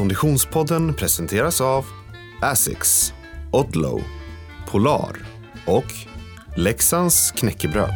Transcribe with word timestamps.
Konditionspodden 0.00 0.94
presenteras 0.94 1.60
av 1.60 1.86
Asics, 2.42 3.12
Odlow, 3.50 4.02
Polar 4.68 5.16
och 5.66 5.84
Leksands 6.56 7.30
knäckebröd. 7.30 7.90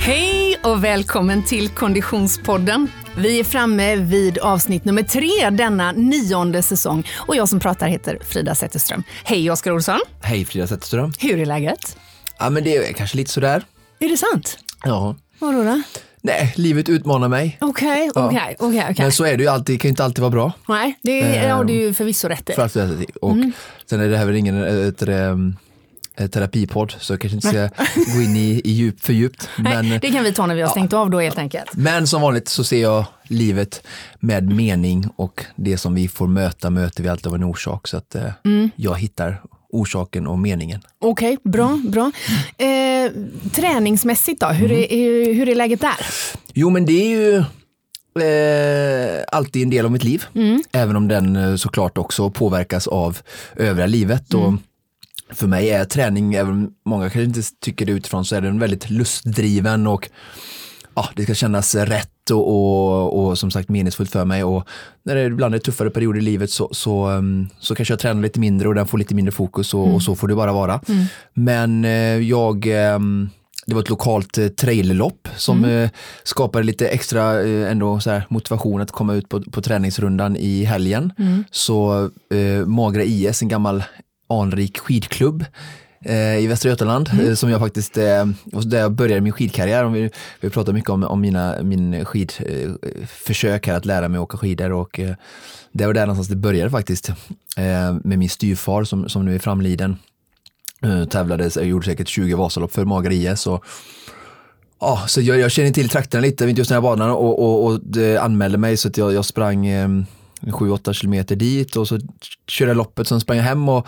Hej 0.00 0.58
och 0.64 0.84
välkommen 0.84 1.44
till 1.44 1.68
Konditionspodden. 1.68 2.88
Vi 3.16 3.40
är 3.40 3.44
framme 3.44 3.96
vid 3.96 4.38
avsnitt 4.38 4.84
nummer 4.84 5.02
tre 5.02 5.50
denna 5.50 5.92
nionde 5.92 6.62
säsong 6.62 7.06
och 7.14 7.36
jag 7.36 7.48
som 7.48 7.60
pratar 7.60 7.88
heter 7.88 8.18
Frida 8.24 8.54
Zetterström. 8.54 9.02
Hej 9.24 9.50
Oskar 9.50 9.72
Olsson. 9.72 10.00
Hej 10.22 10.44
Frida 10.44 10.66
Zetterström. 10.66 11.12
Hur 11.18 11.38
är 11.38 11.46
läget? 11.46 11.98
Ja 12.38 12.50
men 12.50 12.64
det 12.64 12.76
är 12.76 12.92
kanske 12.92 13.16
lite 13.16 13.30
sådär. 13.30 13.64
Är 13.98 14.08
det 14.08 14.16
sant? 14.16 14.58
Ja. 14.84 15.16
Vadå 15.38 15.62
då? 15.64 15.82
Nej, 16.22 16.52
livet 16.56 16.88
utmanar 16.88 17.28
mig. 17.28 17.58
Okej, 17.60 18.10
Ja. 18.14 18.26
okej, 18.26 18.56
okej. 18.58 18.82
okej. 18.90 18.94
Men 18.98 19.12
så 19.12 19.24
är 19.24 19.36
det 19.36 19.42
ju 19.42 19.48
alltid, 19.48 19.74
det 19.74 19.78
kan 19.78 19.88
ju 19.88 19.90
inte 19.90 20.04
alltid 20.04 20.20
vara 20.20 20.30
bra. 20.30 20.52
Nej, 20.68 20.98
det 21.02 21.20
är, 21.22 21.48
ja, 21.48 21.64
det 21.64 21.72
är 21.72 21.86
ju 21.86 21.94
förvisso 21.94 22.28
rätt 22.28 22.50
i. 22.50 22.52
För 22.52 22.62
att, 22.62 22.76
och 23.22 23.36
sen 23.90 24.00
är 24.00 24.08
det 24.08 24.16
här 24.16 24.24
väl 24.26 24.36
ingen 24.36 24.64
ett, 24.64 25.02
ett, 25.02 25.08
ett 26.16 26.32
terapipodd 26.32 26.94
så 26.98 27.12
jag 27.12 27.20
kanske 27.20 27.36
inte 27.36 27.48
ska 27.48 27.84
gå 28.16 28.22
in 28.22 28.36
i, 28.36 28.60
i 28.64 28.70
djup, 28.70 29.00
för 29.00 29.12
djupt. 29.12 29.48
Men, 29.56 29.88
Nej, 29.88 29.98
det 30.02 30.10
kan 30.10 30.24
vi 30.24 30.32
ta 30.32 30.46
när 30.46 30.54
vi 30.54 30.62
har 30.62 30.68
stängt 30.68 30.92
av 30.92 31.10
då 31.10 31.20
helt 31.20 31.38
enkelt. 31.38 31.70
men 31.72 32.06
som 32.06 32.22
vanligt 32.22 32.48
så 32.48 32.64
ser 32.64 32.82
jag 32.82 33.04
livet 33.22 33.86
med 34.20 34.52
mening 34.52 35.08
och 35.16 35.44
det 35.56 35.78
som 35.78 35.94
vi 35.94 36.08
får 36.08 36.26
möta 36.26 36.70
möter 36.70 37.02
vi 37.02 37.08
alltid 37.08 37.26
av 37.26 37.34
en 37.34 37.44
orsak. 37.44 37.88
Så 37.88 37.96
att 37.96 38.14
eh, 38.14 38.22
jag 38.76 38.98
hittar 38.98 39.42
orsaken 39.72 40.26
och 40.26 40.38
meningen. 40.38 40.80
Okej, 40.98 41.38
bra, 41.44 41.80
bra. 41.84 42.12
Eh, 42.58 43.12
träningsmässigt 43.52 44.40
då, 44.40 44.46
hur, 44.46 44.72
är, 44.72 45.34
hur, 45.34 45.48
är 45.48 45.54
läget 45.54 45.80
där? 45.80 45.96
Jo 46.52 46.70
men 46.70 46.86
det 46.86 46.92
är 46.92 47.08
ju 47.08 47.36
eh, 48.24 49.24
alltid 49.32 49.62
en 49.62 49.70
del 49.70 49.84
av 49.84 49.92
mitt 49.92 50.04
liv. 50.04 50.24
Även 50.72 50.96
om 50.96 51.08
den 51.08 51.36
eh, 51.36 51.56
såklart 51.56 51.98
också 51.98 52.30
påverkas 52.30 52.86
av 52.86 53.18
övriga 53.56 53.86
livet. 53.86 54.34
Och 54.34 54.52
för 55.30 55.46
mig 55.46 55.70
är 55.70 55.84
träning, 55.84 56.34
även 56.34 56.52
om 56.52 56.70
många 56.86 57.04
kanske 57.04 57.22
inte 57.22 57.42
tycker 57.60 57.86
det 57.86 57.92
utifrån, 57.92 58.24
så 58.24 58.36
är 58.36 58.40
den 58.40 58.58
väldigt 58.58 58.90
lustdriven 58.90 59.86
och 59.86 60.10
ja, 60.98 61.08
det 61.16 61.22
ska 61.22 61.34
kännas 61.34 61.74
rätt 61.74 62.30
och, 62.30 62.48
och, 62.48 63.18
och 63.18 63.38
som 63.38 63.50
sagt 63.50 63.68
meningsfullt 63.68 64.10
för 64.10 64.24
mig. 64.24 64.44
Och 64.44 64.68
när 65.02 65.14
det 65.14 65.24
ibland 65.24 65.54
är 65.54 65.58
tuffare 65.58 65.90
perioder 65.90 66.18
i 66.18 66.22
livet 66.22 66.50
så, 66.50 66.68
så, 66.72 67.08
um, 67.08 67.48
så 67.58 67.74
kanske 67.74 67.92
jag 67.92 67.98
tränar 67.98 68.22
lite 68.22 68.40
mindre 68.40 68.68
och 68.68 68.74
den 68.74 68.86
får 68.86 68.98
lite 68.98 69.14
mindre 69.14 69.32
fokus 69.32 69.74
och, 69.74 69.94
och 69.94 70.02
så 70.02 70.16
får 70.16 70.28
det 70.28 70.34
bara 70.34 70.52
vara. 70.52 70.80
Men 71.34 71.84
eh, 71.84 72.18
jag 72.18 72.66
ehm, 72.66 73.30
det 73.66 73.74
var 73.74 73.82
ett 73.82 73.88
lokalt 73.88 74.38
eh, 74.38 74.48
trailerlopp 74.48 75.28
som 75.36 75.64
eh, 75.64 75.90
skapade 76.22 76.64
lite 76.64 76.88
extra 76.88 77.42
eh, 77.42 77.70
ändå 77.70 78.00
så 78.00 78.10
här, 78.10 78.26
motivation 78.28 78.80
att 78.80 78.92
komma 78.92 79.14
ut 79.14 79.28
på, 79.28 79.42
på 79.42 79.62
träningsrundan 79.62 80.36
i 80.36 80.64
helgen. 80.64 81.12
Så 81.50 82.10
eh, 82.34 82.66
Magra 82.66 83.02
IS, 83.02 83.42
en 83.42 83.48
gammal 83.48 83.84
anrik 84.28 84.78
skidklubb 84.78 85.44
i 86.40 86.46
Västra 86.46 86.70
Götaland 86.70 87.10
eh, 87.20 87.34
som 87.34 87.50
jag 87.50 87.60
faktiskt, 87.60 87.96
eh, 87.96 88.26
där 88.44 88.78
jag 88.78 88.92
började 88.92 89.20
min 89.20 89.32
skidkarriär. 89.32 89.84
Om 89.84 89.92
vi, 89.92 90.10
vi 90.40 90.50
pratar 90.50 90.72
mycket 90.72 90.90
om, 90.90 91.04
om 91.04 91.20
mina 91.20 91.62
min 91.62 92.04
skidförsök 92.04 92.82
eh, 92.82 93.06
försök 93.06 93.66
här 93.66 93.74
att 93.74 93.84
lära 93.84 94.08
mig 94.08 94.20
åka 94.20 94.38
skidor 94.38 94.72
och 94.72 95.00
eh, 95.00 95.14
det 95.72 95.86
var 95.86 95.94
där 95.94 96.06
någonstans 96.06 96.28
det 96.28 96.36
började 96.36 96.70
faktiskt 96.70 97.08
eh, 97.56 97.96
med 98.04 98.18
min 98.18 98.28
styvfar 98.28 98.84
som, 98.84 99.08
som 99.08 99.24
nu 99.24 99.34
är 99.34 99.38
framliden. 99.38 99.96
Tävlade, 101.10 101.50
jag 101.54 101.64
gjorde 101.64 101.86
säkert 101.86 102.08
20 102.08 102.34
Vasalopp 102.34 102.72
för 102.72 102.84
Magra 102.84 103.12
IS. 103.12 103.46
Och, 103.46 103.64
ja, 104.80 105.04
så 105.06 105.20
jag, 105.20 105.38
jag 105.38 105.50
känner 105.50 105.70
till 105.70 105.88
trakterna 105.88 106.22
lite, 106.22 106.48
inte 106.48 106.60
just 106.60 106.68
den 106.68 106.76
här 106.76 106.82
banan 106.82 107.10
och, 107.10 107.38
och, 107.38 107.64
och 107.66 107.80
anmälde 108.20 108.58
mig 108.58 108.76
så 108.76 108.88
att 108.88 108.96
jag, 108.96 109.12
jag 109.12 109.24
sprang 109.24 109.66
eh, 109.66 109.88
7-8 110.40 110.92
kilometer 110.92 111.36
dit 111.36 111.76
och 111.76 111.88
så 111.88 111.98
körde 112.46 112.70
jag 112.70 112.76
loppet, 112.76 113.08
sen 113.08 113.20
sprang 113.20 113.36
jag 113.36 113.44
hem 113.44 113.68
och 113.68 113.86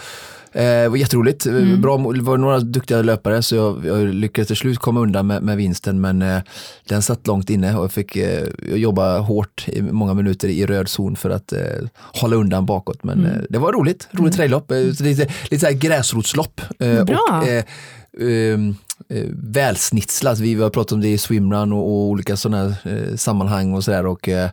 eh, 0.53 0.63
det 0.63 0.89
var 0.89 0.97
jätteroligt. 0.97 1.47
Bra, 1.79 2.13
det 2.13 2.23
var 2.23 2.37
några 2.37 2.61
duktiga 2.61 3.03
löpare 3.03 3.43
så 3.43 3.55
jag, 3.55 3.87
jag 3.87 4.15
lyckades 4.15 4.47
till 4.47 4.57
slut 4.57 4.79
komma 4.79 5.01
undan 5.01 5.27
med, 5.27 5.43
med 5.43 5.57
vinsten 5.57 6.01
men 6.01 6.23
eh, 6.23 6.43
den 6.89 7.03
satt 7.03 7.27
långt 7.27 7.51
inne 7.51 7.77
och 7.77 7.85
jag 7.85 7.93
fick 7.93 8.17
eh, 8.17 8.49
jobba 8.75 9.19
hårt 9.19 9.69
i 9.69 9.83
många 9.83 10.15
minuter 10.15 10.49
i 10.49 10.67
röd 10.67 10.89
zon 10.89 11.17
för 11.17 11.31
att 11.31 11.53
eh, 11.53 11.61
hålla 11.97 12.37
undan 12.37 12.67
bakåt. 12.67 13.05
Men 13.05 13.27
eh, 13.27 13.43
det 13.49 13.59
var 13.59 13.73
roligt, 13.73 14.09
roligt 14.13 14.35
traillopp, 14.37 14.71
eh, 14.71 14.93
så 14.93 15.05
lite, 15.05 15.29
lite 15.51 15.67
så 15.67 15.79
gräsrotslopp. 15.79 16.61
Eh, 16.79 17.05
Bra. 17.05 17.43
Och, 17.43 17.49
eh, 17.49 17.65
ehm, 18.21 18.75
eh, 19.09 19.25
välsnitslat. 19.33 20.39
Vi 20.39 20.55
har 20.55 20.71
pratat 20.71 20.93
om 20.93 21.01
det 21.01 21.09
i 21.09 21.19
swimrun 21.19 21.73
och, 21.73 21.79
och 21.79 22.09
olika 22.09 22.37
sådana 22.37 22.75
eh, 22.85 23.17
sammanhang 23.17 23.75
och 23.75 23.85
sådär. 23.85 24.07
Och, 24.07 24.29
eh, 24.29 24.51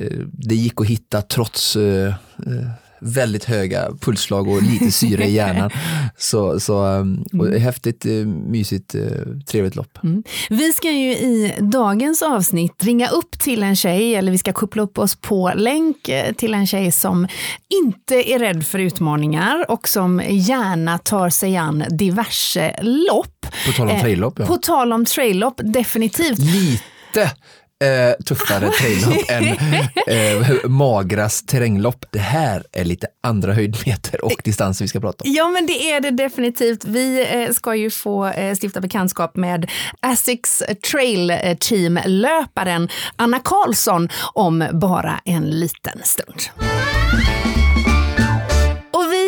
eh, 0.00 0.18
det 0.32 0.54
gick 0.54 0.80
att 0.80 0.86
hitta 0.86 1.22
trots 1.22 1.76
eh, 1.76 2.14
eh, 2.46 2.68
väldigt 3.00 3.44
höga 3.44 3.88
pulsslag 4.00 4.48
och 4.48 4.62
lite 4.62 4.90
syre 4.90 5.24
i 5.24 5.32
hjärnan. 5.32 5.70
Så, 6.16 6.60
så 6.60 6.84
um, 6.84 7.24
och 7.38 7.46
häftigt, 7.46 8.06
eh, 8.06 8.12
mysigt, 8.26 8.94
eh, 8.94 9.02
trevligt 9.46 9.76
lopp. 9.76 9.98
Vi 10.50 10.72
ska 10.72 10.90
ju 10.90 11.10
i 11.10 11.54
dagens 11.58 12.22
avsnitt 12.22 12.84
ringa 12.84 13.08
upp 13.08 13.38
till 13.38 13.62
en 13.62 13.76
tjej, 13.76 14.14
eller 14.14 14.32
vi 14.32 14.38
ska 14.38 14.52
koppla 14.52 14.82
upp 14.82 14.98
oss 14.98 15.16
på 15.16 15.52
länk 15.54 16.08
eh, 16.08 16.32
till 16.32 16.54
en 16.54 16.66
tjej 16.66 16.92
som 16.92 17.28
inte 17.84 18.30
är 18.30 18.38
rädd 18.38 18.66
för 18.66 18.78
utmaningar 18.78 19.70
och 19.70 19.88
som 19.88 20.22
gärna 20.28 20.98
tar 20.98 21.30
sig 21.30 21.56
an 21.56 21.84
diverse 21.90 22.74
lopp. 22.82 23.46
På 23.66 23.72
tal 23.72 23.90
om 23.90 24.00
traillopp, 24.00 24.38
ja. 24.38 24.46
På 24.46 24.56
tal 24.56 24.92
om 24.92 25.04
traillopp, 25.04 25.60
definitivt. 25.64 26.38
Lite 26.38 27.32
eh, 27.84 28.24
tuffare 28.24 28.70
traillopp 28.80 29.30
än 29.30 29.44
eh, 30.06 30.68
Magras 30.68 31.42
terränglopp. 31.42 32.04
Det 32.10 32.18
här 32.18 32.64
är 32.72 32.84
lite 32.84 33.06
andra 33.22 33.52
höjdmeter 33.52 34.24
och 34.24 34.40
distanser 34.44 34.84
vi 34.84 34.88
ska 34.88 35.00
prata 35.00 35.24
om. 35.24 35.32
Ja, 35.34 35.48
men 35.48 35.66
det 35.66 35.90
är 35.90 36.00
det 36.00 36.10
definitivt. 36.10 36.84
Vi 36.84 37.26
eh, 37.30 37.52
ska 37.52 37.74
ju 37.74 37.90
få 37.90 38.26
eh, 38.26 38.54
stifta 38.62 38.80
bekantskap 38.80 39.36
med 39.36 39.70
Asics 40.00 40.62
Trail 40.90 41.30
eh, 41.30 41.56
Team-löparen 41.56 42.88
Anna 43.16 43.38
Karlsson 43.38 44.08
om 44.34 44.68
bara 44.72 45.20
en 45.24 45.50
liten 45.50 46.00
stund. 46.04 46.40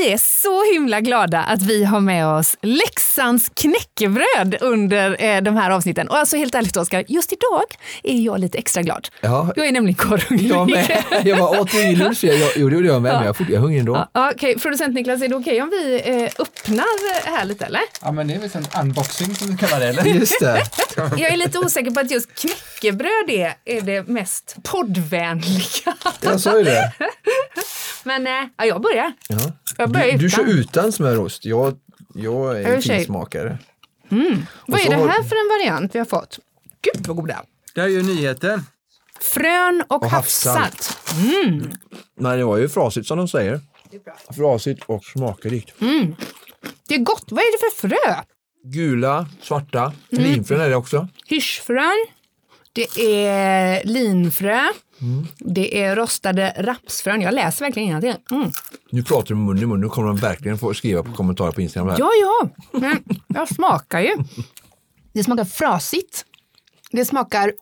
Vi 0.00 0.12
är 0.12 0.18
så 0.18 0.72
himla 0.72 1.00
glada 1.00 1.38
att 1.40 1.62
vi 1.62 1.84
har 1.84 2.00
med 2.00 2.26
oss 2.26 2.56
Leksands 2.62 3.50
knäckebröd 3.54 4.56
under 4.60 5.24
eh, 5.24 5.40
de 5.42 5.56
här 5.56 5.70
avsnitten. 5.70 6.08
Och 6.08 6.16
alltså 6.18 6.36
helt 6.36 6.54
ärligt 6.54 6.76
Oskar, 6.76 7.04
just 7.08 7.32
idag 7.32 7.62
är 8.02 8.20
jag 8.20 8.40
lite 8.40 8.58
extra 8.58 8.82
glad. 8.82 9.08
Ja, 9.20 9.52
Jag 9.56 9.66
är 9.66 9.72
nämligen 9.72 9.94
korrhungrig. 9.94 10.50
jag 10.50 10.70
med. 10.70 11.02
Jag 11.24 11.36
var 11.36 11.60
åt 11.60 11.74
ingen 11.74 11.94
lunch, 11.94 12.24
jag, 12.24 12.36
jag, 12.36 12.50
jo, 12.56 12.68
det 12.68 12.74
gjorde 12.76 12.88
jag 12.88 13.02
med, 13.02 13.12
men 13.14 13.24
jag, 13.24 13.40
är- 13.40 13.44
jag 13.44 13.52
är 13.54 13.58
hungrig 13.58 13.80
ändå. 13.80 14.08
Ja, 14.14 14.30
Okej, 14.34 14.58
producent 14.58 14.94
Niklas, 14.94 15.22
är 15.22 15.28
det 15.28 15.34
okej 15.36 15.62
om 15.62 15.70
vi 15.70 16.02
eh, 16.04 16.30
öppnar 16.38 17.26
här 17.36 17.44
lite 17.44 17.64
eller? 17.64 17.80
Ja, 18.02 18.12
men 18.12 18.28
det 18.28 18.34
är 18.34 18.38
väl 18.38 18.50
en 18.54 18.80
unboxing 18.82 19.34
som 19.34 19.50
du 19.50 19.56
kallar 19.56 19.80
det, 19.80 19.86
eller? 19.88 20.04
Just 20.04 20.40
det. 20.40 20.62
Jag 20.96 21.20
är 21.32 21.36
lite 21.36 21.58
osäker 21.58 21.90
på 21.90 22.00
att 22.00 22.10
just 22.10 22.28
knäckebröd 22.40 23.30
är, 23.30 23.54
är 23.64 23.80
det 23.80 24.08
mest 24.08 24.56
poddvänliga. 24.62 25.94
Jag 26.20 26.40
sa 26.40 26.58
ju 26.58 26.64
det. 26.64 26.92
Men 28.04 28.26
ja, 28.56 28.64
jag 28.64 28.82
börjar. 28.82 29.12
Ja. 29.28 29.38
Jag 29.78 29.90
börjar 29.90 30.12
Du, 30.12 30.18
du 30.18 30.30
kör 30.30 30.44
utan 30.48 30.92
smörost. 30.92 31.44
Jag, 31.44 31.76
jag 32.14 32.60
är 32.60 32.72
Jag 32.72 32.82
finsmakare. 32.82 33.58
Vad 34.66 34.80
är 34.80 34.88
det 34.90 34.94
har- 34.96 35.08
här 35.08 35.22
för 35.22 35.36
en 35.36 35.48
variant 35.58 35.94
vi 35.94 35.98
har 35.98 36.06
fått? 36.06 36.38
Gud 36.82 37.06
vad 37.06 37.16
goda. 37.16 37.42
Det 37.74 37.80
här 37.80 37.88
är 37.88 37.92
ju 37.92 38.02
nyheter. 38.02 38.62
Frön 39.20 39.84
och, 39.88 40.02
Och 40.04 40.10
havssalt. 40.10 40.58
havssalt. 40.58 40.98
Nej, 42.20 42.38
det 42.38 42.44
var 42.44 42.56
ju 42.56 42.68
frasigt 42.68 43.06
som 43.06 43.18
de 43.18 43.28
säger. 43.28 43.60
Frasigt 44.36 44.82
och 44.86 45.04
smakrikt. 45.04 45.74
Det 46.88 46.94
är 46.94 46.98
gott. 46.98 47.24
Vad 47.28 47.38
är 47.40 47.52
det 47.52 47.70
för 47.70 47.88
frö? 47.88 48.14
Gula, 48.64 49.26
svarta, 49.42 49.92
linfrön 50.08 50.60
är 50.60 50.68
det 50.68 50.76
också. 50.76 51.08
Hirschfrön. 51.26 52.06
Det 52.72 53.00
är 53.26 53.84
linfrö. 53.84 54.60
Det 55.38 55.82
är 55.82 55.96
rostade 55.96 56.54
rapsfrön. 56.58 57.20
Jag 57.20 57.34
läser 57.34 57.64
verkligen 57.64 57.88
innantill. 57.88 58.14
Mm. 58.30 58.50
Nu 58.90 59.02
pratar 59.02 59.28
du 59.28 59.34
mun 59.34 59.58
i 59.58 59.66
mun, 59.66 59.80
nu 59.80 59.88
kommer 59.88 60.08
de 60.08 60.16
verkligen 60.16 60.58
få 60.58 60.74
skriva 60.74 61.02
på 61.02 61.12
kommentarer 61.12 61.52
på 61.52 61.60
Instagram. 61.60 61.88
Här. 61.88 61.98
Ja, 61.98 62.10
ja. 62.20 62.48
Men 62.80 63.04
jag 63.28 63.48
smakar 63.48 64.00
ju. 64.00 64.16
Det 65.12 65.24
smakar 65.24 65.44
frasigt. 65.44 66.24
Det 66.92 67.04
smakar... 67.04 67.52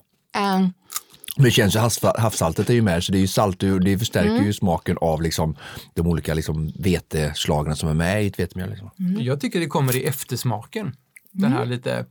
Men 1.36 1.44
det 1.44 1.50
känns 1.50 1.76
ju 1.76 1.78
havs- 1.78 2.18
havssaltet 2.18 2.70
är 2.70 2.74
ju 2.74 2.82
med 2.82 3.04
så 3.04 3.12
det 3.12 3.18
är 3.18 3.20
ju 3.20 3.26
salt 3.26 3.62
och 3.62 3.80
det 3.80 3.98
förstärker 3.98 4.42
ju 4.44 4.52
smaken 4.52 4.98
av 5.00 5.22
liksom 5.22 5.56
de 5.94 6.06
olika 6.06 6.34
liksom 6.34 6.72
veteslagen 6.78 7.76
som 7.76 7.88
är 7.88 7.94
med 7.94 8.24
i 8.24 8.26
ett 8.26 8.38
vetemjöl. 8.38 8.70
Liksom. 8.70 8.90
Jag 9.18 9.40
tycker 9.40 9.60
det 9.60 9.66
kommer 9.66 9.96
i 9.96 10.04
eftersmaken. 10.04 10.92
Den 11.32 11.52
här 11.52 11.66
lite, 11.66 11.92
eh, 11.94 12.04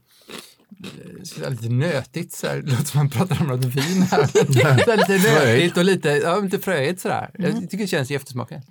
så 1.24 1.50
lite 1.50 1.68
nötigt, 1.68 2.32
så 2.32 2.46
här, 2.46 2.56
det 2.56 2.70
låter 2.70 2.84
som 2.84 2.98
man 2.98 3.10
pratar 3.10 3.40
om 3.40 3.46
något 3.46 3.64
vin 3.64 4.02
här. 4.02 4.26
så 4.84 4.90
här 4.90 4.96
lite 4.96 5.32
nötigt 5.32 5.76
och 5.76 5.84
lite, 5.84 6.08
ja, 6.08 6.38
lite 6.40 6.58
fröigt 6.58 7.00
sådär. 7.00 7.30
Jag 7.38 7.60
tycker 7.60 7.78
det 7.78 7.86
känns 7.86 8.10
i 8.10 8.14
eftersmaken. 8.14 8.62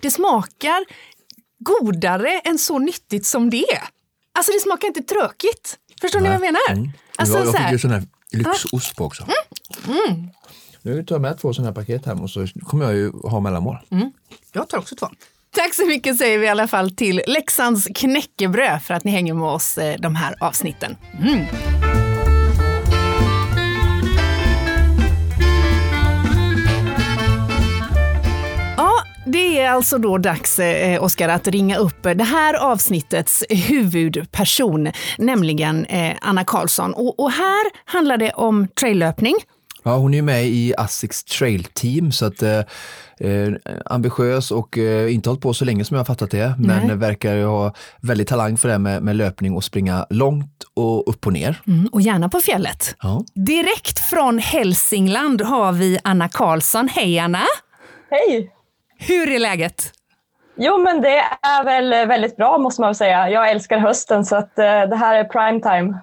det 0.00 0.10
smakar 0.10 0.84
godare 1.58 2.40
än 2.44 2.58
så 2.58 2.78
nyttigt 2.78 3.26
som 3.26 3.50
det 3.50 3.64
är. 3.72 3.82
Alltså 4.34 4.52
det 4.52 4.60
smakar 4.60 4.88
inte 4.88 5.02
tråkigt. 5.02 5.78
Förstår 6.00 6.20
ni 6.20 6.28
vad 6.28 6.34
jag 6.34 6.40
menar? 6.40 6.92
Alltså, 7.16 7.34
jag, 7.34 7.46
jag 7.46 7.46
så 7.46 7.52
fick 7.52 7.60
här, 7.60 7.72
ju 7.72 7.78
sån 7.78 7.90
här 7.90 8.02
lyxost 8.32 8.96
på 8.96 9.04
också. 9.04 9.26
Mm. 9.86 10.28
Nu 10.82 11.04
tar 11.04 11.14
jag 11.14 11.22
med 11.22 11.38
två 11.38 11.54
sådana 11.54 11.70
här 11.70 11.74
paket 11.74 12.06
hem 12.06 12.20
och 12.20 12.30
så 12.30 12.46
kommer 12.62 12.84
jag 12.84 12.94
ju 12.94 13.10
ha 13.10 13.40
mellanmål. 13.40 13.78
Mm. 13.90 14.12
Jag 14.52 14.68
tar 14.68 14.78
också 14.78 14.96
två. 14.96 15.08
Tack 15.54 15.74
så 15.74 15.86
mycket 15.86 16.16
säger 16.16 16.38
vi 16.38 16.46
i 16.46 16.48
alla 16.48 16.68
fall 16.68 16.90
till 16.90 17.22
Leksands 17.26 17.88
knäckebröd 17.94 18.82
för 18.82 18.94
att 18.94 19.04
ni 19.04 19.10
hänger 19.10 19.34
med 19.34 19.48
oss 19.48 19.78
eh, 19.78 19.96
de 19.98 20.16
här 20.16 20.34
avsnitten. 20.40 20.96
Mm. 21.20 21.46
Det 29.26 29.60
är 29.60 29.70
alltså 29.70 29.98
då 29.98 30.18
dags, 30.18 30.58
eh, 30.58 31.02
Oskar, 31.02 31.28
att 31.28 31.48
ringa 31.48 31.76
upp 31.76 32.02
det 32.02 32.24
här 32.24 32.54
avsnittets 32.54 33.44
huvudperson, 33.50 34.88
nämligen 35.18 35.84
eh, 35.84 36.16
Anna 36.20 36.44
Karlsson. 36.44 36.94
Och, 36.94 37.20
och 37.20 37.30
här 37.30 37.70
handlar 37.84 38.16
det 38.16 38.30
om 38.30 38.68
traillöpning. 38.68 39.34
Ja, 39.82 39.96
hon 39.96 40.14
är 40.14 40.22
med 40.22 40.44
i 40.44 40.74
Asics 40.78 41.24
Trail 41.24 41.64
Team 41.64 42.12
så 42.12 42.26
att 42.26 42.42
eh, 42.42 42.58
eh, 43.20 43.52
ambitiös 43.84 44.50
och 44.50 44.78
eh, 44.78 45.14
inte 45.14 45.28
hållit 45.28 45.42
på 45.42 45.54
så 45.54 45.64
länge 45.64 45.84
som 45.84 45.94
jag 45.94 46.00
har 46.00 46.04
fattat 46.04 46.30
det, 46.30 46.54
Nej. 46.58 46.86
men 46.86 46.98
verkar 46.98 47.44
ha 47.44 47.72
väldigt 48.02 48.28
talang 48.28 48.56
för 48.56 48.68
det 48.68 48.78
med, 48.78 49.02
med 49.02 49.16
löpning 49.16 49.56
och 49.56 49.64
springa 49.64 50.06
långt 50.10 50.64
och 50.74 51.08
upp 51.08 51.26
och 51.26 51.32
ner. 51.32 51.60
Mm, 51.66 51.88
och 51.92 52.00
gärna 52.00 52.28
på 52.28 52.40
fjället. 52.40 52.96
Ja. 53.02 53.24
Direkt 53.34 53.98
från 53.98 54.38
Hälsingland 54.38 55.40
har 55.42 55.72
vi 55.72 55.98
Anna 56.04 56.28
Karlsson. 56.28 56.88
Hej 56.88 57.18
Anna! 57.18 57.42
Hej! 58.10 58.50
Hur 58.98 59.30
är 59.30 59.38
läget? 59.38 59.92
Jo, 60.56 60.78
men 60.78 61.00
det 61.00 61.18
är 61.42 61.64
väl 61.64 62.08
väldigt 62.08 62.36
bra 62.36 62.58
måste 62.58 62.80
man 62.80 62.88
väl 62.88 62.94
säga. 62.94 63.30
Jag 63.30 63.50
älskar 63.50 63.78
hösten 63.78 64.24
så 64.24 64.36
att 64.36 64.52
uh, 64.58 64.64
det 64.64 64.96
här 64.96 65.14
är 65.14 65.24
prime 65.24 65.60
time. 65.60 65.98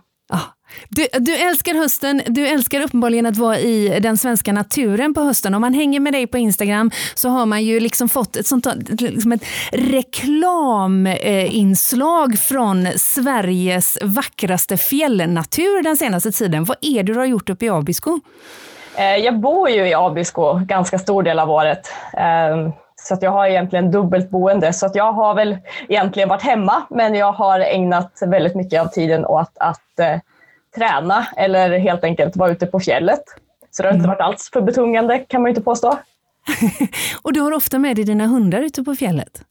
Du, 0.89 1.07
du, 1.19 1.35
älskar 1.35 1.73
hösten, 1.73 2.21
du 2.25 2.47
älskar 2.47 2.81
uppenbarligen 2.81 3.25
att 3.25 3.37
vara 3.37 3.57
i 3.57 3.99
den 3.99 4.17
svenska 4.17 4.53
naturen 4.53 5.13
på 5.13 5.21
hösten. 5.21 5.55
Om 5.55 5.61
man 5.61 5.73
hänger 5.73 5.99
med 5.99 6.13
dig 6.13 6.27
på 6.27 6.37
Instagram 6.37 6.91
så 7.15 7.29
har 7.29 7.45
man 7.45 7.63
ju 7.63 7.79
liksom 7.79 8.09
fått 8.09 8.35
ett, 8.35 8.47
sånt, 8.47 8.67
liksom 9.01 9.31
ett 9.31 9.43
reklaminslag 9.71 12.39
från 12.39 12.87
Sveriges 12.95 13.97
vackraste 14.01 14.77
fjällnatur 14.77 15.83
den 15.83 15.97
senaste 15.97 16.31
tiden. 16.31 16.63
Vad 16.63 16.77
är 16.81 17.03
det 17.03 17.13
du 17.13 17.19
har 17.19 17.25
gjort 17.25 17.49
uppe 17.49 17.65
i 17.65 17.69
Abisko? 17.69 18.19
Eh, 18.97 19.15
jag 19.15 19.39
bor 19.39 19.69
ju 19.69 19.87
i 19.87 19.93
Abisko 19.93 20.53
ganska 20.53 20.99
stor 20.99 21.23
del 21.23 21.39
av 21.39 21.51
året. 21.51 21.91
Eh, 22.13 22.69
så 22.95 23.13
att 23.13 23.21
jag 23.21 23.31
har 23.31 23.47
egentligen 23.47 23.91
dubbelt 23.91 24.29
boende. 24.29 24.73
Så 24.73 24.85
att 24.85 24.95
jag 24.95 25.13
har 25.13 25.35
väl 25.35 25.57
egentligen 25.87 26.29
varit 26.29 26.41
hemma, 26.41 26.83
men 26.89 27.15
jag 27.15 27.31
har 27.31 27.59
ägnat 27.59 28.11
väldigt 28.25 28.55
mycket 28.55 28.81
av 28.81 28.85
tiden 28.85 29.25
åt 29.25 29.51
att 29.59 29.99
eh, 29.99 30.17
träna 30.75 31.27
eller 31.37 31.79
helt 31.79 32.03
enkelt 32.03 32.35
vara 32.35 32.51
ute 32.51 32.65
på 32.65 32.79
fjället. 32.79 33.23
Så 33.71 33.83
det 33.83 33.89
har 33.89 33.93
inte 33.93 34.05
mm. 34.05 34.09
varit 34.09 34.21
alls 34.21 34.49
för 34.53 34.61
betungande 34.61 35.19
kan 35.19 35.41
man 35.41 35.49
inte 35.49 35.61
påstå. 35.61 35.99
och 37.21 37.33
du 37.33 37.39
har 37.39 37.51
ofta 37.51 37.79
med 37.79 37.95
dig 37.95 38.05
dina 38.05 38.25
hundar 38.25 38.61
ute 38.61 38.83
på 38.83 38.95
fjället? 38.95 39.41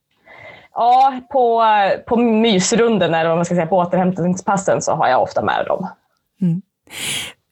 Ja, 0.75 1.21
på, 1.33 1.65
på 2.07 2.17
mysrunden 2.17 3.15
eller 3.15 3.29
vad 3.29 3.39
man 3.39 3.45
ska 3.45 3.55
säga, 3.55 3.67
på 3.67 3.77
återhämtningspassen 3.77 4.83
så 4.83 4.93
har 4.93 5.09
jag 5.09 5.23
ofta 5.23 5.43
med 5.43 5.67
dem. 5.67 5.89
Mm. 6.41 6.63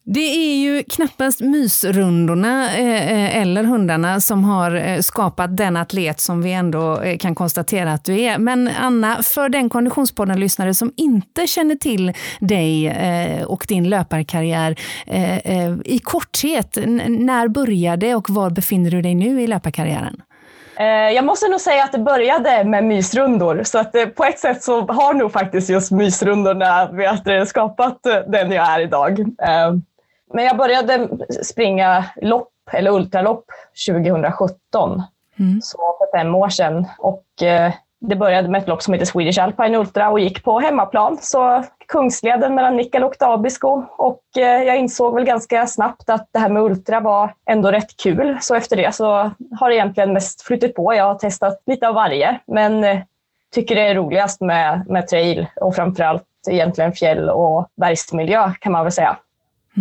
Det 0.09 0.19
är 0.19 0.55
ju 0.55 0.83
knappast 0.83 1.41
mysrundorna 1.41 2.77
eh, 2.77 3.11
eh 3.11 3.41
eller 3.41 3.63
hundarna 3.63 4.19
som 4.19 4.43
har 4.43 4.75
eh, 4.75 4.99
skapat 4.99 5.57
den 5.57 5.77
atlet 5.77 6.19
som 6.19 6.41
vi 6.41 6.53
ändå 6.53 7.01
eh, 7.01 7.17
kan 7.17 7.35
konstatera 7.35 7.93
att 7.93 8.03
du 8.03 8.19
är. 8.21 8.37
Men 8.37 8.69
Anna, 8.79 9.23
för 9.23 9.49
den 9.49 9.69
Konditionspodden-lyssnare 9.69 10.73
som 10.73 10.93
inte 10.97 11.47
känner 11.47 11.75
till 11.75 12.13
dig 12.39 12.93
och 13.47 13.65
din 13.67 13.89
löparkarriär, 13.89 14.75
i 15.85 15.99
korthet, 15.99 16.77
när 17.07 17.47
började 17.47 18.15
och 18.15 18.29
var 18.29 18.49
befinner 18.49 18.91
du 18.91 19.01
dig 19.01 19.15
nu 19.15 19.41
i 19.41 19.47
löparkarriären? 19.47 20.21
Jag 21.15 21.25
måste 21.25 21.47
nog 21.47 21.61
säga 21.61 21.83
att 21.83 21.91
det 21.91 21.99
började 21.99 22.63
med 22.63 22.83
mysrundor, 22.83 23.63
så 23.63 23.79
att 23.79 23.95
på 24.15 24.23
ett 24.23 24.39
sätt 24.39 24.63
så 24.63 24.81
har 24.81 25.13
nog 25.13 25.31
faktiskt 25.31 25.69
just 25.69 25.91
mysrundorna 25.91 26.89
skapat 27.45 27.99
den 28.27 28.51
jag 28.51 28.67
är 28.69 28.79
idag. 28.79 29.25
Men 30.33 30.45
jag 30.45 30.57
började 30.57 31.09
springa 31.43 32.05
lopp, 32.21 32.53
eller 32.71 32.91
ultralopp, 32.91 33.45
2017. 33.89 35.03
Mm. 35.39 35.61
Så 35.61 35.77
för 35.77 36.17
fem 36.17 36.35
år 36.35 36.49
sedan. 36.49 36.85
Och 36.97 37.43
eh, 37.43 37.73
det 37.99 38.15
började 38.15 38.49
med 38.49 38.61
ett 38.61 38.67
lopp 38.67 38.81
som 38.83 38.93
heter 38.93 39.05
Swedish 39.05 39.43
Alpine 39.43 39.77
Ultra 39.77 40.09
och 40.09 40.19
gick 40.19 40.43
på 40.43 40.59
hemmaplan. 40.59 41.17
Så 41.21 41.63
Kungsleden 41.87 42.55
mellan 42.55 42.75
Nikkaluokta 42.75 43.27
och 43.27 43.33
Abisko. 43.33 43.83
Och 43.97 44.23
eh, 44.37 44.63
jag 44.63 44.77
insåg 44.77 45.15
väl 45.15 45.25
ganska 45.25 45.67
snabbt 45.67 46.09
att 46.09 46.29
det 46.31 46.39
här 46.39 46.49
med 46.49 46.63
ultra 46.63 46.99
var 46.99 47.33
ändå 47.45 47.71
rätt 47.71 47.97
kul. 47.97 48.37
Så 48.41 48.55
efter 48.55 48.75
det 48.75 48.95
så 48.95 49.31
har 49.59 49.69
det 49.69 49.75
egentligen 49.75 50.13
mest 50.13 50.41
flyttat 50.41 50.73
på. 50.73 50.93
Jag 50.93 51.03
har 51.03 51.15
testat 51.15 51.61
lite 51.65 51.87
av 51.87 51.95
varje. 51.95 52.39
Men 52.47 52.83
eh, 52.83 52.99
tycker 53.53 53.75
det 53.75 53.81
är 53.81 53.95
roligast 53.95 54.41
med, 54.41 54.83
med 54.87 55.07
trail 55.07 55.47
och 55.61 55.75
framförallt 55.75 56.23
egentligen 56.49 56.93
fjäll 56.93 57.29
och 57.29 57.67
bergsmiljö 57.75 58.51
kan 58.59 58.71
man 58.71 58.83
väl 58.83 58.91
säga. 58.91 59.17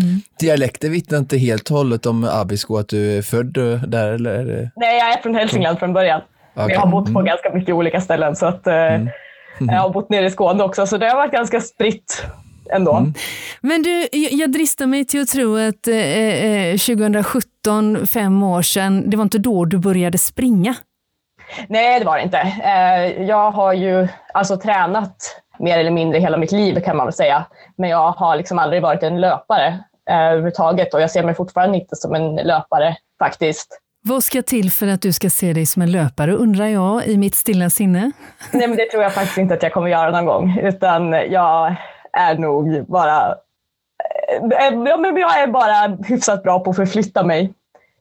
Mm. 0.03 0.21
Dialekten 0.41 0.93
vittnar 0.93 1.19
inte 1.19 1.37
helt 1.37 1.71
och 1.71 1.77
hållet 1.77 2.07
om 2.07 2.29
Abisko, 2.33 2.77
att 2.77 2.89
du 2.89 3.19
är 3.19 3.23
född 3.23 3.53
där? 3.89 4.13
Eller? 4.13 4.71
Nej, 4.77 4.99
jag 4.99 5.13
är 5.13 5.23
från 5.23 5.35
Hälsingland 5.35 5.79
från 5.79 5.93
början. 5.93 6.21
Okay. 6.55 6.69
Jag 6.69 6.81
har 6.81 6.89
bott 6.89 7.05
på 7.05 7.19
mm. 7.19 7.25
ganska 7.25 7.51
mycket 7.55 7.75
olika 7.75 8.01
ställen. 8.01 8.37
Så 8.37 8.47
att, 8.47 8.67
eh, 8.67 8.75
mm. 8.75 9.09
Jag 9.59 9.81
har 9.81 9.91
bott 9.91 10.11
nere 10.11 10.27
i 10.27 10.31
Skåne 10.31 10.65
också, 10.65 10.87
så 10.87 10.99
det 10.99 11.09
har 11.09 11.17
varit 11.17 11.33
ganska 11.33 11.61
spritt 11.61 12.27
ändå. 12.73 12.93
Mm. 12.97 13.15
Men 13.61 13.83
du, 13.83 14.09
jag 14.13 14.53
dristar 14.53 14.87
mig 14.87 15.05
till 15.05 15.23
att 15.23 15.29
tro 15.29 15.57
att 15.57 15.89
eh, 15.89 16.97
2017, 16.97 17.97
eh, 17.97 18.05
fem 18.05 18.43
år 18.43 18.63
sedan, 18.63 19.11
det 19.11 19.17
var 19.17 19.25
inte 19.25 19.39
då 19.39 19.65
du 19.65 19.79
började 19.79 20.19
springa? 20.19 20.75
Nej, 21.69 21.99
det 21.99 22.05
var 22.07 22.17
det 22.17 22.23
inte. 22.23 22.39
Eh, 22.65 23.23
jag 23.23 23.51
har 23.51 23.73
ju 23.73 24.09
alltså 24.35 24.57
tränat 24.57 25.43
mer 25.59 25.79
eller 25.79 25.91
mindre 25.91 26.19
hela 26.21 26.37
mitt 26.37 26.53
liv 26.53 26.81
kan 26.81 26.97
man 26.97 27.07
väl 27.07 27.13
säga. 27.13 27.45
Men 27.77 27.91
jag 27.91 28.13
har 28.13 28.37
liksom 28.37 28.59
aldrig 28.59 28.83
varit 28.83 29.03
en 29.03 29.21
löpare 29.21 29.67
eh, 30.11 30.21
överhuvudtaget 30.21 30.95
och 30.95 31.01
jag 31.01 31.11
ser 31.11 31.23
mig 31.23 31.35
fortfarande 31.35 31.79
inte 31.79 31.97
som 31.97 32.15
en 32.15 32.37
löpare 32.37 32.97
faktiskt. 33.19 33.81
Vad 34.03 34.25
ska 34.25 34.43
till 34.43 34.71
för 34.71 34.87
att 34.87 35.03
du 35.03 35.13
ska 35.13 35.31
se 35.31 35.53
dig 35.53 35.67
som 35.67 35.83
en 35.83 35.93
löpare 35.93 36.33
undrar 36.33 36.67
jag 36.67 37.07
i 37.07 37.17
mitt 37.17 37.35
stilla 37.35 37.71
sinne? 37.71 38.13
Nej, 38.53 38.69
men 38.69 38.77
det 38.77 38.91
tror 38.91 39.03
jag 39.03 39.13
faktiskt 39.13 39.39
inte 39.39 39.55
att 39.55 39.63
jag 39.63 39.73
kommer 39.73 39.89
göra 39.89 40.11
någon 40.11 40.27
gång, 40.27 40.59
utan 40.63 41.13
jag 41.13 41.75
är 42.13 42.39
nog 42.39 42.87
bara 42.89 43.29
eh, 43.29 43.37
Ja, 44.51 44.97
men 44.97 45.17
jag 45.17 45.41
är 45.43 45.47
bara 45.47 45.97
hyfsat 46.09 46.43
bra 46.43 46.61
på 46.61 46.71
att 46.71 46.77
förflytta 46.77 47.25
mig 47.25 47.55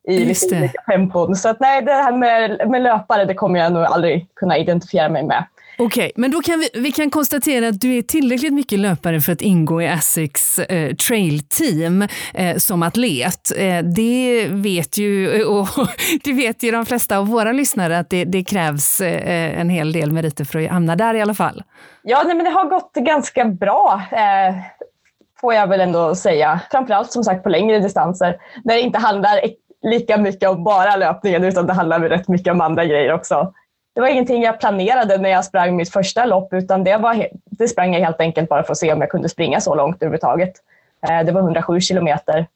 i 0.08 0.26
lite 0.26 0.58
olika 0.58 0.82
tempon. 0.82 1.36
Så 1.36 1.50
att, 1.50 1.60
nej, 1.60 1.82
det 1.82 1.92
här 1.92 2.12
med, 2.12 2.70
med 2.70 2.82
löpare 2.82 3.26
det 3.26 3.34
kommer 3.34 3.60
jag 3.60 3.74
nog 3.74 3.84
aldrig 3.84 4.28
kunna 4.36 4.58
identifiera 4.58 5.10
mig 5.10 5.24
med. 5.24 5.46
Okej, 5.78 6.06
okay, 6.06 6.12
men 6.16 6.32
då 6.32 6.42
kan 6.42 6.60
vi, 6.60 6.70
vi 6.74 6.92
kan 6.92 7.10
konstatera 7.10 7.68
att 7.68 7.82
du 7.82 7.98
är 7.98 8.02
tillräckligt 8.02 8.54
mycket 8.54 8.80
löpare 8.80 9.22
för 9.22 9.32
att 9.32 9.42
ingå 9.42 9.82
i 9.82 9.86
Essex 9.86 10.60
eh, 10.60 10.96
trail 10.96 11.40
team 11.40 12.08
eh, 12.34 12.58
som 12.58 12.84
atlet. 12.84 13.52
Eh, 13.58 13.78
det 13.78 14.48
vet 14.50 14.98
ju 14.98 15.42
eh, 15.42 15.48
och 15.48 15.68
det 16.24 16.34
vet 16.34 16.64
ju 16.64 16.72
de 16.72 16.86
flesta 16.86 17.18
av 17.18 17.28
våra 17.28 17.52
lyssnare 17.52 18.00
att 18.00 18.10
det, 18.10 18.26
det 18.26 18.44
krävs 18.44 19.02
eh, 19.02 19.60
en 19.60 19.70
hel 19.70 19.92
del 19.92 20.12
meriter 20.12 20.46
för 20.46 20.64
att 20.64 20.72
hamna 20.72 20.96
där 20.96 21.14
i 21.14 21.22
alla 21.22 21.34
fall. 21.34 21.64
Ja, 22.02 22.24
nej, 22.26 22.36
men 22.36 22.46
det 22.46 22.52
har 22.52 22.70
gått 22.70 22.94
ganska 22.94 23.46
bra 23.46 24.02
eh, 24.12 24.56
får 25.42 25.54
jag 25.54 25.68
väl 25.68 25.82
ändå 25.82 26.16
säga. 26.16 26.60
Framförallt 26.72 27.12
som 27.12 27.24
sagt 27.24 27.44
på 27.44 27.50
längre 27.50 27.80
distanser 27.80 28.38
när 28.64 28.76
det 28.76 28.82
inte 28.82 29.00
handlar 29.00 29.40
lika 29.82 30.18
mycket 30.18 30.50
om 30.50 30.64
bara 30.64 30.96
löpningen 30.96 31.44
utan 31.44 31.68
det 31.68 31.74
handlar 31.74 32.00
rätt 32.00 32.28
mycket 32.28 32.54
om 32.54 32.62
andra 32.62 32.86
grejer 32.86 33.14
också 33.14 33.54
det 33.96 34.02
var 34.02 34.08
ingenting 34.08 34.42
jag 34.42 34.60
planerade 34.60 35.18
när 35.18 35.30
jag 35.30 35.46
sprang 35.46 35.76
mitt 35.76 35.90
första 35.90 36.26
lopp, 36.26 36.54
utan 36.54 36.84
det, 36.84 36.98
var, 36.98 37.28
det 37.46 37.68
sprang 37.68 37.94
jag 37.94 38.02
helt 38.02 38.22
enkelt 38.22 38.50
bara 38.50 38.64
för 38.64 38.72
att 38.72 38.78
se 38.78 38.94
om 38.94 39.02
jag 39.02 39.10
kunde 39.10 39.30
springa 39.30 39.62
så 39.62 39.76
långt 39.76 39.96
överhuvudtaget. 39.96 40.54
Eh, 41.10 41.26
det 41.26 41.32
var 41.32 41.42
107 41.42 41.82
kilometer. 41.82 42.48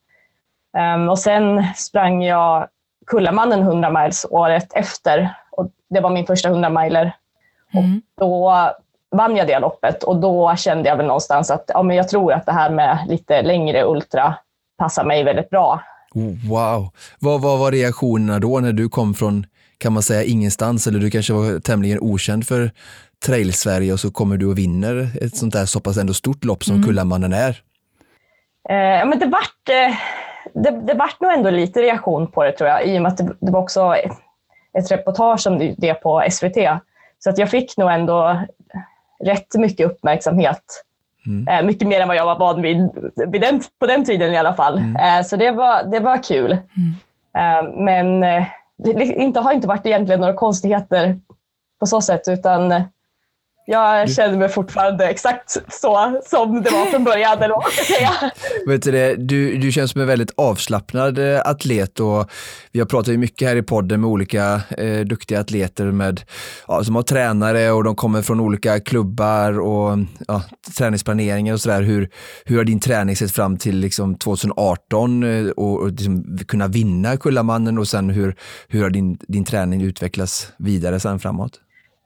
Ehm, 0.77 1.09
och 1.09 1.19
sen 1.19 1.63
sprang 1.75 2.23
jag 2.23 2.67
Kullamannen 3.07 3.59
100 3.59 3.89
miles 3.89 4.25
året 4.29 4.73
efter. 4.73 5.35
Och 5.51 5.67
det 5.89 5.99
var 5.99 6.09
min 6.09 6.25
första 6.25 6.49
100 6.49 6.69
miler. 6.69 7.15
Mm. 7.73 8.01
Och 8.15 8.25
då 8.27 8.71
vann 9.11 9.35
jag 9.35 9.47
det 9.47 9.59
loppet 9.59 10.03
och 10.03 10.17
då 10.17 10.55
kände 10.55 10.89
jag 10.89 10.97
väl 10.97 11.05
någonstans 11.05 11.51
att 11.51 11.65
ja, 11.67 11.83
men 11.83 11.95
jag 11.95 12.09
tror 12.09 12.33
att 12.33 12.45
det 12.45 12.51
här 12.51 12.69
med 12.69 13.05
lite 13.07 13.41
längre 13.41 13.83
ultra 13.83 14.35
passar 14.77 15.03
mig 15.03 15.23
väldigt 15.23 15.49
bra. 15.49 15.81
Wow! 16.49 16.89
Vad, 17.19 17.41
vad 17.41 17.59
var 17.59 17.71
reaktionerna 17.71 18.39
då 18.39 18.59
när 18.59 18.73
du 18.73 18.89
kom 18.89 19.13
från 19.13 19.45
kan 19.79 19.93
man 19.93 20.03
säga 20.03 20.23
ingenstans 20.23 20.87
eller 20.87 20.99
du 20.99 21.09
kanske 21.09 21.33
var 21.33 21.59
tämligen 21.59 21.99
okänd 21.99 22.47
för 22.47 22.71
Trail-Sverige 23.25 23.93
och 23.93 23.99
så 23.99 24.11
kommer 24.11 24.37
du 24.37 24.45
och 24.45 24.57
vinner 24.57 25.09
ett 25.21 25.37
sånt 25.37 25.53
där 25.53 25.65
så 25.65 25.79
pass 25.79 25.97
ändå 25.97 26.13
stort 26.13 26.45
lopp 26.45 26.63
som 26.63 26.75
mm. 26.75 26.87
Kullamannen 26.87 27.33
är? 27.33 27.49
Eh, 28.69 29.07
men 29.07 29.19
det 29.19 29.25
vart, 29.25 29.69
eh, 29.69 29.95
det, 30.53 30.81
det 30.87 30.93
vart 30.93 31.21
nog 31.21 31.31
ändå 31.31 31.49
lite 31.49 31.81
reaktion 31.81 32.31
på 32.31 32.43
det 32.43 32.51
tror 32.51 32.69
jag, 32.69 32.87
i 32.87 32.97
och 32.97 33.01
med 33.01 33.11
att 33.11 33.17
det, 33.17 33.35
det 33.39 33.51
var 33.51 33.59
också 33.59 33.95
ett 34.73 34.91
reportage 34.91 35.47
om 35.47 35.75
det 35.77 35.93
på 35.93 36.23
SVT. 36.31 36.57
Så 37.19 37.29
att 37.29 37.37
jag 37.37 37.49
fick 37.49 37.77
nog 37.77 37.91
ändå 37.91 38.39
rätt 39.23 39.55
mycket 39.55 39.87
uppmärksamhet 39.87 40.85
Mm. 41.27 41.65
mycket 41.65 41.87
mer 41.87 41.99
än 41.99 42.07
vad 42.07 42.17
jag 42.17 42.25
var 42.25 42.39
van 42.39 42.61
vid, 42.61 42.89
vid 43.27 43.41
den, 43.41 43.61
på 43.79 43.85
den 43.85 44.05
tiden 44.05 44.33
i 44.33 44.37
alla 44.37 44.53
fall. 44.53 44.77
Mm. 44.77 45.23
så 45.23 45.35
det 45.35 45.51
var, 45.51 45.83
det 45.83 45.99
var 45.99 46.23
kul. 46.23 46.57
Mm. 47.33 47.85
men 47.85 48.23
det 48.83 49.03
inte, 49.03 49.39
har 49.39 49.51
inte 49.51 49.67
varit 49.67 49.85
egentligen 49.85 50.21
några 50.21 50.33
konstigheter 50.33 51.19
på 51.79 51.85
så 51.85 52.01
sätt, 52.01 52.27
utan 52.27 52.83
jag 53.71 54.11
känner 54.11 54.37
mig 54.37 54.49
fortfarande 54.49 55.05
exakt 55.05 55.57
så 55.69 56.21
som 56.25 56.61
det 56.61 56.69
var 56.69 56.85
från 56.85 57.03
början, 57.03 57.37
eller 57.37 57.49
vad 57.49 57.63
man 57.63 57.71
ska 57.71 57.83
säga. 57.83 58.11
Vet 58.67 58.83
du, 58.83 58.91
det, 58.91 59.15
du, 59.15 59.57
du 59.57 59.71
känns 59.71 59.91
som 59.91 60.01
en 60.01 60.07
väldigt 60.07 60.31
avslappnad 60.37 61.17
eh, 61.17 61.41
atlet 61.45 61.99
och 61.99 62.31
vi 62.71 62.79
har 62.79 62.87
pratat 62.87 63.19
mycket 63.19 63.47
här 63.47 63.55
i 63.55 63.61
podden 63.61 64.01
med 64.01 64.09
olika 64.09 64.61
eh, 64.77 64.99
duktiga 64.99 65.39
atleter 65.39 65.85
med, 65.85 66.21
ja, 66.67 66.83
som 66.83 66.95
har 66.95 67.03
tränare 67.03 67.71
och 67.71 67.83
de 67.83 67.95
kommer 67.95 68.21
från 68.21 68.39
olika 68.39 68.79
klubbar 68.79 69.59
och 69.59 69.97
ja, 70.27 70.43
träningsplaneringar 70.77 71.53
och 71.53 71.61
sådär. 71.61 71.81
Hur, 71.81 72.09
hur 72.45 72.57
har 72.57 72.63
din 72.63 72.79
träning 72.79 73.15
sett 73.15 73.31
fram 73.31 73.57
till 73.57 73.77
liksom 73.79 74.15
2018 74.15 75.23
eh, 75.23 75.49
och, 75.49 75.79
och 75.79 75.91
liksom 75.91 76.37
kunna 76.47 76.67
vinna 76.67 77.17
Kullamannen 77.17 77.77
och 77.77 77.87
sen 77.87 78.09
hur, 78.09 78.35
hur 78.67 78.83
har 78.83 78.89
din, 78.89 79.17
din 79.27 79.45
träning 79.45 79.81
utvecklats 79.81 80.51
vidare 80.57 80.99
sen 80.99 81.19
framåt? 81.19 81.59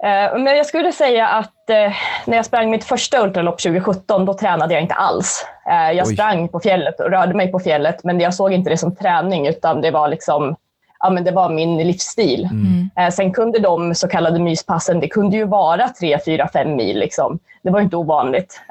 Eh, 0.03 0.39
men 0.39 0.57
jag 0.57 0.65
skulle 0.65 0.91
säga 0.91 1.27
att 1.27 1.69
eh, 1.69 1.93
när 2.25 2.35
jag 2.35 2.45
sprang 2.45 2.69
mitt 2.69 2.83
första 2.83 3.23
ultralopp 3.23 3.61
2017, 3.61 4.25
då 4.25 4.33
tränade 4.33 4.73
jag 4.73 4.83
inte 4.83 4.93
alls. 4.93 5.45
Eh, 5.69 5.91
jag 5.91 6.07
Oj. 6.07 6.13
sprang 6.13 6.47
på 6.47 6.59
fjället 6.59 6.99
och 6.99 7.11
rörde 7.11 7.33
mig 7.33 7.51
på 7.51 7.59
fjället, 7.59 8.03
men 8.03 8.19
jag 8.19 8.33
såg 8.33 8.53
inte 8.53 8.69
det 8.69 8.77
som 8.77 8.95
träning, 8.95 9.47
utan 9.47 9.81
det 9.81 9.91
var 9.91 10.07
liksom 10.07 10.55
ja, 10.99 11.09
men 11.09 11.23
det 11.23 11.31
var 11.31 11.49
min 11.49 11.77
livsstil. 11.77 12.49
Mm. 12.51 13.11
Sen 13.11 13.33
kunde 13.33 13.59
de 13.59 13.95
så 13.95 14.07
kallade 14.07 14.39
myspassen, 14.39 14.99
det 14.99 15.07
kunde 15.07 15.37
ju 15.37 15.45
vara 15.45 15.89
3, 15.89 16.19
4, 16.25 16.49
5 16.53 16.75
mil. 16.75 16.99
Liksom. 16.99 17.39
Det 17.63 17.69
var 17.69 17.81
inte 17.81 17.95
ovanligt. 17.95 18.61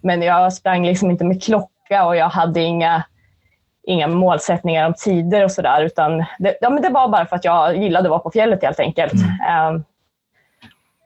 Men 0.00 0.22
jag 0.22 0.52
sprang 0.52 0.86
liksom 0.86 1.10
inte 1.10 1.24
med 1.24 1.42
klocka 1.42 2.04
och 2.04 2.16
jag 2.16 2.28
hade 2.28 2.60
inga, 2.60 3.02
inga 3.86 4.08
målsättningar 4.08 4.86
om 4.86 4.94
tider 4.94 5.44
och 5.44 5.52
sådär. 5.52 5.90
det, 6.38 6.56
ja, 6.60 6.70
det 6.70 6.88
var 6.88 7.08
bara 7.08 7.26
för 7.26 7.36
att 7.36 7.44
jag 7.44 7.76
gillade 7.76 8.06
att 8.06 8.10
vara 8.10 8.20
på 8.20 8.30
fjället 8.30 8.62
helt 8.62 8.80
enkelt. 8.80 9.12
Mm. 9.12 9.84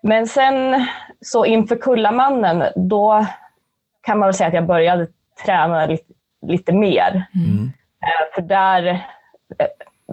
Men 0.06 0.26
sen 0.26 0.86
så 1.20 1.44
inför 1.44 1.76
Kullamannen, 1.76 2.64
då 2.76 3.26
kan 4.02 4.18
man 4.18 4.26
väl 4.26 4.34
säga 4.34 4.48
att 4.48 4.54
jag 4.54 4.66
började 4.66 5.06
träna 5.44 5.86
lite, 5.86 6.12
lite 6.46 6.72
mer. 6.72 7.26
Mm. 7.34 7.72
Eh, 8.02 8.34
för 8.34 8.42
där 8.42 8.86
eh, 9.58 9.66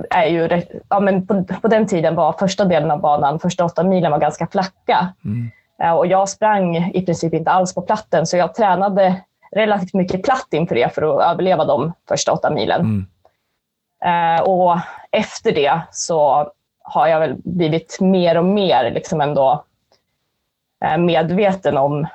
är 0.10 0.26
ju, 0.26 0.62
ja, 0.90 1.00
men 1.00 1.28
på, 1.28 1.44
på, 1.62 1.68
den 1.68 1.88
tiden 1.88 2.16
var 2.16 2.34
första 2.34 2.66
delen 2.66 2.92
av 2.92 3.02
banan, 3.02 3.40
första 3.40 3.66
åtta 3.66 3.84
milen 3.84 4.12
var 4.12 4.20
ganska 4.20 4.48
flacka. 4.48 5.14
Mm. 5.26 5.52
Eh, 5.84 5.94
och 5.94 6.08
jag 6.08 6.30
sprang 6.30 6.78
i 6.78 7.06
princip 7.06 7.34
inte 7.34 7.52
alls 7.52 7.76
på 7.76 7.82
platten, 7.82 8.28
så 8.28 8.38
jag 8.38 8.56
tränade 8.56 9.22
relativt 9.52 9.94
mycket 9.94 10.24
platt 10.24 10.48
inför 10.52 10.76
det 10.76 10.96
för 10.96 11.02
att 11.02 11.32
överleva 11.32 11.66
de 11.66 11.94
första 12.08 12.32
åtta 12.32 12.50
milen. 12.50 12.82
Mm. 12.82 13.06
Och 14.44 14.78
efter 15.12 15.52
det 15.52 15.82
så 15.92 16.52
har 16.84 17.08
jag 17.08 17.20
väl 17.20 17.36
blivit 17.44 17.98
mer 18.02 18.38
och 18.38 18.46
mer 18.46 18.92
liksom 18.92 19.22
ändå 19.22 19.66
medveten 20.98 21.78
om 21.78 22.08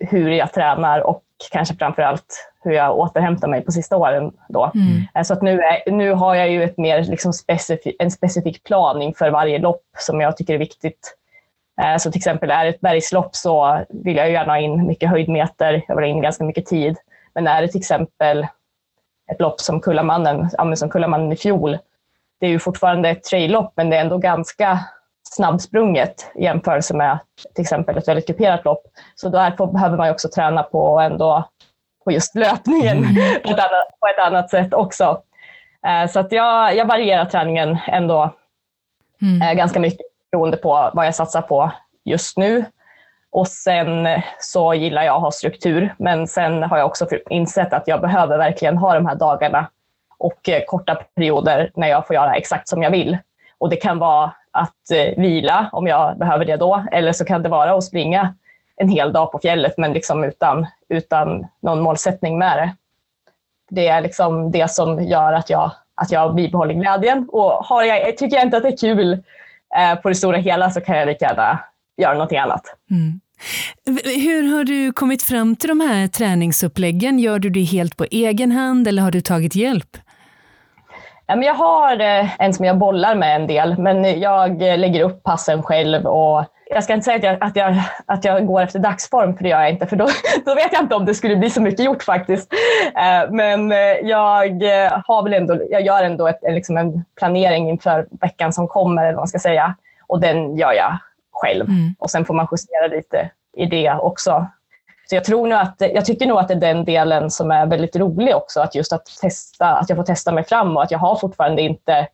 hur 0.00 0.30
jag 0.30 0.52
tränar 0.52 1.00
och 1.00 1.22
kanske 1.52 1.74
framför 1.74 2.02
allt 2.02 2.50
hur 2.60 2.72
jag 2.72 2.98
återhämtar 2.98 3.48
mig 3.48 3.64
på 3.64 3.72
sista 3.72 3.96
åren. 3.96 4.32
Då. 4.48 4.70
Mm. 4.74 5.02
Eh, 5.14 5.22
så 5.22 5.32
att 5.32 5.42
nu, 5.42 5.60
är, 5.60 5.90
nu 5.90 6.12
har 6.12 6.34
jag 6.34 6.50
ju 6.50 6.64
ett 6.64 6.78
mer 6.78 7.02
liksom 7.02 7.32
specifik, 7.32 7.96
en 7.98 8.10
specifik 8.10 8.64
plan 8.64 9.02
inför 9.02 9.30
varje 9.30 9.58
lopp 9.58 9.82
som 9.98 10.20
jag 10.20 10.36
tycker 10.36 10.54
är 10.54 10.58
viktigt. 10.58 11.16
Eh, 11.82 11.96
så 11.96 12.10
till 12.10 12.18
exempel 12.18 12.50
är 12.50 12.64
det 12.64 12.70
ett 12.70 12.80
bergslopp 12.80 13.36
så 13.36 13.80
vill 13.88 14.16
jag 14.16 14.30
gärna 14.30 14.52
ha 14.52 14.58
in 14.58 14.86
mycket 14.86 15.10
höjdmeter, 15.10 15.82
jag 15.88 15.96
vill 15.96 16.04
ha 16.04 16.10
in 16.10 16.22
ganska 16.22 16.44
mycket 16.44 16.66
tid. 16.66 16.96
Men 17.34 17.46
är 17.46 17.62
det 17.62 17.68
till 17.68 17.80
exempel 17.80 18.46
ett 19.32 19.40
lopp 19.40 19.60
som 19.60 19.80
Kullamannen, 19.80 20.50
som 20.76 20.90
Kullamannen 20.90 21.32
i 21.32 21.36
fjol, 21.36 21.78
det 22.40 22.46
är 22.46 22.50
ju 22.50 22.58
fortfarande 22.58 23.08
ett 23.08 23.22
traillopp 23.22 23.72
men 23.76 23.90
det 23.90 23.96
är 23.96 24.00
ändå 24.00 24.18
ganska 24.18 24.78
snabbsprunget 25.34 26.30
i 26.34 26.44
jämförelse 26.44 26.94
med 26.94 27.18
till 27.54 27.62
exempel 27.62 27.98
ett 27.98 28.08
väldigt 28.08 28.26
kuperat 28.26 28.64
lopp. 28.64 28.82
Så 29.14 29.28
där 29.28 29.72
behöver 29.72 29.96
man 29.96 30.10
också 30.10 30.28
träna 30.28 30.62
på 30.62 31.00
ändå 31.00 31.48
på 32.04 32.12
just 32.12 32.34
löpningen 32.34 32.96
mm. 32.98 33.14
på, 33.42 33.50
ett 33.50 33.58
annat, 33.58 34.00
på, 34.00 34.06
ett 34.06 34.26
annat, 34.26 34.50
sätt 34.50 34.74
också. 34.74 35.22
Eh, 35.86 36.10
så 36.10 36.20
att 36.20 36.32
jag, 36.32 36.76
jag 36.76 36.86
varierar 36.86 37.24
träningen 37.24 37.78
ändå 37.86 38.34
mm. 39.22 39.42
Eh, 39.42 39.54
ganska 39.54 39.80
mycket 39.80 40.06
beroende 40.32 40.56
på 40.56 40.90
vad 40.94 41.06
jag 41.06 41.14
satsar 41.14 41.42
på 41.42 41.70
just 42.04 42.36
nu. 42.36 42.64
Och 43.30 43.48
sen 43.48 44.08
så 44.38 44.74
gillar 44.74 45.02
jag 45.02 45.16
att 45.16 45.22
ha 45.22 45.30
struktur, 45.30 45.94
men 45.98 46.26
sen 46.26 46.62
har 46.62 46.78
jag 46.78 46.86
också 46.86 47.06
insett 47.30 47.72
att 47.72 47.88
jag 47.88 48.00
behöver 48.00 48.38
verkligen 48.38 48.78
ha 48.78 48.94
de 48.94 49.06
här 49.06 49.14
dagarna 49.14 49.70
och 50.18 50.48
eh, 50.48 50.62
korta 50.66 50.94
perioder 50.94 51.70
när 51.74 51.88
jag 51.88 52.06
får 52.06 52.14
göra 52.14 52.34
exakt 52.34 52.68
som 52.68 52.82
jag 52.82 52.90
vill. 52.90 53.18
Och 53.58 53.70
det 53.70 53.76
kan 53.76 53.98
vara 53.98 54.32
att 54.50 54.90
eh, 54.90 55.22
vila 55.22 55.68
om 55.72 55.86
jag 55.86 56.18
behöver 56.18 56.44
det 56.44 56.56
då. 56.56 56.84
Eller 56.92 57.12
så 57.12 57.24
kan 57.24 57.42
det 57.42 57.48
vara 57.48 57.74
att 57.74 57.84
springa 57.84 58.34
en 58.76 58.88
hel 58.88 59.12
dag 59.12 59.32
på 59.32 59.38
fjället 59.38 59.74
men 59.78 59.92
liksom 59.92 60.24
utan, 60.24 60.66
utan 60.88 61.46
någon 61.60 61.80
målsättning 61.80 62.38
med 62.38 62.58
det. 62.58 62.74
Det 63.70 63.88
är 63.88 64.00
liksom 64.00 64.50
det 64.50 64.70
som 64.70 65.02
gör 65.02 65.32
att 65.32 65.50
jag, 65.50 65.70
att 65.94 66.12
jag 66.12 66.34
bibehåller 66.34 66.74
glädjen. 66.74 67.28
Och 67.28 67.50
har 67.50 67.82
jag, 67.82 68.16
tycker 68.16 68.36
jag 68.36 68.44
inte 68.44 68.56
att 68.56 68.62
det 68.62 68.68
är 68.68 68.76
kul 68.76 69.12
eh, 69.76 70.00
på 70.02 70.08
det 70.08 70.14
stora 70.14 70.36
hela 70.36 70.70
så 70.70 70.80
kan 70.80 70.96
jag 70.96 71.06
lika 71.06 71.24
gärna 71.24 71.58
göra 71.96 72.12
någonting 72.12 72.38
annat. 72.38 72.62
Mm. 72.90 73.20
Hur 74.04 74.56
har 74.56 74.64
du 74.64 74.92
kommit 74.92 75.22
fram 75.22 75.56
till 75.56 75.68
de 75.68 75.80
här 75.80 76.08
träningsuppläggen? 76.08 77.18
Gör 77.18 77.38
du 77.38 77.50
det 77.50 77.62
helt 77.62 77.96
på 77.96 78.04
egen 78.10 78.52
hand 78.52 78.88
eller 78.88 79.02
har 79.02 79.10
du 79.10 79.20
tagit 79.20 79.54
hjälp? 79.54 79.96
Jag 81.28 81.54
har 81.54 82.00
eh, 82.00 82.40
en 82.40 82.54
som 82.54 82.64
jag 82.64 82.78
bollar 82.78 83.14
med 83.14 83.36
en 83.36 83.46
del, 83.46 83.78
men 83.78 84.20
jag 84.20 84.62
eh, 84.62 84.78
lägger 84.78 85.04
upp 85.04 85.22
passen 85.22 85.62
själv. 85.62 86.06
Och 86.06 86.44
jag 86.70 86.84
ska 86.84 86.94
inte 86.94 87.04
säga 87.04 87.16
att 87.16 87.22
jag, 87.22 87.38
att 87.40 87.56
jag, 87.56 87.82
att 88.06 88.24
jag 88.24 88.46
går 88.46 88.62
efter 88.62 88.78
dagsform, 88.78 89.36
för 89.36 89.42
det 89.42 89.48
gör 89.48 89.60
jag 89.60 89.70
inte, 89.70 89.86
för 89.86 89.96
då, 89.96 90.08
då 90.44 90.54
vet 90.54 90.72
jag 90.72 90.82
inte 90.82 90.94
om 90.94 91.04
det 91.04 91.14
skulle 91.14 91.36
bli 91.36 91.50
så 91.50 91.62
mycket 91.62 91.84
gjort 91.84 92.02
faktiskt. 92.02 92.52
Eh, 92.96 93.30
men 93.30 93.70
jag, 94.02 94.62
har 95.06 95.22
väl 95.22 95.32
ändå, 95.32 95.58
jag 95.70 95.82
gör 95.82 96.02
ändå 96.02 96.28
ett, 96.28 96.40
liksom 96.42 96.76
en 96.76 97.04
planering 97.18 97.70
inför 97.70 98.06
veckan 98.10 98.52
som 98.52 98.68
kommer, 98.68 99.02
eller 99.02 99.12
vad 99.12 99.20
man 99.20 99.28
ska 99.28 99.38
säga. 99.38 99.74
Och 100.06 100.20
den 100.20 100.56
gör 100.56 100.72
jag 100.72 100.98
själv. 101.32 101.64
Mm. 101.64 101.94
Och 101.98 102.10
sen 102.10 102.24
får 102.24 102.34
man 102.34 102.48
justera 102.52 102.86
lite 102.86 103.30
i 103.56 103.66
det 103.66 103.92
också. 103.92 104.46
Så 105.10 105.14
jag, 105.14 105.24
tror 105.24 105.48
nog 105.48 105.58
att, 105.58 105.74
jag 105.78 106.04
tycker 106.04 106.26
nog 106.26 106.38
att 106.38 106.48
det 106.48 106.54
är 106.54 106.60
den 106.60 106.84
delen 106.84 107.30
som 107.30 107.50
är 107.50 107.66
väldigt 107.66 107.96
rolig 107.96 108.36
också, 108.36 108.60
att 108.60 108.74
just 108.74 108.92
att 108.92 109.06
testa, 109.20 109.66
att 109.66 109.88
jag 109.88 109.96
får 109.96 110.04
testa 110.04 110.32
mig 110.32 110.44
fram 110.44 110.76
och 110.76 110.82
att 110.82 110.90
jag 110.90 110.98
har 110.98 111.16
fortfarande 111.16 111.62
inte, 111.62 112.08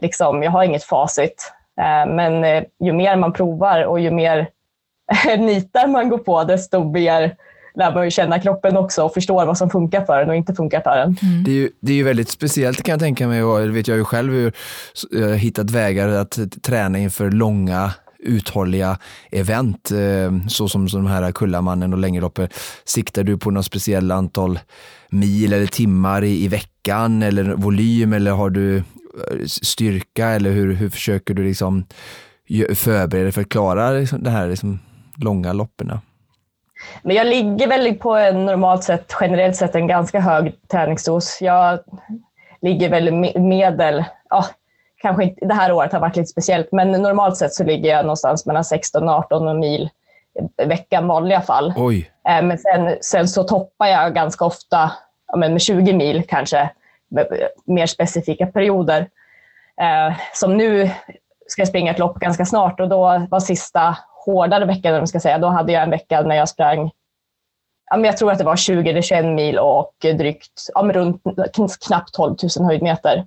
liksom, 0.00 0.42
jag 0.42 0.50
har 0.50 0.64
inget 0.64 0.84
facit. 0.84 1.52
Eh, 1.80 2.12
men 2.14 2.44
eh, 2.44 2.64
ju 2.80 2.92
mer 2.92 3.16
man 3.16 3.32
provar 3.32 3.84
och 3.84 4.00
ju 4.00 4.10
mer 4.10 4.48
nitar 5.38 5.86
man 5.86 6.08
går 6.08 6.18
på, 6.18 6.44
desto 6.44 6.84
mer 6.84 7.36
lär 7.74 7.94
man 7.94 8.04
ju 8.04 8.10
känna 8.10 8.40
kroppen 8.40 8.76
också 8.76 9.02
och 9.02 9.14
förstår 9.14 9.46
vad 9.46 9.58
som 9.58 9.70
funkar 9.70 10.04
för 10.04 10.22
en 10.22 10.30
och 10.30 10.36
inte 10.36 10.54
funkar 10.54 10.80
för 10.80 10.96
en. 10.96 11.16
Mm. 11.22 11.44
Det, 11.44 11.50
är 11.50 11.54
ju, 11.54 11.70
det 11.80 11.92
är 11.92 11.96
ju 11.96 12.02
väldigt 12.02 12.28
speciellt 12.28 12.82
kan 12.82 12.92
jag 12.92 13.00
tänka 13.00 13.28
mig 13.28 13.42
och 13.42 13.60
det 13.60 13.72
vet 13.72 13.88
jag 13.88 13.96
ju 13.96 14.04
själv 14.04 14.32
hur 14.32 14.52
jag 15.10 15.28
har 15.28 15.34
hittat 15.34 15.70
vägar 15.70 16.08
att 16.08 16.38
träna 16.62 16.98
inför 16.98 17.30
långa 17.30 17.92
uthålliga 18.24 18.98
event, 19.30 19.90
eh, 19.90 20.48
så 20.48 20.68
som, 20.68 20.86
de 20.86 21.06
här 21.06 21.32
Kullamannen 21.32 21.92
och 21.92 21.98
längdloppet. 21.98 22.52
Eh, 22.52 22.56
siktar 22.84 23.22
du 23.22 23.38
på 23.38 23.50
något 23.50 23.66
speciellt 23.66 24.12
antal 24.12 24.58
mil 25.08 25.52
eller 25.52 25.66
timmar 25.66 26.24
i, 26.24 26.44
i 26.44 26.48
veckan 26.48 27.22
eller 27.22 27.44
volym 27.44 28.12
eller 28.12 28.30
har 28.30 28.50
du 28.50 28.76
eh, 28.76 28.82
styrka 29.46 30.28
eller 30.28 30.50
hur, 30.50 30.74
hur 30.74 30.90
försöker 30.90 31.34
du 31.34 31.44
liksom 31.44 31.84
förbereda 32.74 33.22
dig 33.22 33.32
för 33.32 33.40
att 33.40 33.48
klara 33.48 33.90
liksom, 33.90 34.22
det 34.22 34.30
här 34.30 34.48
liksom, 34.48 34.78
långa 35.16 35.52
loppen? 35.52 35.92
Men 37.02 37.16
jag 37.16 37.26
ligger 37.26 37.68
väl 37.68 37.94
på 37.94 38.14
en 38.16 38.46
normalt 38.46 38.84
sett, 38.84 39.16
generellt 39.20 39.56
sett 39.56 39.74
en 39.74 39.86
ganska 39.86 40.20
hög 40.20 40.52
träningsdos. 40.70 41.38
Jag 41.40 41.78
ligger 42.62 42.90
väl 42.90 43.12
medel, 43.40 44.04
ja, 44.30 44.46
kanske 45.04 45.24
inte, 45.24 45.46
det 45.46 45.54
här 45.54 45.72
året 45.72 45.92
har 45.92 46.00
varit 46.00 46.16
lite 46.16 46.26
speciellt, 46.26 46.72
men 46.72 46.90
normalt 46.90 47.36
sett 47.36 47.52
så 47.52 47.64
ligger 47.64 47.90
jag 47.90 48.04
någonstans 48.04 48.46
mellan 48.46 48.64
16 48.64 49.08
och 49.08 49.14
18 49.14 49.58
mil 49.58 49.90
i 50.62 50.64
veckan 50.64 51.08
vanliga 51.08 51.40
fall. 51.40 51.74
Oj. 51.76 52.10
Eh, 52.28 52.42
men 52.42 52.58
sen, 52.58 52.96
sen 53.00 53.28
så 53.28 53.44
toppar 53.44 53.86
jag 53.86 54.14
ganska 54.14 54.44
ofta 54.44 54.92
ja, 55.26 55.36
med 55.36 55.60
20 55.60 55.92
mil 55.92 56.22
kanske, 56.28 56.70
mer 57.64 57.86
specifika 57.86 58.46
perioder. 58.46 59.00
Eh, 59.80 60.14
som 60.32 60.56
nu 60.56 60.90
ska 61.46 61.60
jag 61.60 61.68
springa 61.68 61.90
ett 61.90 61.98
lopp 61.98 62.18
ganska 62.18 62.44
snart 62.44 62.80
och 62.80 62.88
då 62.88 63.26
var 63.30 63.40
sista 63.40 63.96
hårdare 64.26 64.64
veckan, 64.64 65.06
ska 65.06 65.20
säga, 65.20 65.38
då 65.38 65.48
hade 65.48 65.72
jag 65.72 65.82
en 65.82 65.90
vecka 65.90 66.22
när 66.22 66.36
jag 66.36 66.48
sprang 66.48 66.90
ja, 67.90 67.96
men 67.96 68.04
jag 68.04 68.16
tror 68.16 68.32
att 68.32 68.38
det 68.38 68.44
var 68.44 68.56
20 68.56 68.90
eller 68.90 69.02
21 69.02 69.24
mil 69.24 69.58
och 69.58 69.94
drygt 70.00 70.70
ja, 70.74 70.80
runt 70.82 71.22
knappt 71.86 72.14
12 72.14 72.36
000 72.58 72.66
höjdmeter. 72.66 73.24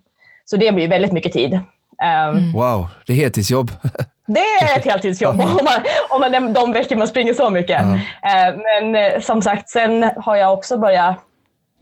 Så 0.50 0.58
det 0.58 0.72
blir 0.72 0.88
väldigt 0.88 1.12
mycket 1.12 1.34
tid. 1.34 1.54
Um, 1.54 2.52
wow, 2.52 2.88
det 3.06 3.14
är 3.14 3.18
heltidsjobb. 3.18 3.72
det 4.28 4.40
är 4.40 4.78
ett 4.78 4.86
heltidsjobb 4.86 5.42
om 5.42 5.60
man, 5.64 5.84
om 6.10 6.22
man, 6.22 6.54
de, 6.54 6.74
veckor 6.74 6.96
man 6.96 7.08
springer 7.08 7.34
så 7.34 7.50
mycket. 7.50 7.82
Ja. 7.82 8.48
Eh, 8.48 8.56
men 8.56 8.96
eh, 8.96 9.22
som 9.22 9.42
sagt, 9.42 9.70
sen 9.70 10.12
har 10.18 10.36
jag 10.36 10.54
också 10.54 10.78
börjat 10.78 11.16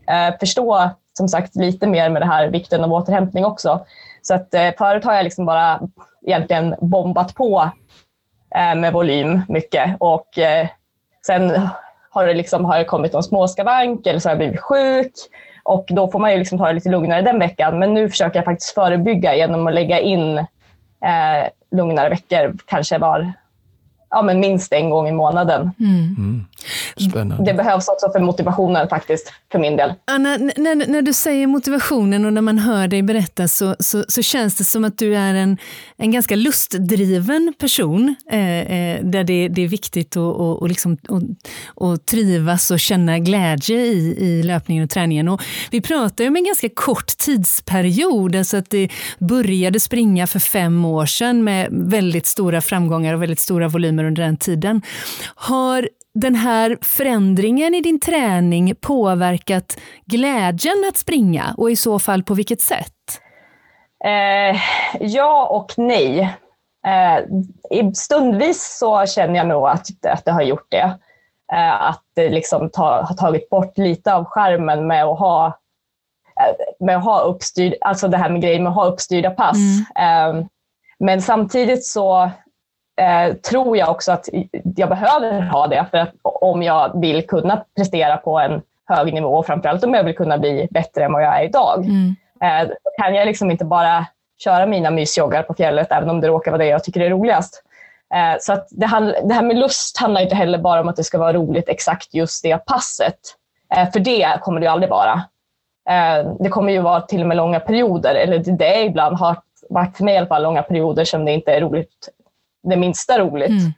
eh, 0.08 0.38
förstå 0.40 0.90
som 1.12 1.28
sagt 1.28 1.56
lite 1.56 1.86
mer 1.86 2.10
med 2.10 2.22
det 2.22 2.26
här 2.26 2.48
vikten 2.48 2.84
av 2.84 2.92
återhämtning 2.92 3.44
också. 3.44 3.86
Så 4.22 4.34
att 4.34 4.54
eh, 4.54 4.70
förut 4.78 5.04
har 5.04 5.14
jag 5.14 5.24
liksom 5.24 5.46
bara 5.46 5.80
egentligen 6.26 6.74
bombat 6.80 7.34
på 7.34 7.70
med 8.76 8.92
volym 8.92 9.42
mycket 9.48 9.96
och 10.00 10.28
sen 11.26 11.68
har 12.10 12.26
det, 12.26 12.34
liksom, 12.34 12.64
har 12.64 12.78
det 12.78 12.84
kommit 12.84 13.12
någon 13.12 13.22
småskavank 13.22 14.06
eller 14.06 14.18
så 14.18 14.28
har 14.28 14.30
jag 14.30 14.38
blivit 14.38 14.60
sjuk 14.60 15.12
och 15.66 15.86
då 15.88 16.10
får 16.10 16.18
man 16.18 16.32
ju 16.32 16.38
liksom 16.38 16.58
ta 16.58 16.66
det 16.66 16.72
lite 16.72 16.88
lugnare 16.88 17.22
den 17.22 17.38
veckan. 17.38 17.78
Men 17.78 17.94
nu 17.94 18.10
försöker 18.10 18.38
jag 18.38 18.44
faktiskt 18.44 18.74
förebygga 18.74 19.34
genom 19.34 19.66
att 19.66 19.74
lägga 19.74 20.00
in 20.00 20.38
eh, 20.38 21.48
lugnare 21.70 22.08
veckor, 22.08 22.54
kanske 22.66 22.98
var 22.98 23.32
ja, 24.16 24.22
men 24.22 24.40
minst 24.40 24.72
en 24.72 24.90
gång 24.90 25.08
i 25.08 25.12
månaden. 25.12 25.70
Spännande. 27.10 27.44
Det 27.44 27.54
behövs 27.54 27.88
också 27.88 28.10
för 28.12 28.20
motivationen 28.20 28.88
faktiskt, 28.88 29.32
för 29.52 29.58
min 29.58 29.76
del. 29.76 29.92
Anna, 30.04 30.36
när, 30.36 30.88
när 30.88 31.02
du 31.02 31.12
säger 31.12 31.46
motivationen 31.46 32.24
och 32.24 32.32
när 32.32 32.42
man 32.42 32.58
hör 32.58 32.88
dig 32.88 33.02
berätta 33.02 33.48
så, 33.48 33.76
så, 33.78 34.04
så 34.08 34.22
känns 34.22 34.54
det 34.54 34.64
som 34.64 34.84
att 34.84 34.98
du 34.98 35.16
är 35.16 35.34
en, 35.34 35.58
en 35.96 36.10
ganska 36.10 36.36
lustdriven 36.36 37.54
person 37.58 38.14
eh, 38.30 38.60
eh, 38.60 39.00
där 39.02 39.24
det, 39.24 39.48
det 39.48 39.62
är 39.62 39.68
viktigt 39.68 40.16
att 40.16 40.16
och, 40.16 40.62
och 40.62 40.68
liksom, 40.68 40.96
och, 41.08 41.22
och 41.66 42.06
trivas 42.06 42.70
och 42.70 42.80
känna 42.80 43.18
glädje 43.18 43.76
i, 43.76 44.16
i 44.18 44.42
löpningen 44.42 44.84
och 44.84 44.90
träningen. 44.90 45.28
Och 45.28 45.42
vi 45.70 45.80
pratar 45.80 46.24
ju 46.24 46.28
om 46.28 46.36
en 46.36 46.44
ganska 46.44 46.68
kort 46.68 47.06
tidsperiod, 47.18 48.36
alltså 48.36 48.56
att 48.56 48.70
det 48.70 48.88
började 49.18 49.80
springa 49.80 50.26
för 50.26 50.38
fem 50.38 50.84
år 50.84 51.06
sedan 51.06 51.44
med 51.44 51.68
väldigt 51.70 52.26
stora 52.26 52.60
framgångar 52.60 53.14
och 53.14 53.22
väldigt 53.22 53.40
stora 53.40 53.68
volymer 53.68 54.05
under 54.06 54.22
den 54.22 54.36
tiden. 54.36 54.82
Har 55.34 55.88
den 56.14 56.34
här 56.34 56.78
förändringen 56.82 57.74
i 57.74 57.80
din 57.80 58.00
träning 58.00 58.74
påverkat 58.80 59.78
glädjen 60.04 60.84
att 60.88 60.96
springa 60.96 61.54
och 61.56 61.70
i 61.70 61.76
så 61.76 61.98
fall 61.98 62.22
på 62.22 62.34
vilket 62.34 62.60
sätt? 62.60 62.92
Eh, 64.04 64.60
ja 65.00 65.46
och 65.46 65.74
nej. 65.76 66.36
Eh, 66.86 67.90
stundvis 67.94 68.78
så 68.78 69.06
känner 69.06 69.34
jag 69.34 69.46
nog 69.46 69.68
att, 69.68 69.86
att 70.06 70.24
det 70.24 70.32
har 70.32 70.42
gjort 70.42 70.66
det. 70.68 70.98
Eh, 71.52 71.82
att 71.82 72.02
det 72.14 72.28
liksom 72.28 72.70
ta, 72.70 73.02
har 73.02 73.14
tagit 73.14 73.50
bort 73.50 73.78
lite 73.78 74.14
av 74.14 74.24
skärmen 74.24 74.86
med 74.86 75.04
att 75.04 75.18
ha 75.18 75.46
eh, 76.40 76.86
med 76.86 76.96
att 76.96 77.04
ha 77.04 77.20
uppstyrd, 77.20 77.74
alltså 77.80 78.08
det 78.08 78.16
här 78.16 78.30
med 78.30 78.42
grejer 78.42 78.60
med 78.60 78.70
att 78.70 78.76
ha 78.76 78.86
uppstyrda 78.86 79.30
pass. 79.30 79.56
Eh, 79.98 80.44
men 80.98 81.22
samtidigt 81.22 81.86
så 81.86 82.30
eh, 83.00 83.34
tror 83.34 83.76
jag 83.76 83.90
också 83.90 84.12
att 84.12 84.28
jag 84.76 84.88
behöver 84.88 85.40
ha 85.40 85.66
det 85.66 85.86
för 85.90 85.98
att 85.98 86.10
om 86.22 86.62
jag 86.62 87.00
vill 87.00 87.26
kunna 87.26 87.64
prestera 87.76 88.16
på 88.16 88.38
en 88.38 88.62
hög 88.88 89.14
nivå 89.14 89.28
och 89.28 89.46
framförallt 89.46 89.84
om 89.84 89.94
jag 89.94 90.04
vill 90.04 90.16
kunna 90.16 90.38
bli 90.38 90.68
bättre 90.70 91.04
än 91.04 91.12
vad 91.12 91.22
jag 91.22 91.40
är 91.40 91.44
idag. 91.44 91.84
Eh, 92.42 92.68
då 92.68 92.90
kan 93.02 93.14
jag 93.14 93.26
liksom 93.26 93.50
inte 93.50 93.64
bara 93.64 94.06
köra 94.44 94.66
mina 94.66 94.90
mysjoggar 94.90 95.42
på 95.42 95.54
fjället 95.54 95.92
även 95.92 96.10
om 96.10 96.20
det 96.20 96.28
råkar 96.28 96.50
vara 96.50 96.58
det 96.58 96.66
jag 96.66 96.84
tycker 96.84 97.00
är 97.00 97.10
roligast. 97.10 97.62
Eh, 98.14 98.36
så 98.40 98.52
att 98.52 98.68
det, 98.70 98.86
handl- 98.86 99.28
det 99.28 99.34
här 99.34 99.42
med 99.42 99.56
lust 99.56 99.98
handlar 99.98 100.20
inte 100.20 100.34
heller 100.36 100.58
bara 100.58 100.80
om 100.80 100.88
att 100.88 100.96
det 100.96 101.04
ska 101.04 101.18
vara 101.18 101.32
roligt 101.32 101.68
exakt 101.68 102.14
just 102.14 102.42
det 102.42 102.66
passet. 102.66 103.18
Eh, 103.76 103.90
för 103.90 104.00
det 104.00 104.38
kommer 104.40 104.60
det 104.60 104.66
ju 104.66 104.72
aldrig 104.72 104.90
vara. 104.90 105.22
Eh, 105.90 106.30
det 106.40 106.48
kommer 106.48 106.72
ju 106.72 106.80
vara 106.80 107.00
till 107.00 107.20
och 107.20 107.26
med 107.26 107.36
långa 107.36 107.60
perioder, 107.60 108.14
eller 108.14 108.38
det, 108.38 108.52
det 108.52 108.80
är 108.80 108.84
ibland 108.84 109.16
har 109.16 109.36
varit 109.70 109.96
för 109.96 110.04
mig 110.04 110.14
i 110.14 110.18
alla 110.18 110.26
fall 110.26 110.42
långa 110.42 110.62
perioder 110.62 111.04
som 111.04 111.24
det 111.24 111.32
inte 111.32 111.52
är 111.52 111.60
roligt, 111.60 112.08
det 112.70 112.76
minsta 112.76 113.18
roligt. 113.18 113.74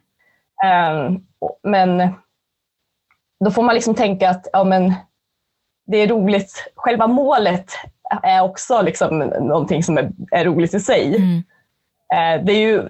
Mm. 0.63 1.25
Och- 1.39 1.59
men 1.63 2.13
då 3.45 3.51
får 3.51 3.63
man 3.63 3.75
liksom 3.75 3.95
tänka 3.95 4.29
att 4.29 4.47
ja, 4.53 4.63
men 4.63 4.93
det 5.87 5.97
är 5.97 6.07
roligt. 6.07 6.71
Själva 6.75 7.07
målet 7.07 7.71
är 8.23 8.41
också 8.43 8.81
liksom 8.81 9.17
någonting 9.19 9.83
som 9.83 9.97
är, 9.97 10.11
är 10.31 10.45
roligt 10.45 10.73
i 10.73 10.79
sig. 10.79 11.15
Mm. 11.15 11.37
Eh, 12.13 12.45
det 12.45 12.53
är 12.53 12.59
ju 12.59 12.89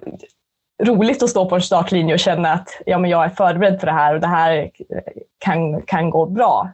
roligt 0.82 1.22
att 1.22 1.30
stå 1.30 1.48
på 1.48 1.54
en 1.54 1.62
startlinje 1.62 2.14
och 2.14 2.20
känna 2.20 2.52
att 2.52 2.68
ja, 2.86 2.98
men 2.98 3.10
jag 3.10 3.24
är 3.24 3.28
förberedd 3.28 3.80
för 3.80 3.86
det 3.86 3.92
här 3.92 4.14
och 4.14 4.20
det 4.20 4.26
här 4.26 4.70
kan, 5.38 5.82
kan 5.82 6.10
gå 6.10 6.26
bra. 6.26 6.70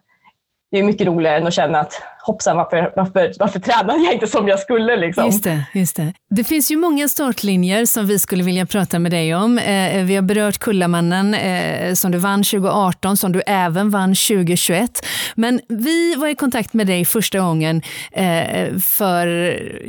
Det 0.70 0.78
är 0.78 0.82
mycket 0.82 1.06
roligare 1.06 1.36
än 1.36 1.46
att 1.46 1.54
känna 1.54 1.80
att 1.80 2.02
hoppsan, 2.26 2.56
varför, 2.56 2.92
varför, 2.96 3.32
varför 3.38 3.60
tränar 3.60 4.04
jag 4.04 4.14
inte 4.14 4.26
som 4.26 4.48
jag 4.48 4.58
skulle? 4.58 4.96
Liksom? 4.96 5.26
Just 5.26 5.44
det, 5.44 5.64
just 5.72 5.96
det. 5.96 6.12
Det 6.30 6.44
finns 6.44 6.70
ju 6.70 6.76
många 6.76 7.08
startlinjer 7.08 7.86
som 7.86 8.06
vi 8.06 8.18
skulle 8.18 8.44
vilja 8.44 8.66
prata 8.66 8.98
med 8.98 9.12
dig 9.12 9.34
om. 9.34 9.58
Eh, 9.58 10.04
vi 10.04 10.14
har 10.14 10.22
berört 10.22 10.58
Kullamannen 10.58 11.34
eh, 11.34 11.94
som 11.94 12.12
du 12.12 12.18
vann 12.18 12.42
2018, 12.42 13.16
som 13.16 13.32
du 13.32 13.42
även 13.46 13.90
vann 13.90 14.08
2021. 14.08 15.06
Men 15.34 15.60
vi 15.68 16.14
var 16.14 16.28
i 16.28 16.34
kontakt 16.34 16.72
med 16.72 16.86
dig 16.86 17.04
första 17.04 17.38
gången 17.38 17.82
eh, 18.12 18.76
för, 18.78 19.26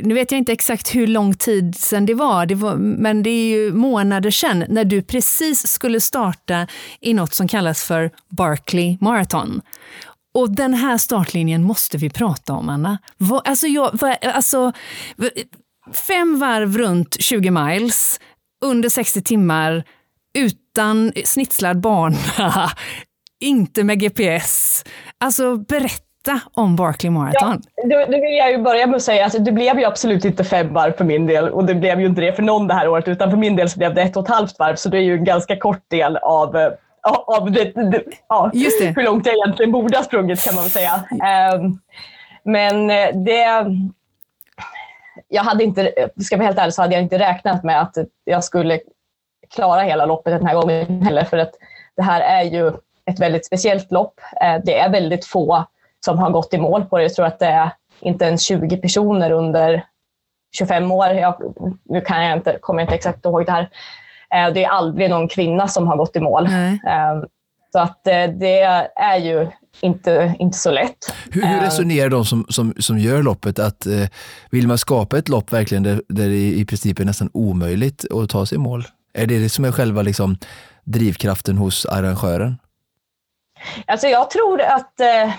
nu 0.02 0.14
vet 0.14 0.32
jag 0.32 0.38
inte 0.38 0.52
exakt 0.52 0.94
hur 0.94 1.06
lång 1.06 1.34
tid 1.34 1.74
sedan 1.76 2.06
det 2.06 2.14
var, 2.14 2.46
det 2.46 2.54
var 2.54 2.74
men 2.76 3.22
det 3.22 3.30
är 3.30 3.48
ju 3.48 3.72
månader 3.72 4.30
sedan 4.30 4.64
när 4.68 4.84
du 4.84 5.02
precis 5.02 5.66
skulle 5.66 6.00
starta 6.00 6.66
i 7.00 7.14
något 7.14 7.34
som 7.34 7.48
kallas 7.48 7.84
för 7.84 8.10
Barkley 8.28 8.98
Marathon. 9.00 9.62
Och 10.34 10.50
den 10.50 10.74
här 10.74 10.98
startlinjen 10.98 11.62
måste 11.62 11.96
vi 11.96 12.10
prata 12.10 12.52
om, 12.52 12.68
Anna. 12.68 12.98
Va, 13.16 13.42
alltså 13.44 13.66
jag, 13.66 13.98
va, 14.00 14.16
alltså, 14.22 14.72
fem 15.92 16.38
varv 16.38 16.78
runt 16.78 17.16
20 17.20 17.50
miles, 17.50 18.20
under 18.64 18.88
60 18.88 19.22
timmar, 19.22 19.84
utan 20.38 21.12
snitslad 21.24 21.80
bana, 21.80 22.16
inte 23.40 23.84
med 23.84 24.00
GPS. 24.00 24.84
Alltså 25.20 25.56
berätta 25.56 26.40
om 26.52 26.76
Barkley 26.76 27.10
Marathon. 27.10 27.62
Då, 27.90 27.96
då 28.06 28.20
vill 28.20 28.36
jag 28.38 28.50
ju 28.50 28.58
börja 28.58 28.86
med 28.86 28.96
att 28.96 29.02
säga 29.02 29.26
att 29.26 29.44
det 29.44 29.52
blev 29.52 29.78
ju 29.78 29.84
absolut 29.84 30.24
inte 30.24 30.44
fem 30.44 30.72
varv 30.72 30.92
för 30.92 31.04
min 31.04 31.26
del 31.26 31.48
och 31.48 31.64
det 31.64 31.74
blev 31.74 32.00
ju 32.00 32.06
inte 32.06 32.20
det 32.20 32.32
för 32.32 32.42
någon 32.42 32.66
det 32.66 32.74
här 32.74 32.88
året 32.88 33.08
utan 33.08 33.30
för 33.30 33.36
min 33.36 33.56
del 33.56 33.70
så 33.70 33.78
blev 33.78 33.94
det 33.94 34.02
ett 34.02 34.16
och 34.16 34.22
ett 34.22 34.34
halvt 34.34 34.58
varv 34.58 34.76
så 34.76 34.88
det 34.88 34.98
är 34.98 35.02
ju 35.02 35.14
en 35.14 35.24
ganska 35.24 35.56
kort 35.56 35.90
del 35.90 36.16
av, 36.16 36.56
eh, 36.56 36.68
av 37.10 37.50
det, 37.52 37.64
det, 37.64 38.02
ja, 38.28 38.50
Just 38.54 38.80
det. 38.80 38.92
hur 38.96 39.02
långt 39.02 39.26
jag 39.26 39.34
egentligen 39.34 39.72
borde 39.72 39.96
ha 39.96 40.04
sprungit 40.04 40.44
kan 40.44 40.54
man 40.54 40.64
väl 40.64 40.70
säga. 40.70 41.04
Ehm, 41.24 41.78
men 42.42 42.90
eh, 42.90 43.08
det... 43.24 43.66
Jag 45.28 45.42
hade 45.42 45.64
inte, 45.64 45.92
ska 46.20 46.34
jag 46.34 46.38
vara 46.38 46.46
helt 46.46 46.58
ärlig 46.58 46.74
så 46.74 46.82
hade 46.82 46.94
jag 46.94 47.02
inte 47.02 47.18
räknat 47.18 47.64
med 47.64 47.80
att 47.80 47.94
jag 48.24 48.44
skulle 48.44 48.80
klara 49.54 49.80
hela 49.80 50.06
loppet 50.06 50.32
den 50.38 50.46
här 50.46 50.54
gången 50.54 51.02
heller 51.02 51.24
för 51.24 51.38
att 51.38 51.52
det 51.96 52.02
här 52.02 52.20
är 52.20 52.42
ju 52.42 52.68
ett 53.10 53.20
väldigt 53.20 53.46
speciellt 53.46 53.92
lopp. 53.92 54.20
Eh, 54.42 54.56
Det 54.64 54.78
är 54.78 54.88
väldigt 54.88 55.24
få 55.26 55.64
som 56.04 56.18
har 56.18 56.30
gått 56.30 56.54
i 56.54 56.58
mål 56.58 56.84
på 56.84 56.96
det. 56.96 57.02
Jag 57.02 57.14
tror 57.14 57.26
att 57.26 57.38
det 57.38 57.46
är 57.46 57.70
inte 58.00 58.24
ens 58.24 58.42
20 58.42 58.76
personer 58.76 59.30
under 59.30 59.84
25 60.56 60.92
år. 60.92 61.06
Jag, 61.06 61.54
nu 61.84 62.00
kan 62.00 62.24
jag 62.24 62.38
inte, 62.38 62.58
kommer 62.60 62.80
jag 62.80 62.84
inte 62.86 62.94
exakt 62.94 63.24
ihåg 63.24 63.46
det 63.46 63.52
här. 63.52 63.68
Eh, 64.34 64.52
Det 64.54 64.64
är 64.64 64.68
aldrig 64.68 65.10
någon 65.10 65.28
kvinna 65.28 65.68
som 65.68 65.86
har 65.86 65.96
gått 65.96 66.16
i 66.16 66.20
mål. 66.20 66.44
Nej. 66.44 66.80
Eh, 66.86 67.22
Så 67.72 67.78
att 67.78 68.06
eh, 68.06 68.24
det 68.40 68.60
är 68.96 69.16
ju 69.18 69.48
inte, 69.80 70.34
inte 70.38 70.58
så 70.58 70.70
lätt. 70.70 70.96
Hur, 71.32 71.42
hur 71.42 71.56
Eh, 71.58 71.62
resonerar 71.62 72.08
de 72.08 72.24
som, 72.24 72.46
som, 72.48 72.74
som 72.78 72.98
gör 72.98 73.22
loppet? 73.22 73.58
att 73.58 73.86
eh, 73.86 74.04
Vill 74.50 74.68
man 74.68 74.78
skapa 74.78 75.18
ett 75.18 75.28
lopp 75.28 75.52
verkligen 75.52 75.82
där, 75.82 76.02
där 76.08 76.28
det 76.28 76.52
i 76.52 76.64
princip 76.64 77.00
är 77.00 77.04
nästan 77.04 77.30
omöjligt 77.34 78.04
att 78.12 78.30
ta 78.30 78.46
sig 78.46 78.56
i 78.56 78.58
mål? 78.58 78.84
Är 79.14 79.26
det 79.26 79.38
det 79.38 79.48
som 79.48 79.64
är 79.64 79.72
själva 79.72 80.02
liksom, 80.02 80.36
drivkraften 80.84 81.58
hos 81.58 81.86
arrangören? 81.86 82.58
Alltså 83.86 84.06
jag 84.06 84.30
tror 84.30 84.60
att 84.60 85.00
eh, 85.00 85.30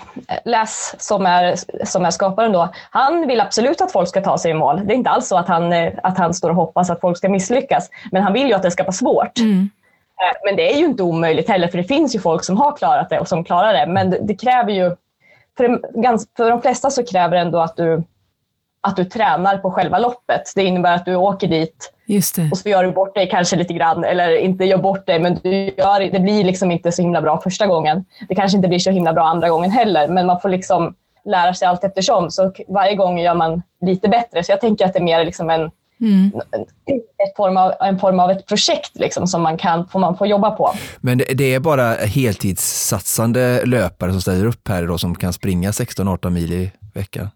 Les, 0.44 0.94
som 0.98 1.26
är, 1.26 1.54
som 1.84 2.04
är 2.04 2.10
skaparen, 2.10 2.52
då, 2.52 2.68
han 2.90 3.26
vill 3.26 3.40
absolut 3.40 3.80
att 3.80 3.92
folk 3.92 4.08
ska 4.08 4.20
ta 4.20 4.38
sig 4.38 4.50
i 4.50 4.54
mål. 4.54 4.80
Det 4.84 4.92
är 4.92 4.96
inte 4.96 5.10
alls 5.10 5.28
så 5.28 5.36
att 5.36 5.48
han, 5.48 5.72
eh, 5.72 5.92
att 6.02 6.18
han 6.18 6.34
står 6.34 6.50
och 6.50 6.56
hoppas 6.56 6.90
att 6.90 7.00
folk 7.00 7.16
ska 7.16 7.28
misslyckas. 7.28 7.90
Men 8.12 8.22
han 8.22 8.32
vill 8.32 8.46
ju 8.46 8.54
att 8.54 8.62
det 8.62 8.70
ska 8.70 8.82
vara 8.82 8.92
svårt. 8.92 9.38
Mm. 9.38 9.70
Eh, 10.20 10.36
Men 10.44 10.56
det 10.56 10.72
är 10.72 10.78
ju 10.78 10.84
inte 10.84 11.02
omöjligt 11.02 11.48
heller, 11.48 11.68
för 11.68 11.78
det 11.78 11.84
finns 11.84 12.14
ju 12.14 12.20
folk 12.20 12.44
som 12.44 12.56
har 12.56 12.76
klarat 12.76 13.10
det 13.10 13.20
och 13.20 13.28
som 13.28 13.44
klarar 13.44 13.72
det. 13.72 13.86
Men 13.86 14.10
det, 14.10 14.18
det 14.22 14.34
kräver 14.34 14.72
ju, 14.72 14.96
för, 15.56 15.78
för 16.36 16.50
de 16.50 16.62
flesta 16.62 16.90
så 16.90 17.04
kräver 17.04 17.36
det 17.36 17.42
ändå 17.42 17.58
att 17.58 17.76
du, 17.76 18.02
att 18.82 18.96
du 18.96 19.04
tränar 19.04 19.58
på 19.58 19.70
själva 19.70 19.98
loppet. 19.98 20.52
Det 20.54 20.64
innebär 20.64 20.94
att 20.94 21.04
du 21.04 21.14
åker 21.16 21.48
dit 21.48 21.92
Just 22.06 22.36
det. 22.36 22.48
och 22.52 22.58
så 22.58 22.68
gör 22.68 22.84
du 22.84 22.92
bort 22.92 23.14
dig 23.14 23.28
kanske 23.30 23.56
lite 23.56 23.74
grann, 23.74 24.04
eller 24.04 24.36
inte 24.36 24.64
gör 24.64 24.78
bort 24.78 25.06
dig, 25.06 25.20
men 25.20 25.38
du 25.42 25.50
gör, 25.78 26.12
det 26.12 26.20
blir 26.20 26.44
liksom 26.44 26.70
inte 26.70 26.92
så 26.92 27.02
himla 27.02 27.22
bra 27.22 27.40
första 27.40 27.66
gången. 27.66 28.04
Det 28.28 28.34
kanske 28.34 28.56
inte 28.56 28.68
blir 28.68 28.78
så 28.78 28.90
himla 28.90 29.12
bra 29.12 29.24
andra 29.24 29.48
gången 29.48 29.70
heller, 29.70 30.08
men 30.08 30.26
man 30.26 30.40
får 30.40 30.48
liksom 30.48 30.94
lära 31.24 31.54
sig 31.54 31.68
allt 31.68 31.84
eftersom. 31.84 32.30
Så 32.30 32.52
varje 32.68 32.94
gång 32.94 33.18
gör 33.18 33.34
man 33.34 33.62
lite 33.80 34.08
bättre. 34.08 34.44
Så 34.44 34.52
jag 34.52 34.60
tänker 34.60 34.84
att 34.84 34.92
det 34.92 34.98
är 34.98 35.04
mer 35.04 35.24
liksom 35.24 35.50
en, 35.50 35.70
Mm. 36.02 36.32
ett 36.88 37.36
form 37.36 37.56
av, 37.56 37.72
en 37.80 37.98
form 37.98 38.20
av 38.20 38.30
ett 38.30 38.46
projekt 38.46 38.90
liksom, 38.94 39.26
som 39.26 39.42
man 39.42 39.56
kan 39.56 39.88
får 39.88 39.98
man 39.98 40.16
får 40.16 40.26
jobba 40.26 40.50
på. 40.50 40.72
Men 41.00 41.18
det, 41.18 41.24
det 41.24 41.54
är 41.54 41.60
bara 41.60 41.92
heltidssatsande 42.64 43.64
löpare 43.66 44.12
som 44.12 44.20
ställer 44.20 44.46
upp 44.46 44.68
här 44.68 44.86
då, 44.86 44.98
som 44.98 45.14
kan 45.14 45.32
springa 45.32 45.70
16-18 45.70 46.30
mil 46.30 46.52
i 46.52 46.70
veckan? 46.94 47.28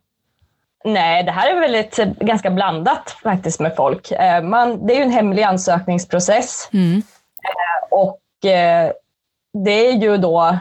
Nej, 0.84 1.22
det 1.22 1.30
här 1.32 1.56
är 1.56 1.60
väldigt, 1.60 1.96
ganska 2.18 2.50
blandat 2.50 3.10
faktiskt 3.22 3.60
med 3.60 3.76
folk. 3.76 4.12
Eh, 4.12 4.42
man, 4.42 4.86
det 4.86 4.94
är 4.94 4.96
ju 4.96 5.02
en 5.02 5.10
hemlig 5.10 5.42
ansökningsprocess. 5.42 6.68
Mm. 6.72 7.02
Och 7.90 8.50
eh, 8.50 8.92
det 9.64 9.88
är 9.88 9.92
ju 9.92 10.16
då 10.16 10.58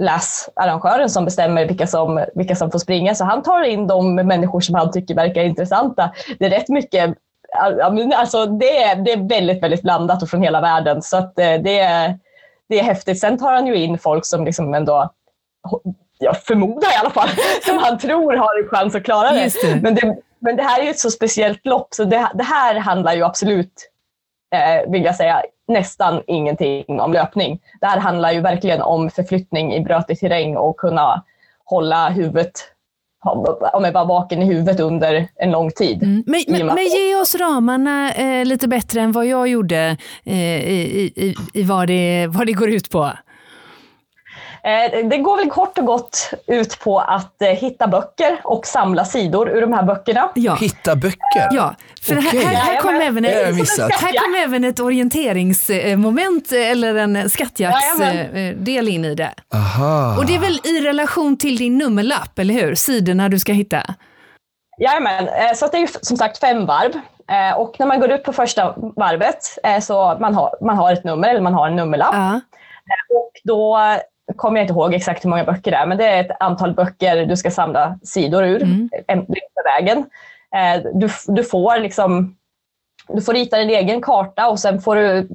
LAS, 0.00 0.50
arrangören, 0.56 1.10
som 1.10 1.24
bestämmer 1.24 1.66
vilka 1.66 1.86
som, 1.86 2.24
vilka 2.34 2.56
som 2.56 2.70
får 2.70 2.78
springa. 2.78 3.14
Så 3.14 3.24
han 3.24 3.42
tar 3.42 3.62
in 3.62 3.86
de 3.86 4.14
människor 4.14 4.60
som 4.60 4.74
han 4.74 4.92
tycker 4.92 5.14
verkar 5.14 5.42
intressanta. 5.42 6.10
Det 6.38 6.44
är 6.44 6.50
rätt 6.50 6.68
mycket 6.68 7.14
Alltså 8.14 8.46
det, 8.46 8.82
är, 8.82 8.96
det 8.96 9.12
är 9.12 9.28
väldigt, 9.28 9.62
väldigt 9.62 9.82
blandat 9.82 10.22
och 10.22 10.28
från 10.28 10.42
hela 10.42 10.60
världen. 10.60 11.02
Så 11.02 11.16
att 11.16 11.38
eh, 11.38 11.54
det, 11.54 11.78
är, 11.78 12.18
det 12.68 12.78
är 12.78 12.82
häftigt. 12.82 13.20
Sen 13.20 13.38
tar 13.38 13.52
han 13.52 13.66
ju 13.66 13.76
in 13.76 13.98
folk 13.98 14.26
som 14.26 14.44
liksom 14.44 14.74
ändå, 14.74 15.10
jag 16.18 16.42
förmodar 16.42 16.92
i 16.92 16.96
alla 17.00 17.10
fall, 17.10 17.28
som 17.62 17.78
han 17.78 17.98
tror 17.98 18.36
har 18.36 18.62
en 18.62 18.68
chans 18.68 18.94
att 18.94 19.04
klara 19.04 19.30
det. 19.30 19.52
det. 19.62 19.82
Men, 19.82 19.94
det 19.94 20.16
men 20.38 20.56
det 20.56 20.62
här 20.62 20.80
är 20.80 20.84
ju 20.84 20.90
ett 20.90 20.98
så 20.98 21.10
speciellt 21.10 21.66
lopp, 21.66 21.88
så 21.90 22.04
det, 22.04 22.30
det 22.34 22.42
här 22.42 22.74
handlar 22.74 23.14
ju 23.14 23.24
absolut, 23.24 23.90
eh, 24.54 24.92
vill 24.92 25.04
jag 25.04 25.16
säga, 25.16 25.42
nästan 25.68 26.22
ingenting 26.26 27.00
om 27.00 27.12
löpning. 27.12 27.60
Det 27.80 27.86
här 27.86 27.98
handlar 27.98 28.32
ju 28.32 28.40
verkligen 28.40 28.82
om 28.82 29.10
förflyttning 29.10 29.74
i 29.74 29.80
brötig 29.80 30.20
terräng 30.20 30.56
och 30.56 30.76
kunna 30.76 31.24
hålla 31.64 32.08
huvudet 32.08 32.52
om 33.72 33.84
jag 33.84 33.92
bara 33.92 34.04
vaken 34.04 34.42
i 34.42 34.44
huvudet 34.44 34.80
under 34.80 35.28
en 35.34 35.50
lång 35.50 35.70
tid. 35.70 36.02
Mm. 36.02 36.24
Men, 36.26 36.44
men, 36.48 36.66
men, 36.66 36.84
ge 36.84 37.16
oss 37.16 37.34
ramarna 37.34 38.12
eh, 38.12 38.44
lite 38.44 38.68
bättre 38.68 39.00
än 39.00 39.12
vad 39.12 39.26
jag 39.26 39.48
gjorde 39.48 39.96
eh, 40.24 40.70
i, 40.70 41.12
i, 41.16 41.34
i 41.54 41.62
vad, 41.62 41.88
det, 41.88 42.26
vad 42.30 42.46
det 42.46 42.52
går 42.52 42.70
ut 42.70 42.90
på. 42.90 43.10
Eh, 44.66 45.08
det 45.08 45.18
går 45.18 45.36
väl 45.36 45.50
kort 45.50 45.78
och 45.78 45.84
gott 45.84 46.30
ut 46.46 46.78
på 46.80 46.98
att 46.98 47.42
eh, 47.42 47.48
hitta 47.48 47.86
böcker 47.86 48.40
och 48.44 48.66
samla 48.66 49.04
sidor 49.04 49.48
ur 49.48 49.60
de 49.60 49.72
här 49.72 49.82
böckerna. 49.82 50.30
Ja. 50.34 50.54
Hitta 50.54 50.96
böcker? 50.96 51.48
Ja, 51.50 51.74
för 52.02 52.18
okay. 52.18 52.40
här, 52.40 52.54
här, 52.54 52.80
kom 52.80 52.94
även 52.94 53.24
ett, 53.24 53.32
här 53.92 54.24
kom 54.24 54.34
även 54.34 54.64
ett 54.64 54.80
orienteringsmoment 54.80 56.52
eller 56.52 56.94
en 56.94 57.30
skattjaktsdel 57.30 58.88
in 58.88 59.04
i 59.04 59.14
det. 59.14 59.34
Aha. 59.54 60.16
Och 60.18 60.26
det 60.26 60.34
är 60.34 60.38
väl 60.38 60.60
i 60.64 60.80
relation 60.80 61.36
till 61.36 61.56
din 61.56 61.78
nummerlapp, 61.78 62.38
eller 62.38 62.54
hur? 62.54 62.74
Sidorna 62.74 63.28
du 63.28 63.38
ska 63.38 63.52
hitta? 63.52 63.82
Jajamän, 64.80 65.28
eh, 65.28 65.54
så 65.54 65.66
det 65.66 65.76
är 65.76 65.80
ju 65.80 65.88
som 66.00 66.16
sagt 66.16 66.38
fem 66.38 66.66
varv. 66.66 66.92
Och 67.56 67.76
när 67.78 67.86
man 67.86 68.00
går 68.00 68.10
ut 68.10 68.24
på 68.24 68.32
första 68.32 68.74
varvet 68.96 69.38
så 69.82 70.16
man 70.20 70.34
har 70.34 70.64
man 70.64 70.76
har 70.76 70.92
ett 70.92 71.04
nummer 71.04 71.28
eller 71.28 71.40
man 71.40 71.54
har 71.54 71.68
en 71.68 71.76
nummerlapp. 71.76 72.14
Ja. 72.14 72.40
Och 73.14 73.32
då 73.44 73.78
kommer 74.36 74.58
jag 74.58 74.64
inte 74.64 74.72
ihåg 74.72 74.94
exakt 74.94 75.24
hur 75.24 75.30
många 75.30 75.44
böcker 75.44 75.70
det 75.70 75.76
är, 75.76 75.86
men 75.86 75.98
det 75.98 76.06
är 76.06 76.20
ett 76.20 76.36
antal 76.40 76.74
böcker 76.74 77.26
du 77.26 77.36
ska 77.36 77.50
samla 77.50 77.98
sidor 78.02 78.44
ur 78.44 78.62
mm. 78.62 78.88
längs 79.08 79.56
vägen. 79.64 79.98
Eh, 80.54 80.82
du, 80.94 81.08
du, 81.26 81.44
får 81.44 81.78
liksom, 81.78 82.36
du 83.08 83.22
får 83.22 83.32
rita 83.32 83.58
din 83.58 83.70
egen 83.70 84.02
karta 84.02 84.48
och 84.48 84.58
sen 84.58 84.80
får 84.80 84.96
du, 84.96 85.28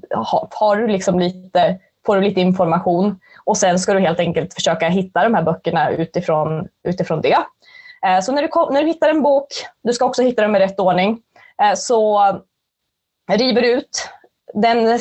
har 0.52 0.76
du 0.76 0.88
liksom 0.88 1.20
lite, 1.20 1.80
får 2.06 2.16
du 2.16 2.22
lite 2.22 2.42
information 2.42 3.20
och 3.44 3.58
sen 3.58 3.80
ska 3.80 3.94
du 3.94 4.00
helt 4.00 4.20
enkelt 4.20 4.54
försöka 4.54 4.90
hitta 4.90 5.24
de 5.24 5.34
här 5.34 5.44
böckerna 5.44 5.90
utifrån, 5.90 6.68
utifrån 6.88 7.22
det. 7.22 7.38
Eh, 8.06 8.20
så 8.22 8.32
när 8.32 8.42
du, 8.42 8.74
när 8.74 8.82
du 8.82 8.88
hittar 8.88 9.10
en 9.10 9.22
bok, 9.22 9.48
du 9.84 9.94
ska 9.94 10.06
också 10.06 10.24
hitta 10.24 10.42
dem 10.42 10.56
i 10.56 10.60
rätt 10.60 10.80
ordning, 10.80 11.20
eh, 11.64 11.74
så 11.76 12.22
river 13.32 13.62
du 13.62 13.72
ut 13.72 14.10
den 14.54 15.00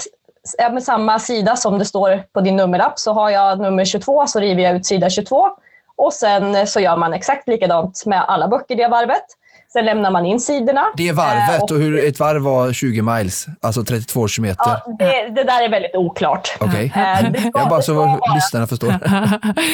med 0.72 0.82
samma 0.82 1.18
sida 1.18 1.56
som 1.56 1.78
det 1.78 1.84
står 1.84 2.22
på 2.32 2.40
din 2.40 2.56
nummerlapp 2.56 2.98
så 2.98 3.12
har 3.12 3.30
jag 3.30 3.60
nummer 3.60 3.84
22 3.84 4.26
så 4.26 4.40
river 4.40 4.62
jag 4.62 4.76
ut 4.76 4.86
sida 4.86 5.10
22 5.10 5.48
och 5.96 6.12
sen 6.12 6.66
så 6.66 6.80
gör 6.80 6.96
man 6.96 7.12
exakt 7.12 7.48
likadant 7.48 8.02
med 8.06 8.24
alla 8.28 8.48
böcker 8.48 8.76
det 8.76 8.88
varvet. 8.88 9.24
Sen 9.72 9.84
lämnar 9.84 10.10
man 10.10 10.26
in 10.26 10.40
sidorna. 10.40 10.84
Det 10.96 11.08
är 11.08 11.12
varvet 11.12 11.62
och, 11.62 11.70
och 11.70 11.76
hur 11.76 12.08
ett 12.08 12.20
varv 12.20 12.42
var 12.42 12.72
20 12.72 13.02
miles, 13.02 13.46
alltså 13.60 13.84
32 13.84 14.28
kilometer. 14.28 14.64
Ja, 14.66 14.96
det, 14.98 15.28
det 15.34 15.44
där 15.44 15.64
är 15.64 15.68
väldigt 15.68 15.96
oklart. 15.96 16.56
Okej, 16.60 16.86
okay. 16.86 17.50
jag 17.54 17.68
bara 17.68 17.82
så 17.82 18.02
att 18.02 18.34
lyssnarna 18.34 18.66
förstår. 18.66 18.88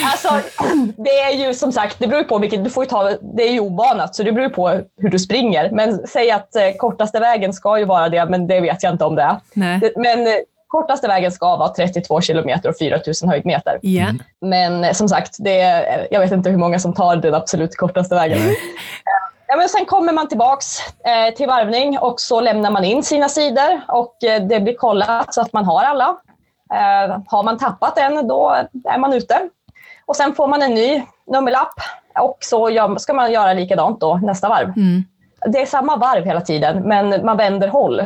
Alltså, 0.05 0.41
det 0.97 1.21
är 1.21 1.47
ju 1.47 1.55
som 1.55 1.73
sagt, 1.73 1.97
det 1.99 2.07
beror 2.07 2.23
på 2.23 2.39
vilket, 2.39 2.65
du 2.65 2.71
får 2.71 2.85
ta, 2.85 3.11
det 3.37 3.43
är 3.49 3.53
ju 3.53 3.61
obanat 3.61 4.15
så 4.15 4.23
det 4.23 4.33
beror 4.33 4.49
på 4.49 4.81
hur 5.01 5.09
du 5.09 5.19
springer. 5.19 5.71
Men 5.71 6.07
säg 6.07 6.31
att 6.31 6.57
eh, 6.57 6.63
kortaste 6.79 7.21
vägen 7.21 7.53
ska 7.53 7.79
ju 7.79 7.85
vara 7.85 8.09
det, 8.09 8.27
men 8.27 8.47
det 8.47 8.61
vet 8.61 8.83
jag 8.83 8.93
inte 8.93 9.05
om 9.05 9.15
det 9.15 9.23
är. 9.23 9.37
Nej. 9.55 9.93
Men 9.97 10.27
kortaste 10.77 11.09
vägen 11.09 11.33
ska 11.33 11.57
vara 11.57 11.69
32 11.69 12.21
kilometer 12.21 12.69
och 12.69 12.79
4000 12.79 13.29
höjdmeter. 13.29 13.79
Yeah. 13.83 14.15
Men 14.41 14.85
eh, 14.85 14.93
som 14.93 15.09
sagt, 15.09 15.37
det 15.39 15.61
är, 15.61 16.09
jag 16.11 16.21
vet 16.21 16.33
inte 16.33 16.51
hur 16.51 16.59
många 16.59 16.79
som 16.79 16.95
tar 16.95 17.17
den 17.17 17.35
absolut 17.35 17.77
kortaste 17.77 18.15
vägen. 18.15 18.39
Mm. 18.39 18.55
Ja, 19.49 19.57
men 19.57 19.69
sen 19.69 19.85
kommer 19.85 20.13
man 20.13 20.29
tillbaks 20.29 20.79
eh, 21.05 21.35
till 21.35 21.47
varvning 21.47 21.99
och 21.99 22.21
så 22.21 22.41
lämnar 22.41 22.71
man 22.71 22.85
in 22.85 23.03
sina 23.03 23.29
sidor 23.29 23.81
och 23.89 24.25
eh, 24.25 24.43
det 24.43 24.61
blir 24.61 24.75
kollat 24.75 25.35
så 25.35 25.41
att 25.41 25.53
man 25.53 25.65
har 25.65 25.85
alla. 25.85 26.17
Eh, 26.73 27.19
har 27.27 27.43
man 27.43 27.59
tappat 27.59 27.99
en, 27.99 28.29
då 28.29 28.57
är 28.85 28.99
man 28.99 29.13
ute. 29.13 29.49
Och 30.07 30.17
sen 30.17 30.35
får 30.35 30.49
man 30.49 30.63
en 30.63 30.75
ny 30.75 31.03
nummerlapp 31.27 31.75
och 32.19 32.39
så 32.41 32.71
gör, 32.71 32.97
ska 32.97 33.13
man 33.13 33.33
göra 33.33 33.53
likadant 33.53 34.01
då 34.01 34.21
nästa 34.23 34.49
varv. 34.49 34.69
Mm. 34.77 35.05
Det 35.47 35.63
är 35.63 35.67
samma 35.67 35.97
varv 35.97 36.25
hela 36.25 36.41
tiden, 36.41 36.83
men 36.83 37.25
man 37.27 37.37
vänder 37.37 37.69
håll. 37.69 38.03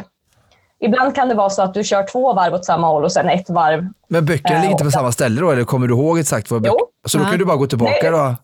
Ibland 0.81 1.15
kan 1.15 1.29
det 1.29 1.35
vara 1.35 1.51
så 1.51 1.63
att 1.63 1.75
du 1.75 1.85
kör 1.85 2.07
två 2.07 2.33
varv 2.33 2.55
åt 2.55 2.65
samma 2.65 2.87
håll 2.87 3.05
och 3.05 3.13
sen 3.13 3.29
ett 3.29 3.51
varv. 3.51 3.89
Men 4.09 4.27
böckerna 4.27 4.59
ligger 4.59 4.73
inte 4.73 4.85
på 4.85 4.91
samma 4.91 5.13
ställe 5.13 5.41
då, 5.41 5.51
eller 5.51 5.65
kommer 5.65 5.87
du 5.87 5.95
ihåg 5.95 6.19
exakt 6.19 6.51
var 6.51 6.61
böckerna... 6.61 6.79
Så 7.09 7.19
då 7.19 7.25
kan 7.25 7.39
du 7.39 7.45
bara 7.45 7.57
gå 7.57 7.67
tillbaka 7.67 7.99
Nej. 8.03 8.11
då? 8.11 8.35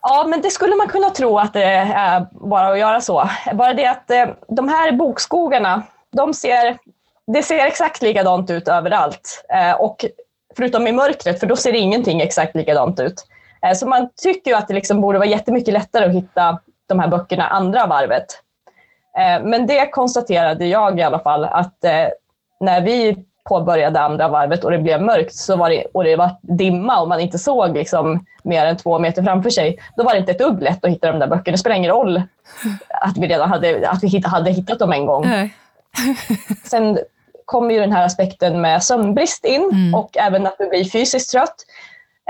Ja, 0.00 0.26
men 0.28 0.40
det 0.40 0.50
skulle 0.50 0.76
man 0.76 0.88
kunna 0.88 1.10
tro 1.10 1.38
att 1.38 1.52
det 1.52 1.64
är 1.64 2.26
bara 2.30 2.68
att 2.68 2.78
göra 2.78 3.00
så. 3.00 3.28
Bara 3.54 3.74
det 3.74 3.86
att 3.86 4.10
eh, 4.10 4.26
de 4.48 4.68
här 4.68 4.92
bokskogarna, 4.92 5.82
de 6.16 6.34
ser, 6.34 6.78
det 7.26 7.42
ser 7.42 7.66
exakt 7.66 8.02
likadant 8.02 8.50
ut 8.50 8.68
överallt. 8.68 9.44
Eh, 9.54 9.72
och 9.72 10.04
förutom 10.56 10.86
i 10.86 10.92
mörkret, 10.92 11.40
för 11.40 11.46
då 11.46 11.56
ser 11.56 11.72
ingenting 11.72 12.20
exakt 12.20 12.54
likadant 12.54 13.00
ut. 13.00 13.26
Eh, 13.66 13.74
så 13.74 13.86
man 13.86 14.08
tycker 14.22 14.54
att 14.54 14.68
det 14.68 14.74
liksom 14.74 15.00
borde 15.00 15.18
vara 15.18 15.28
jättemycket 15.28 15.74
lättare 15.74 16.04
att 16.04 16.14
hitta 16.14 16.58
de 16.88 17.00
här 17.00 17.08
böckerna 17.08 17.46
andra 17.46 17.86
varvet. 17.86 18.26
Eh, 19.18 19.42
men 19.42 19.66
det 19.66 19.90
konstaterade 19.90 20.66
jag 20.66 20.98
i 20.98 21.02
alla 21.02 21.18
fall 21.18 21.44
att 21.44 21.84
eh, 21.84 22.06
när 22.60 22.80
vi 22.80 23.16
påbörjade 23.44 24.00
andra 24.00 24.28
varvet 24.28 24.64
och 24.64 24.70
det 24.70 24.78
blev 24.78 25.02
mörkt 25.02 25.34
så 25.34 25.56
var 25.56 25.70
det, 25.70 25.84
och 25.94 26.04
det 26.04 26.16
var 26.16 26.30
dimma 26.40 27.00
och 27.00 27.08
man 27.08 27.20
inte 27.20 27.38
såg 27.38 27.74
liksom 27.74 28.26
mer 28.42 28.66
än 28.66 28.76
två 28.76 28.98
meter 28.98 29.22
framför 29.22 29.50
sig, 29.50 29.78
då 29.96 30.04
var 30.04 30.12
det 30.12 30.18
inte 30.18 30.32
ett 30.32 30.38
dugg 30.38 30.62
lätt 30.62 30.84
att 30.84 30.90
hitta 30.90 31.12
de 31.12 31.18
där 31.18 31.26
böckerna. 31.26 31.52
Det 31.52 31.58
spelar 31.58 31.76
ingen 31.76 31.90
roll 31.90 32.22
att 32.88 33.16
vi 33.16 33.26
redan 33.26 33.48
hade, 33.48 33.88
att 33.88 34.02
vi 34.02 34.22
hade 34.24 34.50
hittat 34.50 34.78
dem 34.78 34.92
en 34.92 35.06
gång. 35.06 35.26
Sen 36.64 36.98
kommer 37.44 37.74
ju 37.74 37.80
den 37.80 37.92
här 37.92 38.04
aspekten 38.04 38.60
med 38.60 38.82
sömnbrist 38.82 39.44
in 39.44 39.70
mm. 39.72 39.94
och 39.94 40.16
även 40.16 40.46
att 40.46 40.58
du 40.58 40.68
blir 40.68 40.84
fysiskt 40.84 41.30
trött. 41.30 41.54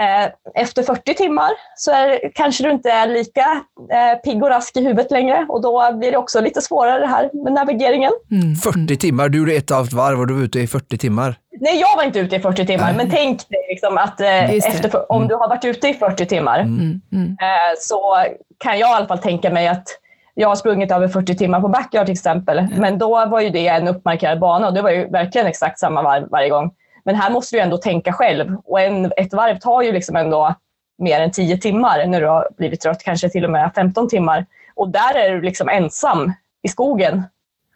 Eh, 0.01 0.63
efter 0.63 0.83
40 0.83 1.15
timmar 1.15 1.51
så 1.77 1.91
är, 1.91 2.31
kanske 2.35 2.65
du 2.65 2.71
inte 2.71 2.91
är 2.91 3.07
lika 3.07 3.63
eh, 3.93 4.19
pigg 4.25 4.43
och 4.43 4.49
rask 4.49 4.77
i 4.77 4.81
huvudet 4.81 5.11
längre 5.11 5.47
och 5.49 5.63
då 5.63 5.93
blir 5.99 6.11
det 6.11 6.17
också 6.17 6.41
lite 6.41 6.61
svårare 6.63 7.01
det 7.01 7.07
här 7.07 7.31
med 7.45 7.53
navigeringen. 7.53 8.13
Mm. 8.31 8.55
40 8.55 8.97
timmar, 8.97 9.29
du 9.29 9.39
gjorde 9.39 9.53
ett 9.53 9.71
och 9.71 9.81
ett 9.81 9.93
varv 9.93 10.21
och 10.21 10.27
du 10.27 10.35
var 10.35 10.43
ute 10.43 10.61
i 10.61 10.67
40 10.67 10.99
timmar. 10.99 11.37
Nej, 11.61 11.81
jag 11.81 11.97
var 11.97 12.05
inte 12.05 12.19
ute 12.19 12.37
i 12.37 12.41
40 12.41 12.67
timmar, 12.67 12.87
Nej. 12.87 12.97
men 12.97 13.11
tänk 13.11 13.49
dig 13.49 13.67
liksom 13.69 13.99
att 13.99 14.21
eh, 14.21 14.51
efter, 14.51 15.13
om 15.13 15.17
mm. 15.17 15.29
du 15.29 15.35
har 15.35 15.49
varit 15.49 15.65
ute 15.65 15.89
i 15.89 15.95
40 15.95 16.27
timmar 16.27 16.59
mm. 16.61 17.01
Mm. 17.13 17.29
Eh, 17.31 17.75
så 17.79 18.17
kan 18.59 18.79
jag 18.79 18.91
i 18.91 18.93
alla 18.93 19.07
fall 19.07 19.19
tänka 19.19 19.51
mig 19.51 19.69
att 19.69 19.89
jag 20.35 20.49
har 20.49 20.57
sprungit 20.57 20.93
över 20.93 21.09
40 21.09 21.37
timmar 21.37 21.61
på 21.61 21.69
backyard 21.69 22.07
till 22.07 22.13
exempel, 22.13 22.67
men 22.77 22.99
då 22.99 23.27
var 23.27 23.41
ju 23.41 23.51
det 23.51 23.69
en 23.69 23.89
uppmarkerad 23.89 24.41
bana 24.41 24.67
och 24.67 24.75
det 24.75 24.83
var 24.83 24.91
ju 24.91 25.11
verkligen 25.11 25.47
exakt 25.47 25.79
samma 25.79 26.03
varv 26.03 26.29
varje 26.31 26.49
gång. 26.49 26.71
Men 27.05 27.14
här 27.14 27.31
måste 27.31 27.57
du 27.57 27.61
ändå 27.61 27.79
tänka 27.79 28.12
själv 28.12 28.57
och 28.64 28.81
en, 28.81 29.12
ett 29.17 29.33
varv 29.33 29.59
tar 29.59 29.83
ju 29.83 29.93
liksom 29.93 30.17
ändå 30.17 30.55
mer 30.99 31.21
än 31.21 31.31
10 31.31 31.59
timmar 31.59 32.07
när 32.07 32.21
du 32.21 32.27
har 32.27 32.49
blivit 32.59 32.81
trött, 32.81 33.03
kanske 33.05 33.29
till 33.29 33.45
och 33.45 33.51
med 33.51 33.71
15 33.75 34.09
timmar. 34.09 34.47
Och 34.75 34.88
där 34.88 35.14
är 35.14 35.35
du 35.35 35.43
liksom 35.43 35.69
ensam 35.69 36.33
i 36.62 36.69
skogen. 36.69 37.23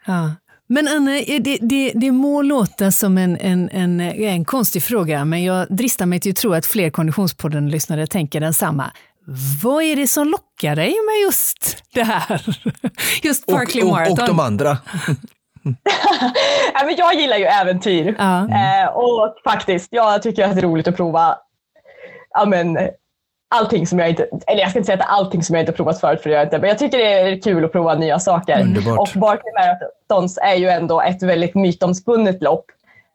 Ja. 0.07 0.31
Men 0.67 0.89
Anna, 0.89 1.11
det, 1.41 1.59
det, 1.61 1.93
det 1.95 2.13
må 2.13 2.43
låta 2.43 2.93
som 2.93 3.19
en, 3.19 3.37
en, 3.37 3.69
en, 3.69 4.01
en 4.01 4.45
konstig 4.45 4.83
fråga, 4.83 5.25
men 5.25 5.45
jag 5.45 5.67
dristar 5.71 6.07
mig 6.07 6.21
till 6.21 6.31
att 6.31 6.37
tro 6.37 6.53
att 6.53 6.67
fler 6.67 6.91
Konditionspodden-lyssnare 6.91 8.07
tänker 8.07 8.41
densamma. 8.41 8.91
Vad 9.63 9.83
är 9.83 9.97
det 9.97 10.07
som 10.07 10.29
lockar 10.29 10.77
dig 10.77 10.89
med 10.89 11.21
just 11.27 11.83
det 11.95 12.03
här? 12.03 12.59
Just 13.23 13.47
Parkley 13.47 13.83
och, 13.83 13.89
och, 13.89 13.95
Marathon? 13.95 14.21
Och 14.21 14.27
de 14.27 14.41
andra. 14.41 14.79
ja, 16.75 16.85
men 16.85 16.97
jag 16.97 17.15
gillar 17.15 17.37
ju 17.37 17.45
äventyr. 17.45 18.15
Ja. 18.19 18.39
Eh, 18.41 18.89
och 18.89 19.35
faktiskt, 19.45 19.89
jag 19.93 20.23
tycker 20.23 20.45
att 20.45 20.55
det 20.55 20.61
är 20.61 20.63
roligt 20.63 20.89
att 20.89 20.97
prova 20.97 21.39
ja, 22.31 22.45
men, 22.45 22.79
allting 23.51 23.87
som 23.87 23.99
jag 23.99 24.09
inte, 24.09 24.29
eller 24.47 24.61
jag 24.61 24.71
ska 24.71 24.79
inte 24.79 24.87
säga 24.87 24.99
att 25.03 25.11
allting 25.11 25.43
som 25.43 25.55
jag 25.55 25.63
inte 25.63 25.73
provat 25.73 26.01
förut, 26.01 26.23
för 26.23 26.31
det 26.31 26.43
inte, 26.43 26.59
men 26.59 26.69
jag 26.69 26.79
tycker 26.79 26.99
det 26.99 27.13
är 27.13 27.41
kul 27.41 27.65
att 27.65 27.73
prova 27.73 27.95
nya 27.95 28.19
saker. 28.19 28.61
Underbart. 28.61 28.99
Och 28.99 29.21
Barkley 29.21 29.53
Marathons 29.53 30.39
är 30.43 30.55
ju 30.55 30.69
ändå 30.69 31.01
ett 31.01 31.23
väldigt 31.23 31.55
mytomspunnet 31.55 32.43
lopp. 32.43 32.65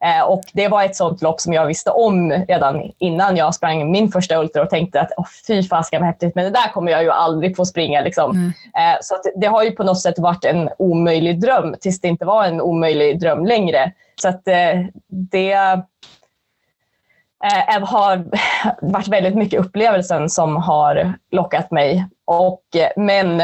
Eh, 0.04 0.22
och 0.22 0.44
det 0.54 0.68
var 0.68 0.84
ett 0.84 0.96
sånt 0.96 1.22
lopp 1.22 1.42
som 1.42 1.54
jag 1.54 1.66
visste 1.66 1.92
om 1.92 2.32
redan 2.32 2.92
innan 2.98 3.38
jag 3.38 3.56
sprang 3.56 3.92
min 3.92 4.12
första 4.12 4.38
ultra 4.38 4.64
och 4.64 4.70
tänkte 4.70 5.02
att 5.02 5.12
oh, 5.18 5.28
fy 5.48 5.64
fasiken 5.64 6.02
vad 6.02 6.08
häftigt, 6.08 6.36
men 6.36 6.46
det 6.46 6.52
där 6.52 6.72
kommer 6.74 6.92
jag 6.92 7.04
ju 7.04 7.12
aldrig 7.12 7.56
få 7.56 7.66
springa. 7.66 8.02
Liksom. 8.02 8.32
Mm. 8.32 8.52
Så 9.02 9.16
det 9.36 9.48
har 9.48 9.64
ju 9.64 9.72
på 9.72 9.84
något 9.84 10.02
sätt 10.02 10.20
varit 10.20 10.46
en 10.46 10.70
omöjlig 10.78 11.42
dröm 11.42 11.76
tills 11.82 12.02
det 12.02 12.08
inte 12.08 12.26
var 12.26 12.46
en 12.46 12.62
omöjlig 12.62 13.20
dröm 13.20 13.46
längre. 13.46 13.92
Så 14.22 14.30
att 14.30 14.48
eh, 14.48 14.80
det 15.08 15.54
har 17.82 18.26
varit 18.82 19.08
väldigt 19.08 19.36
mycket 19.36 19.60
upplevelsen 19.60 20.30
som 20.30 20.56
har 20.56 21.14
lockat 21.32 21.72
mig. 21.72 22.06
Och, 22.26 22.64
men 22.96 23.42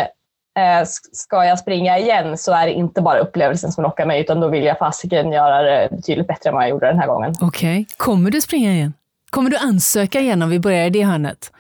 ska 1.12 1.46
jag 1.46 1.60
springa 1.60 1.98
igen 1.98 2.38
så 2.38 2.54
är 2.54 2.66
det 2.66 2.74
inte 2.74 3.02
bara 3.02 3.20
upplevelsen 3.20 3.72
som 3.72 3.84
lockar 3.84 4.06
mig, 4.06 4.22
utan 4.22 4.40
då 4.40 4.48
vill 4.48 4.64
jag 4.64 4.78
fasiken 4.78 5.32
göra 5.32 5.62
det 5.62 5.88
betydligt 5.92 6.28
bättre 6.28 6.50
än 6.50 6.56
vad 6.56 6.64
jag 6.64 6.70
gjorde 6.70 6.88
den 6.88 7.00
här 7.00 7.08
gången. 7.08 7.36
Okej. 7.42 7.82
Okay. 7.82 7.86
Kommer 7.98 8.32
du 8.32 8.42
springa 8.42 8.74
igen? 8.74 8.94
Kommer 9.30 9.50
du 9.50 9.58
ansöka 9.58 10.20
igen 10.20 10.42
om 10.42 10.50
vi 10.50 10.60
börjar 10.60 10.86
i 10.86 10.90
det 10.90 11.04
hörnet? 11.04 11.52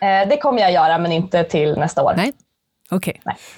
Eh, 0.00 0.28
det 0.28 0.36
kommer 0.36 0.60
jag 0.60 0.72
göra, 0.72 0.98
men 0.98 1.12
inte 1.12 1.44
till 1.44 1.78
nästa 1.78 2.02
år. 2.02 2.14
Nej. 2.16 2.32
Okay. 2.90 3.14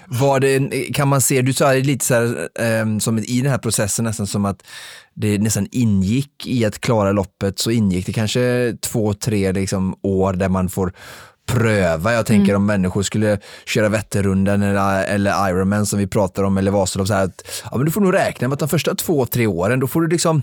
Var 0.07 0.41
det, 0.41 0.93
kan 0.95 1.09
man 1.09 1.21
se, 1.21 1.43
du 1.43 1.53
sa 1.53 1.73
det 1.73 1.81
lite 1.81 2.05
så 2.05 2.15
här, 2.15 2.49
um, 2.83 3.01
som 3.01 3.19
i 3.19 3.41
den 3.41 3.51
här 3.51 3.59
processen 3.59 4.05
nästan 4.05 4.27
som 4.27 4.45
att 4.45 4.63
det 5.15 5.39
nästan 5.39 5.69
ingick 5.73 6.47
i 6.47 6.65
att 6.65 6.81
klara 6.81 7.13
loppet 7.13 7.59
så 7.59 7.71
ingick 7.71 8.07
det 8.07 8.13
kanske 8.13 8.75
två, 8.81 9.15
tre 9.15 9.53
liksom, 9.53 9.99
år 10.03 10.33
där 10.33 10.49
man 10.49 10.69
får 10.69 10.93
pröva. 11.47 12.13
Jag 12.13 12.27
tänker 12.27 12.51
mm. 12.51 12.57
om 12.57 12.67
människor 12.67 13.03
skulle 13.03 13.39
köra 13.67 13.89
Vätternrundan 13.89 14.63
eller, 14.63 15.05
eller 15.05 15.49
Ironman 15.49 15.87
som 15.87 15.99
vi 15.99 16.07
pratar 16.07 16.43
om 16.43 16.59
eller 16.59 16.71
Vasalopp. 16.71 17.09
Så 17.09 17.15
här 17.15 17.25
att, 17.25 17.43
ja, 17.71 17.77
men 17.77 17.87
du 17.87 17.93
får 17.93 18.01
nog 18.01 18.15
räkna 18.15 18.49
med 18.49 18.53
att 18.53 18.61
de 18.61 18.69
första 18.69 18.95
två, 18.95 19.27
tre 19.27 19.47
åren, 19.47 19.81
då 19.81 19.87
får 19.87 20.01
du 20.01 20.09
liksom 20.09 20.43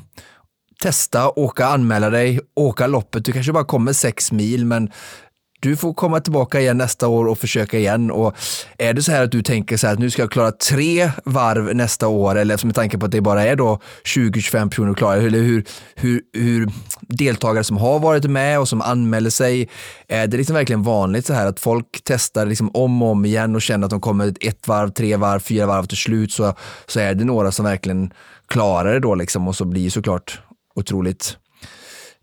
testa, 0.82 1.30
åka, 1.30 1.66
anmäla 1.66 2.10
dig, 2.10 2.40
åka 2.56 2.88
loppet. 2.88 3.26
Du 3.26 3.32
kanske 3.32 3.52
bara 3.52 3.64
kommer 3.64 3.94
sex 3.94 4.32
mil, 4.32 4.66
men 4.66 4.92
du 5.62 5.76
får 5.76 5.94
komma 5.94 6.20
tillbaka 6.20 6.60
igen 6.60 6.78
nästa 6.78 7.08
år 7.08 7.26
och 7.28 7.38
försöka 7.38 7.78
igen. 7.78 8.12
Och 8.12 8.36
är 8.78 8.94
det 8.94 9.02
så 9.02 9.12
här 9.12 9.24
att 9.24 9.32
du 9.32 9.44
tänker 9.44 9.78
så 9.78 9.88
här 9.88 9.94
att 9.94 10.00
nu 10.00 10.10
ska 10.10 10.22
jag 10.22 10.32
klara 10.32 10.52
tre 10.52 11.12
varv 11.26 11.76
nästa 11.76 12.08
år, 12.08 12.36
eller 12.36 12.66
med 12.66 12.76
tanke 12.76 12.98
på 12.98 13.06
att 13.06 13.12
det 13.12 13.22
bara 13.22 13.44
är 13.44 13.56
då 13.56 13.80
20-25 14.04 14.70
personer 14.70 14.94
klara, 14.94 15.16
eller 15.16 15.40
hur, 15.40 15.66
hur, 15.96 16.22
hur 16.34 16.70
deltagare 17.02 17.64
som 17.64 17.78
har 17.78 18.00
varit 18.00 18.26
med 18.26 18.60
och 18.60 18.68
som 18.68 18.82
anmäler 18.82 19.30
sig, 19.30 19.70
är 20.08 20.28
det 20.28 20.38
liksom 20.38 20.56
verkligen 20.56 20.84
vanligt 20.84 21.26
så 21.26 21.34
här 21.34 21.46
att 21.46 21.60
folk 21.60 22.02
testar 22.04 22.46
liksom 22.46 22.72
om 22.74 23.02
och 23.02 23.10
om 23.10 23.26
igen 23.26 23.56
och 23.56 23.62
känner 23.62 23.86
att 23.86 23.92
de 23.92 24.02
kommer 24.02 24.34
ett 24.42 24.68
varv, 24.68 24.90
tre 24.90 25.16
varv, 25.16 25.40
fyra 25.40 25.66
varv 25.66 25.86
till 25.86 25.98
slut 25.98 26.32
så, 26.32 26.56
så 26.88 27.00
är 27.00 27.14
det 27.14 27.26
några 27.26 27.52
som 27.52 27.66
verkligen 27.66 28.14
klarar 28.48 28.94
det 28.94 29.00
då 29.00 29.16
liksom 29.16 29.48
och 29.48 29.56
så 29.56 29.66
blir 29.66 29.90
såklart 29.90 30.40
otroligt 30.76 31.38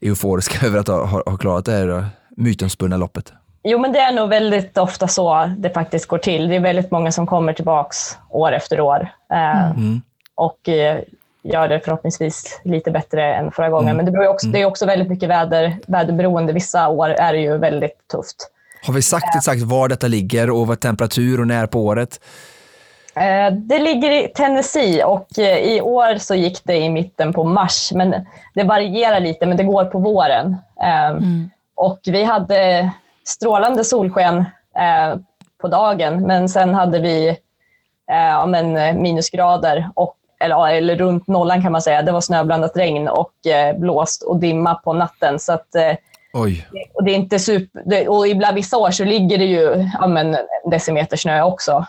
euforiska 0.00 0.66
över 0.66 0.78
att 0.78 0.88
ha, 0.88 1.06
ha 1.06 1.36
klarat 1.36 1.64
det 1.64 1.72
här 1.72 2.08
mytomspunna 2.38 2.96
loppet? 2.96 3.32
Jo, 3.62 3.78
men 3.78 3.92
det 3.92 3.98
är 3.98 4.12
nog 4.12 4.28
väldigt 4.28 4.78
ofta 4.78 5.08
så 5.08 5.50
det 5.58 5.70
faktiskt 5.70 6.06
går 6.06 6.18
till. 6.18 6.48
Det 6.48 6.56
är 6.56 6.60
väldigt 6.60 6.90
många 6.90 7.12
som 7.12 7.26
kommer 7.26 7.52
tillbaks 7.52 8.18
år 8.30 8.52
efter 8.52 8.80
år 8.80 9.08
eh, 9.32 9.70
mm. 9.70 10.02
och 10.34 10.68
eh, 10.68 10.98
gör 11.42 11.68
det 11.68 11.80
förhoppningsvis 11.80 12.60
lite 12.64 12.90
bättre 12.90 13.34
än 13.34 13.52
förra 13.52 13.68
gången. 13.68 13.88
Mm. 13.88 13.96
Men 13.96 14.06
det, 14.06 14.12
beror 14.12 14.28
också, 14.28 14.46
mm. 14.46 14.52
det 14.52 14.62
är 14.62 14.66
också 14.66 14.86
väldigt 14.86 15.08
mycket 15.08 15.28
väder, 15.28 15.76
väderberoende. 15.86 16.52
Vissa 16.52 16.88
år 16.88 17.08
är 17.08 17.32
det 17.32 17.40
ju 17.40 17.58
väldigt 17.58 18.08
tufft. 18.12 18.50
Har 18.86 18.94
vi 18.94 19.02
sagt 19.02 19.36
exakt 19.36 19.62
var 19.62 19.88
detta 19.88 20.06
ligger 20.06 20.50
och 20.50 20.66
vad 20.66 20.80
temperatur 20.80 21.40
och 21.40 21.46
när 21.46 21.66
på 21.66 21.80
året? 21.80 22.20
Eh, 23.14 23.52
det 23.52 23.78
ligger 23.78 24.10
i 24.10 24.28
Tennessee 24.28 25.04
och 25.04 25.28
i 25.38 25.80
år 25.80 26.18
så 26.18 26.34
gick 26.34 26.64
det 26.64 26.76
i 26.76 26.90
mitten 26.90 27.32
på 27.32 27.44
mars, 27.44 27.92
men 27.94 28.26
det 28.54 28.64
varierar 28.64 29.20
lite, 29.20 29.46
men 29.46 29.56
det 29.56 29.64
går 29.64 29.84
på 29.84 29.98
våren. 29.98 30.56
Mm. 30.80 31.50
Och 31.78 32.00
vi 32.04 32.24
hade 32.24 32.90
strålande 33.26 33.84
solsken 33.84 34.38
eh, 34.78 35.18
på 35.60 35.68
dagen, 35.68 36.22
men 36.22 36.48
sen 36.48 36.74
hade 36.74 36.98
vi 36.98 37.28
eh, 38.10 38.46
men, 38.46 39.02
minusgrader, 39.02 39.90
och, 39.94 40.14
eller, 40.40 40.68
eller 40.68 40.96
runt 40.96 41.26
nollan 41.26 41.62
kan 41.62 41.72
man 41.72 41.82
säga. 41.82 42.02
Det 42.02 42.12
var 42.12 42.20
snöblandat 42.20 42.76
regn 42.76 43.08
och 43.08 43.46
eh, 43.46 43.78
blåst 43.78 44.22
och 44.22 44.40
dimma 44.40 44.74
på 44.74 44.92
natten. 44.92 45.38
Så 45.38 45.52
att, 45.52 45.74
eh, 45.74 45.96
Oj. 46.32 46.66
Och 46.94 47.04
det 47.04 47.10
är 47.10 47.14
inte 47.14 47.38
super, 47.38 47.82
det, 47.86 48.08
och 48.08 48.28
ibland 48.28 48.54
vissa 48.54 48.78
år 48.78 48.90
så 48.90 49.04
ligger 49.04 49.38
det 49.38 49.44
ju 49.44 49.90
ja, 50.00 50.06
men, 50.06 50.36
decimeter 50.70 51.16
snö 51.16 51.42
också. 51.42 51.86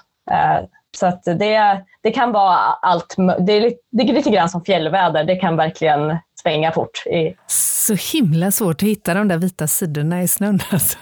Så 0.99 1.05
att 1.05 1.23
det, 1.23 1.83
det 2.01 2.11
kan 2.11 2.31
vara 2.31 2.57
allt. 2.81 3.15
Det 3.39 3.53
är, 3.53 3.61
lite, 3.61 3.77
det 3.91 4.03
är 4.03 4.13
lite 4.13 4.29
grann 4.29 4.49
som 4.49 4.63
fjällväder. 4.63 5.23
Det 5.23 5.35
kan 5.35 5.55
verkligen 5.55 6.17
svänga 6.41 6.71
fort. 6.71 7.05
I... 7.05 7.35
Så 7.47 8.17
himla 8.17 8.51
svårt 8.51 8.75
att 8.75 8.87
hitta 8.87 9.13
de 9.13 9.27
där 9.27 9.37
vita 9.37 9.67
sidorna 9.67 10.23
i 10.23 10.27
snön. 10.27 10.59
Alltså. 10.71 10.97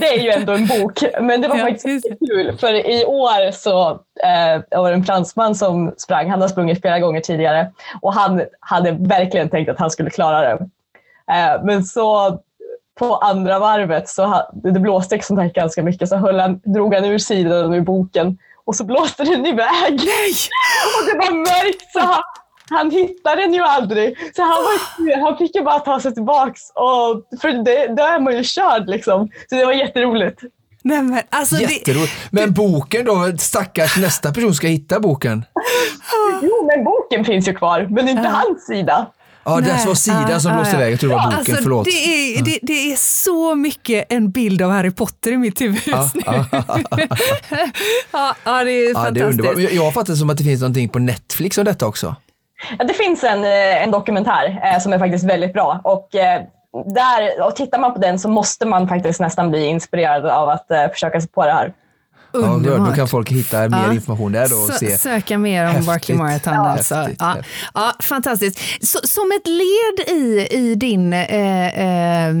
det, 0.00 0.08
är 0.08 0.20
ju 0.22 0.30
ändå 0.30 0.52
en 0.52 0.66
bok, 0.66 1.02
men 1.20 1.40
det 1.40 1.48
var 1.48 1.56
ja, 1.56 1.64
faktiskt 1.64 2.06
kul. 2.28 2.58
För 2.58 2.90
i 2.90 3.04
år 3.04 3.52
så 3.52 3.90
eh, 4.24 4.80
var 4.80 4.90
det 4.90 4.94
en 4.94 5.04
fransman 5.04 5.54
som 5.54 5.94
sprang. 5.96 6.30
Han 6.30 6.40
har 6.40 6.48
sprungit 6.48 6.80
flera 6.80 6.98
gånger 6.98 7.20
tidigare 7.20 7.72
och 8.00 8.14
han 8.14 8.42
hade 8.60 8.90
verkligen 8.90 9.48
tänkt 9.48 9.70
att 9.70 9.78
han 9.78 9.90
skulle 9.90 10.10
klara 10.10 10.40
det. 10.40 10.68
Eh, 11.32 11.64
men 11.64 11.84
så 11.84 12.38
på 12.98 13.16
andra 13.16 13.58
varvet 13.58 14.08
så 14.08 14.42
det 14.52 14.80
blåste 14.80 15.20
ganska 15.54 15.82
mycket 15.82 16.08
så 16.08 16.16
höll 16.16 16.40
han, 16.40 16.60
drog 16.64 16.94
han 16.94 17.04
ur 17.04 17.18
sidan 17.18 17.74
ur 17.74 17.80
boken 17.80 18.38
och 18.64 18.76
så 18.76 18.84
blåste 18.84 19.24
den 19.24 19.46
iväg. 19.46 19.92
Nej! 19.92 20.32
Och 20.96 21.06
det 21.06 21.18
var 21.18 21.36
mörkt 21.36 21.92
så 21.92 21.98
han, 21.98 22.22
han 22.70 22.90
hittade 22.90 23.42
den 23.42 23.54
ju 23.54 23.62
aldrig. 23.62 24.18
Så 24.36 24.42
han, 24.42 24.50
var, 24.50 25.20
han 25.20 25.38
fick 25.38 25.56
ju 25.56 25.62
bara 25.62 25.78
ta 25.78 26.00
sig 26.00 26.14
tillbaks. 26.14 26.60
Och, 26.74 27.40
för 27.40 27.64
det, 27.64 27.86
då 27.86 28.02
är 28.02 28.20
man 28.20 28.36
ju 28.36 28.44
körd 28.44 28.88
liksom. 28.88 29.28
Så 29.50 29.56
det 29.56 29.64
var 29.64 29.72
jätteroligt. 29.72 30.40
Nej, 30.82 31.02
men, 31.02 31.22
alltså 31.30 31.56
Jätteroligt. 31.56 32.12
Det... 32.30 32.40
Men 32.40 32.52
boken 32.52 33.04
då? 33.04 33.32
Stackars 33.38 33.96
nästa 33.96 34.32
person 34.32 34.54
ska 34.54 34.66
hitta 34.66 35.00
boken. 35.00 35.44
Jo, 36.42 36.66
men 36.66 36.84
boken 36.84 37.24
finns 37.24 37.48
ju 37.48 37.54
kvar, 37.54 37.86
men 37.90 38.08
inte 38.08 38.22
ja. 38.22 38.30
hans 38.30 38.66
sida. 38.66 39.06
Ja, 39.46 39.60
det 39.60 39.86
var 39.86 39.94
sidan 39.94 40.40
som 40.40 40.54
blåste 40.54 40.76
iväg. 40.76 40.92
Jag 40.92 41.00
tror 41.00 41.10
det 41.10 41.16
var 41.16 41.24
boken. 41.24 41.38
Alltså, 41.38 41.56
Förlåt. 41.62 41.84
Det 41.84 41.90
är, 41.90 42.42
det, 42.42 42.58
det, 42.62 42.92
är 42.92 42.96
så 42.96 43.54
mycket 43.54 44.04
en 44.08 44.30
bild 44.30 44.62
av 44.62 44.70
Harry 44.70 44.90
Potter 44.90 45.32
i 45.32 45.36
mitt 45.36 45.60
huvud 45.60 45.82
just 45.86 46.14
nu. 46.14 46.22
ja, 48.12 48.34
ja, 48.44 48.64
det 48.64 48.70
är 48.70 48.94
fantastiskt. 48.94 49.56
Det 49.56 49.64
är 49.64 49.74
jag 49.74 49.84
har 49.84 49.92
fattat 49.92 50.18
som 50.18 50.30
att 50.30 50.38
det 50.38 50.44
finns 50.44 50.60
någonting 50.60 50.88
på 50.88 50.98
Netflix 50.98 51.58
om 51.58 51.64
detta 51.64 51.86
också. 51.86 52.16
Ja, 52.78 52.84
det 52.84 52.94
finns 52.94 53.24
en, 53.24 53.44
eh, 53.44 53.82
en 53.82 53.90
dokumentär 53.90 54.60
eh, 54.64 54.80
som 54.80 54.92
är 54.92 54.98
faktiskt 54.98 55.24
väldigt 55.24 55.52
bra. 55.52 55.80
Och, 55.84 56.14
eh, 56.14 56.42
där, 56.84 57.46
och 57.46 57.56
tittar 57.56 57.78
man 57.78 57.92
på 57.92 57.98
den 57.98 58.18
så 58.18 58.28
måste 58.28 58.66
man 58.66 58.88
faktiskt 58.88 59.20
nästan 59.20 59.50
bli 59.50 59.66
inspirerad 59.66 60.26
av 60.26 60.48
att 60.48 60.70
eh, 60.70 60.88
försöka 60.92 61.20
sig 61.20 61.30
på 61.30 61.46
det 61.46 61.52
här. 61.52 61.72
Underbart. 62.38 62.78
Ja, 62.78 62.86
då 62.86 62.92
kan 62.92 63.08
folk 63.08 63.30
hitta 63.30 63.68
mer 63.68 63.78
ja. 63.86 63.92
information 63.92 64.32
där 64.32 64.48
då 64.48 64.56
och 64.56 64.72
se. 64.72 64.98
Söka 64.98 65.38
mer 65.38 65.62
om 65.64 65.68
häftigt. 65.68 65.86
Barkley 65.86 66.18
Marathon. 66.18 66.54
Ja. 66.54 66.68
Alltså. 66.68 66.94
Häftigt, 66.94 67.16
ja. 67.20 67.26
Häftigt. 67.26 67.52
ja, 67.74 67.92
fantastiskt. 68.00 68.60
Så, 68.80 68.98
som 69.04 69.32
ett 69.32 69.46
led 69.46 70.16
i, 70.16 70.48
i 70.50 70.74
din 70.74 71.12
eh, 71.12 72.28
eh, 72.28 72.34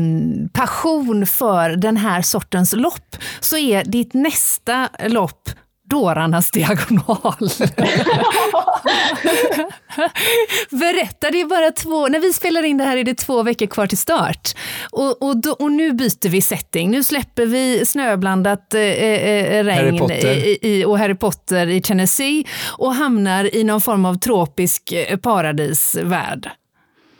passion 0.52 1.26
för 1.26 1.70
den 1.70 1.96
här 1.96 2.22
sortens 2.22 2.72
lopp 2.72 3.16
så 3.40 3.56
är 3.56 3.84
ditt 3.84 4.14
nästa 4.14 4.88
lopp 5.06 5.50
dårarnas 5.86 6.50
diagonal. 6.50 7.34
Berätta, 10.70 11.30
det 11.30 11.40
är 11.40 11.48
bara 11.48 11.70
två, 11.70 12.08
när 12.08 12.20
vi 12.20 12.32
spelar 12.32 12.62
in 12.62 12.78
det 12.78 12.84
här 12.84 12.96
är 12.96 13.04
det 13.04 13.14
två 13.14 13.42
veckor 13.42 13.66
kvar 13.66 13.86
till 13.86 13.98
start. 13.98 14.54
Och, 14.90 15.22
och, 15.22 15.36
då, 15.36 15.50
och 15.50 15.72
nu 15.72 15.92
byter 15.92 16.28
vi 16.28 16.42
setting, 16.42 16.90
nu 16.90 17.04
släpper 17.04 17.46
vi 17.46 17.86
snöblandat 17.86 18.74
eh, 18.74 18.80
eh, 18.80 19.64
regn 19.64 19.98
Harry 19.98 20.58
i, 20.62 20.84
och 20.84 20.98
Harry 20.98 21.14
Potter 21.14 21.66
i 21.66 21.80
Tennessee 21.80 22.44
och 22.78 22.94
hamnar 22.94 23.54
i 23.54 23.64
någon 23.64 23.80
form 23.80 24.04
av 24.04 24.14
tropisk 24.14 24.92
eh, 24.92 25.16
paradisvärld. 25.16 26.50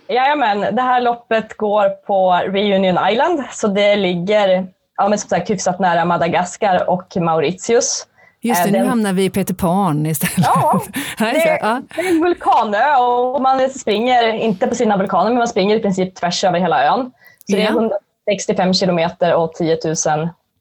Jajamän, 0.08 0.60
det 0.76 0.82
här 0.82 1.00
loppet 1.00 1.56
går 1.56 1.88
på 1.88 2.32
Reunion 2.32 3.08
Island, 3.10 3.44
så 3.52 3.68
det 3.68 3.96
ligger 3.96 4.66
ja, 4.96 5.08
men 5.08 5.18
som 5.18 5.28
sagt, 5.28 5.50
hyfsat 5.50 5.78
nära 5.78 6.04
Madagaskar 6.04 6.90
och 6.90 7.16
Mauritius. 7.16 8.06
Just 8.46 8.64
det, 8.64 8.70
den, 8.70 8.82
nu 8.82 8.88
hamnar 8.88 9.12
vi 9.12 9.24
i 9.24 9.30
Peter 9.30 9.54
Pan 9.54 10.06
istället. 10.06 10.46
Ja, 10.54 10.82
det, 11.18 11.24
är, 11.24 11.82
det 11.94 12.00
är 12.00 12.10
en 12.10 12.20
vulkanö 12.20 12.96
och 12.96 13.42
man 13.42 13.70
springer 13.70 14.32
inte 14.32 14.66
på 14.66 14.74
sina 14.74 14.96
vulkaner, 14.96 15.30
men 15.30 15.38
man 15.38 15.48
springer 15.48 15.76
i 15.76 15.80
princip 15.80 16.14
tvärs 16.14 16.44
över 16.44 16.58
hela 16.58 16.84
ön. 16.84 17.10
Så 17.50 17.56
ja. 17.56 17.56
det 17.56 17.62
är 17.62 17.70
165 17.70 18.74
kilometer 18.74 19.34
och 19.34 19.52
10 19.52 19.78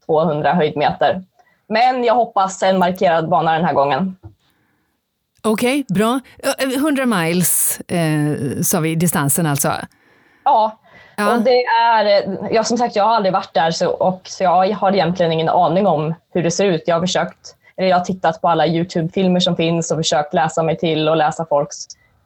200 0.06 0.54
höjdmeter. 0.54 1.24
Men 1.68 2.04
jag 2.04 2.16
hoppas 2.16 2.64
en 2.64 2.80
markerad 2.80 3.30
bana 3.30 3.54
den 3.54 3.66
här 3.66 3.74
gången. 3.74 4.16
Okej, 5.44 5.82
okay, 5.82 5.96
bra. 5.96 6.20
100 6.76 7.06
miles 7.06 7.80
eh, 7.80 8.62
sa 8.62 8.80
vi 8.80 8.96
distansen 8.96 9.46
alltså? 9.46 9.72
Ja, 10.44 10.80
Ja. 11.18 11.36
Och 11.36 11.42
det 11.42 11.66
är, 11.66 12.24
ja, 12.52 12.64
som 12.64 12.78
sagt, 12.78 12.96
jag 12.96 13.04
har 13.04 13.16
aldrig 13.16 13.34
varit 13.34 13.54
där 13.54 13.72
så, 13.72 13.90
och, 13.90 14.22
så 14.24 14.44
jag 14.44 14.74
har 14.74 14.94
egentligen 14.94 15.32
ingen 15.32 15.50
aning 15.50 15.88
om 15.88 16.14
hur 16.34 16.44
det 16.44 16.52
ser 16.52 16.66
ut. 16.66 16.84
Jag 16.86 16.96
har 16.96 17.02
försökt 17.02 17.56
jag 17.76 17.98
har 17.98 18.06
tittat 18.06 18.42
på 18.42 18.50
alla 18.50 18.68
YouTube-filmer 18.68 19.40
som 19.40 19.56
finns 19.56 19.92
och 19.92 19.98
försökt 19.98 20.34
läsa 20.34 20.64
mig 20.64 20.78
till 20.78 21.10
och 21.10 21.18
läsa 21.18 21.46
folks 21.46 21.76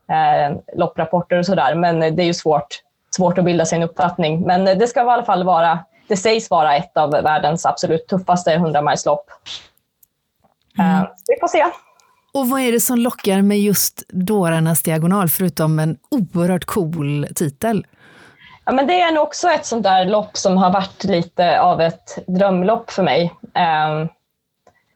eh, 0.10 0.58
lopprapporter 0.76 1.38
och 1.38 1.46
sådär. 1.46 1.76
Men 1.76 2.00
det 2.00 2.24
är 2.24 2.26
ju 2.26 2.34
svårt, 2.34 2.68
svårt 3.16 3.38
att 3.38 3.46
bilda 3.46 3.66
sig 3.66 3.76
en 3.76 3.84
uppfattning. 3.84 4.42
Men 4.42 4.66
det 4.66 4.88
ska 4.88 5.00
i 5.00 5.10
alla 5.10 5.24
fall 5.24 5.44
vara, 5.44 5.80
det 6.08 6.18
sägs 6.18 6.50
vara 6.50 6.76
ett 6.76 6.98
av 6.98 7.12
världens 7.12 7.66
absolut 7.66 8.08
tuffaste 8.08 8.58
100-milslopp. 8.58 9.26
Mm. 10.80 10.92
Eh, 10.92 11.08
vi 11.28 11.40
får 11.40 11.48
se. 11.48 11.66
Och 12.34 12.50
vad 12.50 12.62
är 12.62 12.72
det 12.72 12.80
som 12.80 12.98
lockar 12.98 13.42
med 13.42 13.60
just 13.60 14.04
Dårarnas 14.08 14.84
diagonal, 14.84 15.30
förutom 15.30 15.80
en 15.80 15.98
oerhört 16.12 16.66
cool 16.66 17.28
titel? 17.36 17.86
Ja, 18.66 18.72
men 18.72 18.88
det 18.88 19.02
är 19.02 19.12
nog 19.12 19.24
också 19.24 19.50
ett 19.50 19.66
sånt 19.66 19.84
där 19.84 20.06
lopp 20.06 20.38
som 20.38 20.58
har 20.58 20.72
varit 20.72 21.04
lite 21.04 21.62
av 21.62 21.82
ett 21.82 22.18
drömlopp 22.28 22.92
för 22.92 23.04
mig. 23.04 23.34
Um, 23.44 24.10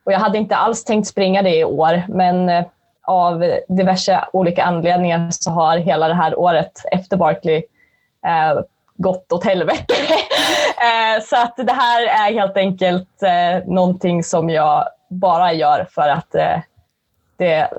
och 0.04 0.12
jag 0.12 0.20
hade 0.20 0.38
inte 0.38 0.56
alls 0.56 0.84
tänkt 0.84 1.08
springa 1.08 1.42
det 1.42 1.56
i 1.56 1.64
år, 1.64 2.04
men 2.08 2.50
uh, 2.50 2.66
av 3.04 3.60
diverse 3.68 4.26
olika 4.34 4.64
anledningar 4.64 5.28
så 5.32 5.52
har 5.52 5.78
hela 5.78 6.08
det 6.08 6.14
här 6.14 6.40
året 6.40 6.72
efter 6.92 7.18
Barkley 7.18 7.58
uh, 7.58 8.62
gått 8.98 9.32
åt 9.32 9.46
helvete. 9.46 9.94
uh, 9.94 11.24
så 11.24 11.36
att 11.36 11.58
det 11.58 11.74
här 11.74 12.28
är 12.28 12.34
helt 12.34 12.58
enkelt 12.58 13.24
uh, 13.24 13.74
någonting 13.74 14.24
som 14.24 14.50
jag 14.50 14.86
bara 15.10 15.54
gör 15.54 15.88
för 15.92 16.10
att 16.10 16.32
det 17.38 17.70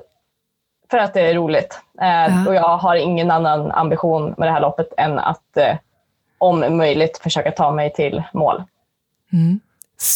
för 0.91 0.97
att 0.97 1.13
det 1.13 1.21
är 1.21 1.33
roligt. 1.33 1.79
Eh, 2.01 2.07
ja. 2.07 2.47
Och 2.47 2.55
jag 2.55 2.77
har 2.77 2.95
ingen 2.95 3.31
annan 3.31 3.71
ambition 3.71 4.35
med 4.37 4.47
det 4.47 4.51
här 4.51 4.61
loppet 4.61 4.93
än 4.97 5.19
att 5.19 5.57
eh, 5.57 5.75
om 6.37 6.77
möjligt 6.77 7.17
försöka 7.17 7.51
ta 7.51 7.71
mig 7.71 7.93
till 7.93 8.23
mål. 8.33 8.63
Mm. 9.33 9.59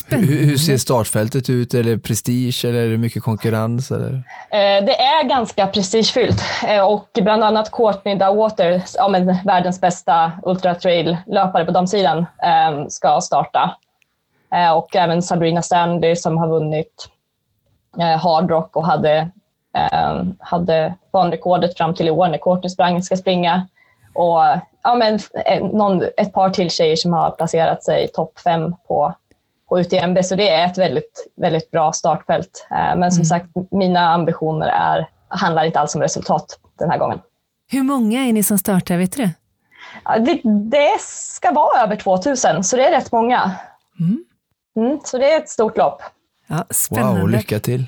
Hur, 0.08 0.46
hur, 0.46 0.58
ser 0.58 0.78
startfältet 0.78 1.50
ut? 1.50 1.74
Är 1.74 1.84
det 1.84 2.00
prestige 2.00 2.66
eller 2.66 2.80
är 2.80 2.90
det 2.90 2.98
mycket 2.98 3.24
konkurrens? 3.24 3.92
Eller? 3.92 4.14
Eh, 4.50 4.86
det 4.86 5.02
är 5.02 5.24
ganska 5.24 5.68
prestigefyllt 5.68 6.42
eh, 6.68 6.84
och 6.84 7.10
bland 7.22 7.44
annat 7.44 7.72
Courtney 7.72 8.16
Dawater, 8.16 8.84
ja, 8.96 9.08
men 9.08 9.38
världens 9.46 9.82
bästa 9.82 10.32
ultratrail-löpare 10.44 11.66
på 11.66 11.72
damsidan, 11.72 12.18
eh, 12.18 12.88
ska 12.88 13.22
starta. 13.22 13.78
Och 14.76 14.96
även 14.96 15.22
Sabrina 15.22 15.62
Stanley 15.62 16.16
som 16.16 16.38
har 16.38 16.48
vunnit 16.48 17.10
eh, 18.00 18.18
hardrock 18.18 18.76
och 18.76 18.86
hade, 18.86 19.30
hade 20.40 20.94
banrekordet 21.14 21.78
fram 21.78 21.94
till 21.94 22.08
i 22.08 22.12
år 22.12 22.28
när 22.28 22.38
Courtney 22.38 22.70
sprang, 22.70 23.04
ska 23.04 23.18
springa. 23.18 23.68
Och 24.14 24.40
ja, 24.84 24.96
men, 24.96 25.20
någon, 25.62 26.04
ett 26.18 26.34
par 26.34 26.50
till 26.50 26.70
tjejer 26.70 26.96
som 26.96 27.14
har 27.14 27.32
placerat 27.32 27.84
sig 27.84 28.08
topp 28.08 28.40
fem 28.40 28.76
på, 28.88 29.14
på 29.70 29.80
UTMB, 29.80 30.26
så 30.26 30.36
det 30.36 30.50
är 30.50 30.66
ett 30.66 30.78
väldigt, 30.78 31.28
väldigt 31.36 31.72
bra 31.72 31.92
startfält. 31.92 32.68
Eh, 32.72 32.78
men 32.78 33.12
som 33.12 33.20
mm. 33.20 33.26
sagt, 33.26 33.46
mina 33.72 34.10
ambitioner 34.10 34.68
är, 34.68 35.10
handlar 35.28 35.64
inte 35.64 35.80
alls 35.80 35.96
om 35.96 36.02
resultat 36.02 36.60
den 36.80 36.90
här 36.90 36.98
gången. 36.98 37.20
Hur 37.72 37.84
många 37.84 38.26
är 38.26 38.34
ni 38.34 38.44
som 38.44 38.58
startar, 38.58 38.98
vet 38.98 39.12
du 39.12 39.24
det? 39.24 39.32
Det, 40.20 40.42
det 40.70 41.02
ska 41.02 41.52
vara 41.52 41.84
över 41.84 41.96
2000, 41.96 42.64
så 42.64 42.76
det 42.76 42.88
är 42.88 42.92
rätt 42.92 43.12
många. 43.12 43.52
Mm. 44.00 44.26
Mm, 44.78 45.00
så 45.04 45.18
det 45.18 45.34
är 45.34 45.38
ett 45.38 45.50
stort 45.50 45.78
lopp. 45.78 46.02
Ja, 46.48 46.66
spännande. 46.70 47.22
Wow, 47.22 47.30
lycka 47.30 47.60
till. 47.60 47.88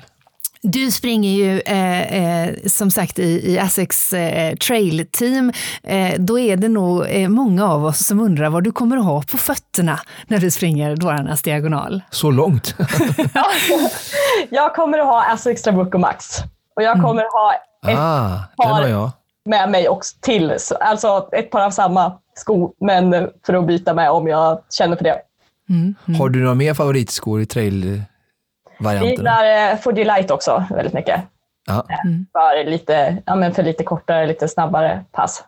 Du 0.62 0.90
springer 0.90 1.30
ju 1.30 1.60
eh, 1.60 2.46
eh, 2.46 2.54
som 2.66 2.90
sagt 2.90 3.18
i, 3.18 3.22
i 3.22 3.58
Essex 3.58 4.12
eh, 4.12 4.56
Trail 4.56 5.06
Team. 5.12 5.52
Eh, 5.82 6.14
då 6.18 6.38
är 6.38 6.56
det 6.56 6.68
nog 6.68 7.06
eh, 7.08 7.28
många 7.28 7.68
av 7.68 7.84
oss 7.84 8.06
som 8.06 8.20
undrar 8.20 8.50
vad 8.50 8.64
du 8.64 8.72
kommer 8.72 8.96
att 8.96 9.04
ha 9.04 9.22
på 9.22 9.38
fötterna 9.38 10.00
när 10.26 10.38
du 10.38 10.50
springer 10.50 10.96
Dårarnas 10.96 11.42
diagonal. 11.42 12.02
Så 12.10 12.30
långt? 12.30 12.74
jag 14.50 14.74
kommer 14.74 14.98
att 14.98 15.06
ha 15.06 15.34
Essex 15.34 15.62
Trabuco 15.62 15.98
Max. 15.98 16.38
Och 16.76 16.82
jag 16.82 16.92
mm. 16.92 17.06
kommer 17.06 17.22
att 17.22 17.32
ha 17.32 17.54
ett 17.86 17.98
ah, 17.98 18.38
par 18.56 19.10
med 19.44 19.70
mig 19.70 19.88
också 19.88 20.16
till. 20.20 20.56
Alltså 20.80 21.28
ett 21.32 21.50
par 21.50 21.60
av 21.60 21.70
samma 21.70 22.12
sko, 22.34 22.72
men 22.80 23.28
för 23.46 23.54
att 23.54 23.66
byta 23.66 23.94
med 23.94 24.10
om 24.10 24.26
jag 24.26 24.60
känner 24.70 24.96
för 24.96 25.04
det. 25.04 25.18
Mm, 25.68 25.94
mm. 26.08 26.20
Har 26.20 26.28
du 26.28 26.40
några 26.42 26.54
mer 26.54 26.74
favoritskor 26.74 27.40
i 27.40 27.46
trail 27.46 28.02
varianterna? 28.82 29.30
Jag 29.30 29.46
gillar 29.46 29.72
eh, 29.72 29.78
Foodie 29.78 30.04
Light 30.04 30.30
också 30.30 30.64
väldigt 30.70 30.94
mycket. 30.94 31.20
Ja. 31.66 31.86
Eh, 31.88 32.06
mm. 32.06 32.26
För, 32.32 32.70
lite, 32.70 33.16
ja, 33.26 33.34
men 33.34 33.54
för 33.54 33.62
lite 33.62 33.84
kortare, 33.84 34.26
lite 34.26 34.48
snabbare 34.48 35.04
pass. 35.12 35.44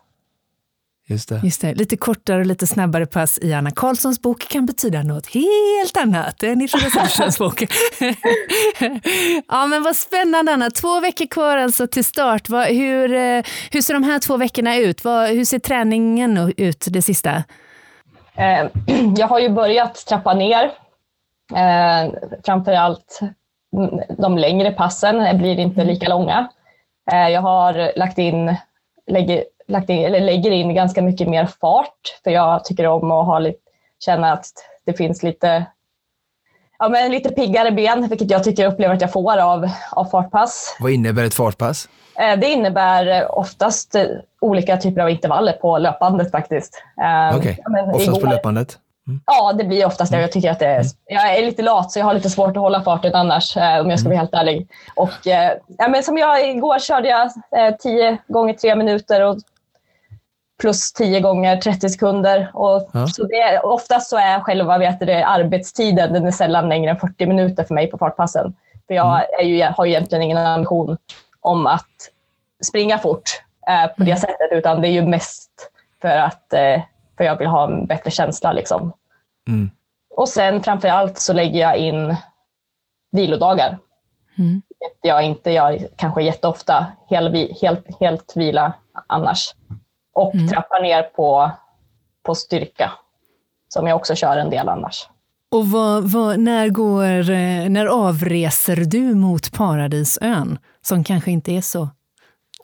Just 1.07 1.29
det. 1.29 1.41
Just 1.43 1.61
det. 1.61 1.73
Lite 1.73 1.97
kortare 1.97 2.39
och 2.39 2.45
lite 2.45 2.67
snabbare 2.67 3.05
pass 3.05 3.39
i 3.41 3.53
Anna 3.53 3.71
Karlssons 3.71 4.21
bok 4.21 4.47
kan 4.47 4.65
betyda 4.65 5.03
något 5.03 5.27
helt 5.27 5.97
annat 5.97 6.43
än 6.43 6.61
i 6.61 6.67
Frida 6.67 7.31
bok. 7.39 7.61
ja, 9.47 9.67
men 9.67 9.83
vad 9.83 9.95
spännande 9.95 10.53
Anna. 10.53 10.69
Två 10.69 10.99
veckor 10.99 11.25
kvar 11.25 11.57
alltså 11.57 11.87
till 11.87 12.05
start. 12.05 12.49
Vad, 12.49 12.67
hur, 12.67 13.13
eh, 13.13 13.43
hur 13.71 13.81
ser 13.81 13.93
de 13.93 14.03
här 14.03 14.19
två 14.19 14.37
veckorna 14.37 14.77
ut? 14.77 15.03
Vad, 15.03 15.29
hur 15.29 15.45
ser 15.45 15.59
träningen 15.59 16.53
ut 16.57 16.85
det 16.89 17.01
sista? 17.01 17.43
Eh, 18.35 18.67
jag 19.17 19.27
har 19.27 19.39
ju 19.39 19.49
börjat 19.49 19.95
trappa 19.95 20.33
ner 20.33 20.71
Eh, 21.53 22.13
framför 22.43 22.73
allt 22.73 23.19
de 24.17 24.37
längre 24.37 24.71
passen 24.71 25.37
blir 25.37 25.59
inte 25.59 25.81
mm. 25.81 25.93
lika 25.93 26.09
långa. 26.09 26.47
Eh, 27.11 27.29
jag 27.29 27.41
har 27.41 27.97
lagt 27.97 28.17
in, 28.17 28.55
lägger, 29.07 29.43
lagt 29.67 29.89
in, 29.89 30.05
eller 30.05 30.21
lägger 30.21 30.51
in 30.51 30.75
ganska 30.75 31.01
mycket 31.01 31.27
mer 31.27 31.45
fart, 31.45 32.19
för 32.23 32.31
jag 32.31 32.65
tycker 32.65 32.87
om 32.87 33.11
att 33.11 33.25
ha 33.25 33.39
lite, 33.39 33.59
känna 33.99 34.33
att 34.33 34.47
det 34.85 34.93
finns 34.93 35.23
lite 35.23 35.65
Ja, 36.79 36.89
men 36.89 37.11
lite 37.11 37.29
piggare 37.29 37.71
ben, 37.71 38.07
vilket 38.09 38.31
jag 38.31 38.43
tycker 38.43 38.63
jag 38.63 38.73
upplever 38.73 38.95
att 38.95 39.01
jag 39.01 39.11
får 39.11 39.37
av, 39.37 39.69
av 39.91 40.05
fartpass. 40.05 40.77
Vad 40.79 40.91
innebär 40.91 41.23
ett 41.23 41.33
fartpass? 41.33 41.89
Eh, 42.19 42.39
det 42.39 42.47
innebär 42.47 43.31
oftast 43.37 43.95
olika 44.41 44.77
typer 44.77 45.01
av 45.01 45.09
intervaller 45.09 45.53
på 45.53 45.77
löpbandet 45.77 46.31
faktiskt. 46.31 46.83
Eh, 47.01 47.37
Okej, 47.37 47.59
okay. 47.67 47.81
oftast 47.81 48.07
igår, 48.07 48.19
på 48.19 48.27
löpbandet? 48.27 48.77
Mm. 49.07 49.21
Ja, 49.25 49.53
det 49.53 49.63
blir 49.63 49.85
oftast 49.85 50.11
det. 50.11 50.21
Jag 50.21 50.31
tycker 50.31 50.51
att 50.51 50.59
det 50.59 50.65
är, 50.65 50.79
mm. 50.79 50.87
jag 51.05 51.37
är 51.37 51.45
lite 51.45 51.61
lat 51.61 51.91
så 51.91 51.99
jag 51.99 52.05
har 52.05 52.13
lite 52.13 52.29
svårt 52.29 52.57
att 52.57 52.63
hålla 52.63 52.83
farten 52.83 53.15
annars 53.15 53.57
eh, 53.57 53.79
om 53.79 53.89
jag 53.89 53.99
ska 53.99 54.09
vara 54.09 54.15
mm. 54.15 54.19
helt 54.19 54.33
ärlig. 54.33 54.67
Och, 54.95 55.27
eh, 55.27 55.51
ja, 55.77 55.87
men 55.87 56.03
som 56.03 56.17
jag, 56.17 56.49
igår 56.49 56.79
körde 56.79 57.07
jag 57.07 57.25
eh, 57.57 57.75
10 57.75 58.17
gånger 58.27 58.53
3 58.53 58.75
minuter 58.75 59.21
och 59.21 59.37
plus 60.59 60.93
10 60.93 61.19
gånger 61.19 61.57
30 61.57 61.89
sekunder. 61.89 62.51
Och, 62.53 62.89
ja. 62.93 63.07
så 63.07 63.23
det, 63.23 63.59
oftast 63.59 64.09
så 64.09 64.17
är 64.17 64.39
själva 64.39 64.77
vet 64.77 64.99
det, 64.99 65.25
arbetstiden 65.25 66.13
den 66.13 66.27
är 66.27 66.31
sällan 66.31 66.69
längre 66.69 66.91
än 66.91 66.99
40 66.99 67.25
minuter 67.25 67.63
för 67.63 67.73
mig 67.73 67.87
på 67.87 67.97
fartpassen. 67.97 68.55
För 68.87 68.93
jag 68.93 69.39
är 69.39 69.43
ju, 69.43 69.63
har 69.63 69.85
ju 69.85 69.91
egentligen 69.91 70.21
ingen 70.21 70.37
ambition 70.37 70.97
om 71.41 71.67
att 71.67 72.11
springa 72.63 72.97
fort 72.97 73.41
eh, 73.67 73.87
på 73.87 74.03
det 74.03 74.11
mm. 74.11 74.17
sättet 74.17 74.51
utan 74.51 74.81
det 74.81 74.87
är 74.87 74.91
ju 74.91 75.01
mest 75.01 75.51
för 76.01 76.17
att 76.17 76.53
eh, 76.53 76.81
för 77.17 77.23
jag 77.23 77.37
vill 77.37 77.47
ha 77.47 77.67
en 77.67 77.85
bättre 77.85 78.11
känsla. 78.11 78.53
Liksom. 78.53 78.93
Mm. 79.47 79.71
Och 80.15 80.29
sen 80.29 80.63
framför 80.63 80.87
allt 80.87 81.17
så 81.17 81.33
lägger 81.33 81.59
jag 81.59 81.77
in 81.77 82.15
vilodagar. 83.11 83.77
Mm. 84.37 84.61
Jag 85.01 85.23
inte 85.23 85.51
gör 85.51 85.87
kanske 85.95 86.23
jätteofta 86.23 86.85
hel, 87.09 87.55
helt, 87.61 87.99
helt 87.99 88.33
vila 88.35 88.73
annars. 89.07 89.55
Och 90.13 90.35
mm. 90.35 90.47
trappar 90.47 90.81
ner 90.81 91.03
på, 91.03 91.51
på 92.23 92.35
styrka, 92.35 92.91
som 93.67 93.87
jag 93.87 93.95
också 93.95 94.15
kör 94.15 94.37
en 94.37 94.49
del 94.49 94.69
annars. 94.69 95.09
Och 95.51 95.67
vad, 95.67 96.03
vad, 96.03 96.39
när, 96.39 96.69
går, 96.69 97.29
eh, 97.29 97.69
när 97.69 97.85
avreser 97.85 98.75
du 98.75 99.15
mot 99.15 99.51
Paradisön, 99.51 100.57
som 100.81 101.03
kanske 101.03 101.31
inte 101.31 101.51
är 101.51 101.61
så 101.61 101.89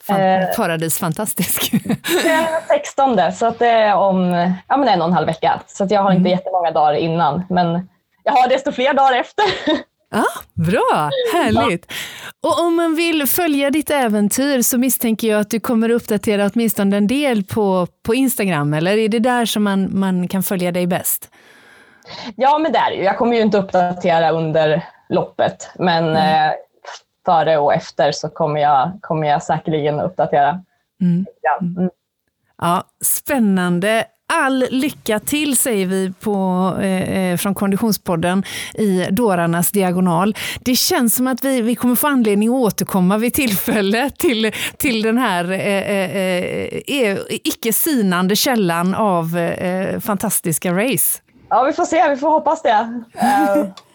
Fan, 0.04 0.22
eh, 0.22 0.56
paradis 0.56 1.00
fantastisk. 1.00 1.72
Den 2.24 2.46
16, 2.68 3.32
så 3.34 3.46
att 3.46 3.60
det 3.60 3.68
är 3.68 3.96
om 3.96 4.32
ja, 4.68 4.78
men 4.78 4.88
en 4.88 5.02
och 5.02 5.08
en 5.08 5.14
halv 5.14 5.28
vecka. 5.28 5.62
Så 5.68 5.84
att 5.84 5.92
jag 5.92 6.02
har 6.02 6.12
inte 6.12 6.20
mm. 6.20 6.32
jättemånga 6.32 6.72
dagar 6.72 6.94
innan, 6.94 7.44
men 7.50 7.90
jag 8.24 8.34
har 8.34 8.50
desto 8.50 8.72
fler 8.72 8.94
dagar 8.94 9.20
efter. 9.20 9.46
Ja, 10.12 10.26
bra, 10.54 11.10
härligt. 11.34 11.92
Och 12.44 12.60
om 12.60 12.76
man 12.76 12.96
vill 12.96 13.28
följa 13.28 13.70
ditt 13.70 13.90
äventyr 13.90 14.62
så 14.62 14.78
misstänker 14.78 15.28
jag 15.28 15.42
att 15.42 15.50
du 15.50 15.60
kommer 15.60 15.90
uppdatera 15.90 16.50
åtminstone 16.54 16.98
en 16.98 17.08
del 17.08 17.44
på, 17.44 17.88
på 18.06 18.16
Instagram, 18.16 18.74
eller 18.74 18.98
är 18.98 19.10
det 19.10 19.20
där 19.20 19.46
som 19.46 19.64
man, 19.64 20.00
man 20.00 20.28
kan 20.28 20.44
följa 20.44 20.72
dig 20.72 20.88
bäst? 20.88 21.30
Ja, 22.36 22.58
men 22.58 22.72
det 22.72 22.78
är 22.78 22.92
det 22.92 23.04
Jag 23.04 23.18
kommer 23.18 23.36
ju 23.36 23.42
inte 23.42 23.58
uppdatera 23.58 24.32
under 24.32 24.86
loppet, 25.10 25.70
men 25.76 26.10
mm. 26.10 26.50
eh, 26.50 26.54
före 27.26 27.58
och 27.58 27.74
efter 27.74 28.12
så 28.12 28.30
kommer 28.30 28.62
jag, 28.62 28.92
kommer 29.02 29.28
jag 29.28 29.44
säkerligen 29.44 30.00
uppdatera. 30.00 30.62
Mm. 31.02 31.26
Mm. 31.62 31.90
Ja, 32.62 32.84
spännande. 33.04 34.06
All 34.34 34.66
lycka 34.70 35.20
till 35.20 35.58
säger 35.58 35.86
vi 35.86 36.14
på, 36.20 36.72
eh, 36.82 37.18
eh, 37.18 37.38
från 37.38 37.56
Konditionspodden 37.56 38.44
i 38.74 39.08
Dårarnas 39.12 39.72
diagonal. 39.72 40.36
Det 40.60 40.76
känns 40.76 41.16
som 41.16 41.28
att 41.28 41.44
vi, 41.44 41.62
vi 41.62 41.76
kommer 41.76 41.96
få 41.96 42.08
anledning 42.08 42.50
att 42.50 42.56
återkomma 42.56 43.18
vid 43.18 43.34
tillfälle 43.34 44.10
till, 44.10 44.52
till 44.78 45.02
den 45.02 45.18
här 45.18 45.52
eh, 45.52 45.92
eh, 45.92 46.38
eh 46.88 47.18
icke 47.30 47.74
sinande 47.74 48.36
källan 48.36 48.96
av 48.96 49.38
eh, 49.38 50.00
fantastiska 50.00 50.74
race. 50.74 51.22
Ja, 51.50 51.64
vi 51.64 51.74
får 51.74 51.86
se. 51.86 52.10
Vi 52.10 52.18
får 52.18 52.30
hoppas 52.30 52.62
det. 52.62 53.04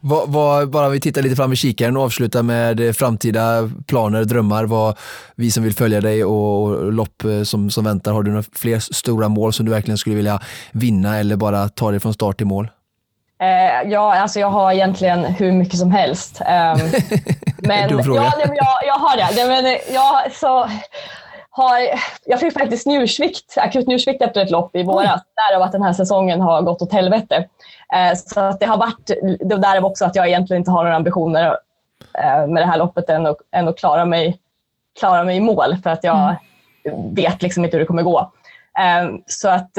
Vad, 0.00 0.28
vad, 0.28 0.70
bara 0.70 0.88
vi 0.88 1.00
tittar 1.00 1.22
lite 1.22 1.36
fram 1.36 1.52
i 1.52 1.56
kikaren 1.56 1.96
och 1.96 2.02
avslutar 2.02 2.42
med 2.42 2.80
eh, 2.80 2.92
framtida 2.92 3.70
planer, 3.86 4.24
drömmar, 4.24 4.64
vad 4.64 4.98
vi 5.36 5.50
som 5.50 5.64
vill 5.64 5.74
följa 5.74 6.00
dig 6.00 6.24
och, 6.24 6.68
och 6.68 6.92
lopp 6.92 7.24
eh, 7.24 7.42
som, 7.42 7.70
som 7.70 7.84
väntar. 7.84 8.12
Har 8.12 8.22
du 8.22 8.30
några 8.30 8.44
fler 8.52 8.78
stora 8.78 9.28
mål 9.28 9.52
som 9.52 9.66
du 9.66 9.72
verkligen 9.72 9.98
skulle 9.98 10.16
vilja 10.16 10.40
vinna 10.72 11.18
eller 11.18 11.36
bara 11.36 11.68
ta 11.68 11.90
dig 11.90 12.00
från 12.00 12.14
start 12.14 12.36
till 12.36 12.46
mål? 12.46 12.70
Eh, 13.40 13.90
ja, 13.90 14.14
alltså 14.14 14.40
jag 14.40 14.50
har 14.50 14.72
egentligen 14.72 15.24
hur 15.24 15.52
mycket 15.52 15.78
som 15.78 15.90
helst. 15.90 16.40
Um, 16.48 16.80
men, 17.58 17.90
ja, 17.90 18.32
nej, 18.36 18.46
men 18.46 18.56
jag, 18.56 18.86
jag 18.86 18.94
har 18.94 19.16
det. 19.16 19.28
Nej, 19.36 19.62
men 19.62 19.94
jag, 19.94 20.32
så, 20.32 20.70
har, 21.58 21.78
jag 22.24 22.40
fick 22.40 22.52
faktiskt 22.52 22.86
njursvikt, 22.86 23.58
akut 23.58 23.86
njursvikt 23.86 24.22
efter 24.22 24.42
ett 24.42 24.50
lopp 24.50 24.76
i 24.76 24.82
våras. 24.82 25.20
Därav 25.34 25.62
att 25.62 25.72
den 25.72 25.82
här 25.82 25.92
säsongen 25.92 26.40
har 26.40 26.62
gått 26.62 26.82
åt 26.82 26.92
helvete. 26.92 27.48
Eh, 27.94 28.16
så 28.16 28.40
att 28.40 28.60
det 28.60 28.66
har 28.66 28.76
varit, 28.76 29.10
därav 29.40 29.84
också 29.84 30.04
att 30.04 30.16
jag 30.16 30.28
egentligen 30.28 30.60
inte 30.60 30.70
har 30.70 30.82
några 30.82 30.96
ambitioner 30.96 31.58
eh, 32.18 32.46
med 32.46 32.62
det 32.62 32.66
här 32.66 32.78
loppet 32.78 33.10
än 33.10 33.26
att, 33.26 33.36
än 33.50 33.68
att 33.68 33.78
klara, 33.78 34.04
mig, 34.04 34.38
klara 34.98 35.24
mig 35.24 35.36
i 35.36 35.40
mål. 35.40 35.76
För 35.82 35.90
att 35.90 36.04
jag 36.04 36.36
vet 37.12 37.42
liksom 37.42 37.64
inte 37.64 37.76
hur 37.76 37.80
det 37.80 37.86
kommer 37.86 38.02
gå. 38.02 38.32
Eh, 38.78 39.10
så 39.26 39.48
att 39.48 39.78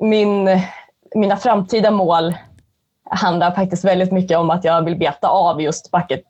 min, 0.00 0.60
mina 1.14 1.36
framtida 1.36 1.90
mål 1.90 2.34
handlar 3.10 3.50
faktiskt 3.50 3.84
väldigt 3.84 4.12
mycket 4.12 4.38
om 4.38 4.50
att 4.50 4.64
jag 4.64 4.82
vill 4.82 4.96
beta 4.96 5.28
av 5.28 5.62
just 5.62 5.90
bucket 5.90 6.24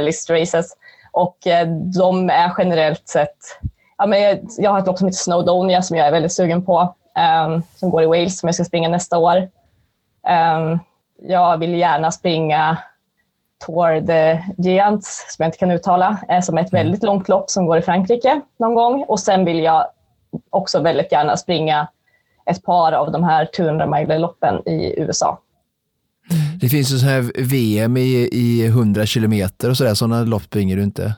list 0.00 0.30
races. 0.30 0.76
Och 1.12 1.36
de 1.94 2.30
är 2.30 2.52
generellt 2.58 3.08
sett, 3.08 3.36
ja, 4.00 4.06
men 4.06 4.22
jag, 4.22 4.38
jag 4.58 4.70
har 4.70 4.78
ett 4.78 4.86
lopp 4.86 4.98
som 4.98 5.06
heter 5.06 5.18
Snowdonia 5.18 5.82
som 5.82 5.96
jag 5.96 6.06
är 6.06 6.12
väldigt 6.12 6.32
sugen 6.32 6.64
på, 6.64 6.94
ehm, 7.16 7.62
som 7.76 7.90
går 7.90 8.02
i 8.02 8.06
Wales 8.06 8.38
som 8.38 8.46
jag 8.46 8.54
ska 8.54 8.64
springa 8.64 8.88
nästa 8.88 9.18
år. 9.18 9.48
Ehm, 10.26 10.78
jag 11.22 11.58
vill 11.58 11.74
gärna 11.74 12.10
springa 12.10 12.78
Tour 13.66 14.00
de 14.00 14.42
Giants, 14.58 15.26
som 15.28 15.42
jag 15.42 15.48
inte 15.48 15.58
kan 15.58 15.70
uttala, 15.70 16.18
eh, 16.28 16.40
som 16.40 16.58
är 16.58 16.62
ett 16.62 16.72
väldigt 16.72 17.02
långt 17.02 17.28
lopp 17.28 17.50
som 17.50 17.66
går 17.66 17.78
i 17.78 17.82
Frankrike 17.82 18.40
någon 18.58 18.74
gång. 18.74 19.04
Och 19.08 19.20
sen 19.20 19.44
vill 19.44 19.58
jag 19.58 19.86
också 20.50 20.80
väldigt 20.80 21.12
gärna 21.12 21.36
springa 21.36 21.88
ett 22.46 22.62
par 22.62 22.92
av 22.92 23.12
de 23.12 23.24
här 23.24 23.48
200 23.56 23.86
mile-loppen 23.86 24.68
i 24.68 24.94
USA. 25.00 25.38
Det 26.60 26.68
finns 26.68 26.92
ju 26.92 26.98
så 26.98 27.06
här 27.06 27.42
VM 27.42 27.96
i, 27.96 28.28
i 28.32 28.66
100 28.66 29.06
kilometer 29.06 29.70
och 29.70 29.76
sådär, 29.76 29.94
sådana 29.94 30.22
lopp 30.22 30.42
springer 30.42 30.76
du 30.76 30.82
inte? 30.82 31.14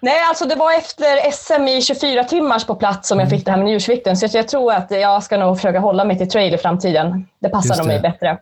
Nej, 0.00 0.20
alltså 0.28 0.44
det 0.44 0.54
var 0.54 0.72
efter 0.72 1.30
SM 1.30 1.68
i 1.68 1.82
24 1.82 2.24
timmars 2.24 2.64
på 2.64 2.74
plats 2.74 3.08
som 3.08 3.20
jag 3.20 3.30
fick 3.30 3.44
det 3.44 3.50
här 3.50 3.58
med 3.58 3.66
njursvikten. 3.66 4.16
Så 4.16 4.28
jag 4.32 4.48
tror 4.48 4.72
att 4.72 4.90
jag 4.90 5.22
ska 5.22 5.36
nog 5.36 5.56
försöka 5.56 5.78
hålla 5.78 6.04
mig 6.04 6.18
till 6.18 6.28
trail 6.28 6.54
i 6.54 6.58
framtiden. 6.58 7.26
Det 7.38 7.48
passar 7.48 7.76
nog 7.76 7.86
mig 7.86 8.00
bättre. 8.00 8.38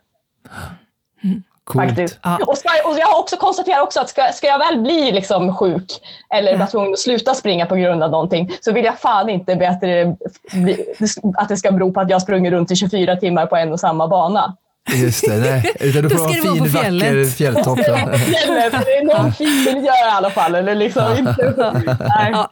Coolt. 1.65 1.89
Faktiskt. 1.89 2.19
Ja. 2.23 2.39
Och, 2.47 2.59
ska, 2.59 2.69
och 2.89 2.99
jag 2.99 3.07
har 3.07 3.21
också 3.21 3.37
konstaterat 3.37 3.83
också 3.83 4.01
att 4.01 4.09
ska, 4.09 4.23
ska 4.33 4.47
jag 4.47 4.59
väl 4.59 4.81
bli 4.81 5.13
liksom 5.13 5.57
sjuk 5.57 5.87
eller 6.35 6.57
vara 6.57 6.67
tvungen 6.69 6.93
att 6.93 6.99
sluta 6.99 7.35
springa 7.35 7.67
på 7.67 7.75
grund 7.75 8.03
av 8.03 8.11
någonting 8.11 8.51
så 8.61 8.73
vill 8.73 8.85
jag 8.85 8.99
fan 8.99 9.29
inte 9.31 9.57
be 9.57 9.69
att 9.69 9.81
det, 9.81 10.17
bli- 10.53 10.95
att 11.37 11.49
det 11.49 11.57
ska 11.57 11.73
bero 11.73 11.93
på 11.93 12.01
att 12.01 12.11
jag 12.11 12.23
sprungit 12.23 12.53
runt 12.53 12.71
i 12.71 12.77
24 12.77 13.17
timmar 13.17 13.47
på 13.47 13.57
en 13.57 13.73
och 13.73 13.81
samma 13.81 14.09
bana. 14.09 14.57
Just 14.93 15.25
det, 15.27 15.37
nej. 15.37 15.75
Utan 15.81 16.03
du 16.03 16.11
får 16.11 16.19
ha 16.19 16.35
en 16.35 16.43
fin, 16.43 16.69
vacker 16.69 17.25
fjälltopp. 17.31 17.79
ja. 17.87 18.19
Fjället, 18.19 18.73
det 18.87 18.97
är 18.97 19.05
någon 19.05 19.33
fin 19.33 19.65
miljö 19.65 19.93
i 19.93 20.11
alla 20.13 20.31
fall. 20.31 20.55
Eller 20.55 20.75
liksom 20.75 21.17
inte, 21.19 21.55
nej. 22.19 22.31
Ja, 22.33 22.51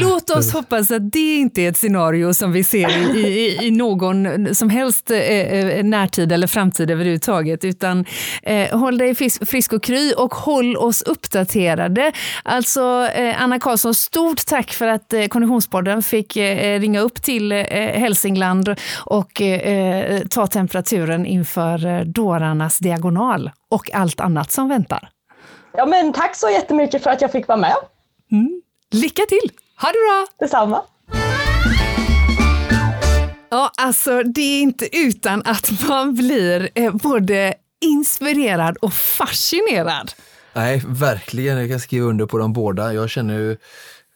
låt 0.00 0.30
oss 0.30 0.52
hoppas 0.52 0.90
att 0.90 1.12
det 1.12 1.36
inte 1.36 1.62
är 1.62 1.68
ett 1.68 1.76
scenario 1.76 2.34
som 2.34 2.52
vi 2.52 2.64
ser 2.64 3.16
i, 3.16 3.20
i, 3.20 3.66
i 3.66 3.70
någon 3.70 4.54
som 4.54 4.70
helst 4.70 5.10
eh, 5.10 5.18
eh, 5.18 5.84
närtid 5.84 6.32
eller 6.32 6.46
framtid 6.46 6.90
överhuvudtaget, 6.90 7.64
utan 7.64 8.04
eh, 8.42 8.78
håll 8.78 8.98
dig 8.98 9.14
frisk, 9.14 9.48
frisk 9.48 9.72
och 9.72 9.82
kry 9.82 10.12
och 10.16 10.34
håll 10.34 10.76
oss 10.76 11.02
uppdaterade. 11.02 12.12
Alltså, 12.42 13.08
eh, 13.14 13.42
Anna 13.42 13.58
Karlsson, 13.60 13.94
stort 13.94 14.46
tack 14.46 14.72
för 14.72 14.86
att 14.86 15.12
eh, 15.12 15.26
Konditionspodden 15.26 16.02
fick 16.02 16.36
eh, 16.36 16.80
ringa 16.80 17.00
upp 17.00 17.22
till 17.22 17.52
eh, 17.52 17.58
Hälsingland 17.74 18.74
och 19.04 19.40
eh, 19.40 20.20
ta 20.20 20.46
temperaturen 20.46 21.26
inför 21.26 21.65
eh, 21.74 22.00
dårarnas 22.00 22.78
diagonal 22.78 23.50
och 23.70 23.90
allt 23.94 24.20
annat 24.20 24.52
som 24.52 24.68
väntar. 24.68 25.08
Ja, 25.76 25.86
men 25.86 26.12
tack 26.12 26.36
så 26.36 26.50
jättemycket 26.50 27.02
för 27.02 27.10
att 27.10 27.20
jag 27.20 27.32
fick 27.32 27.48
vara 27.48 27.58
med. 27.58 27.74
Lycka 28.90 29.22
till! 29.28 29.50
Ha 29.80 29.88
det 29.88 29.98
bra! 30.08 30.26
Detsamma. 30.38 30.82
Ja, 33.50 33.70
alltså 33.76 34.22
det 34.22 34.40
är 34.40 34.60
inte 34.60 34.96
utan 34.96 35.42
att 35.44 35.88
man 35.88 36.14
blir 36.14 36.70
eh, 36.74 36.92
både 36.92 37.54
inspirerad 37.80 38.76
och 38.76 38.92
fascinerad. 38.92 40.12
Nej, 40.52 40.82
verkligen. 40.86 41.58
Jag 41.58 41.70
kan 41.70 41.80
skriva 41.80 42.06
under 42.06 42.26
på 42.26 42.38
de 42.38 42.52
båda. 42.52 42.92
Jag 42.92 43.10
känner 43.10 43.34
ju 43.34 43.56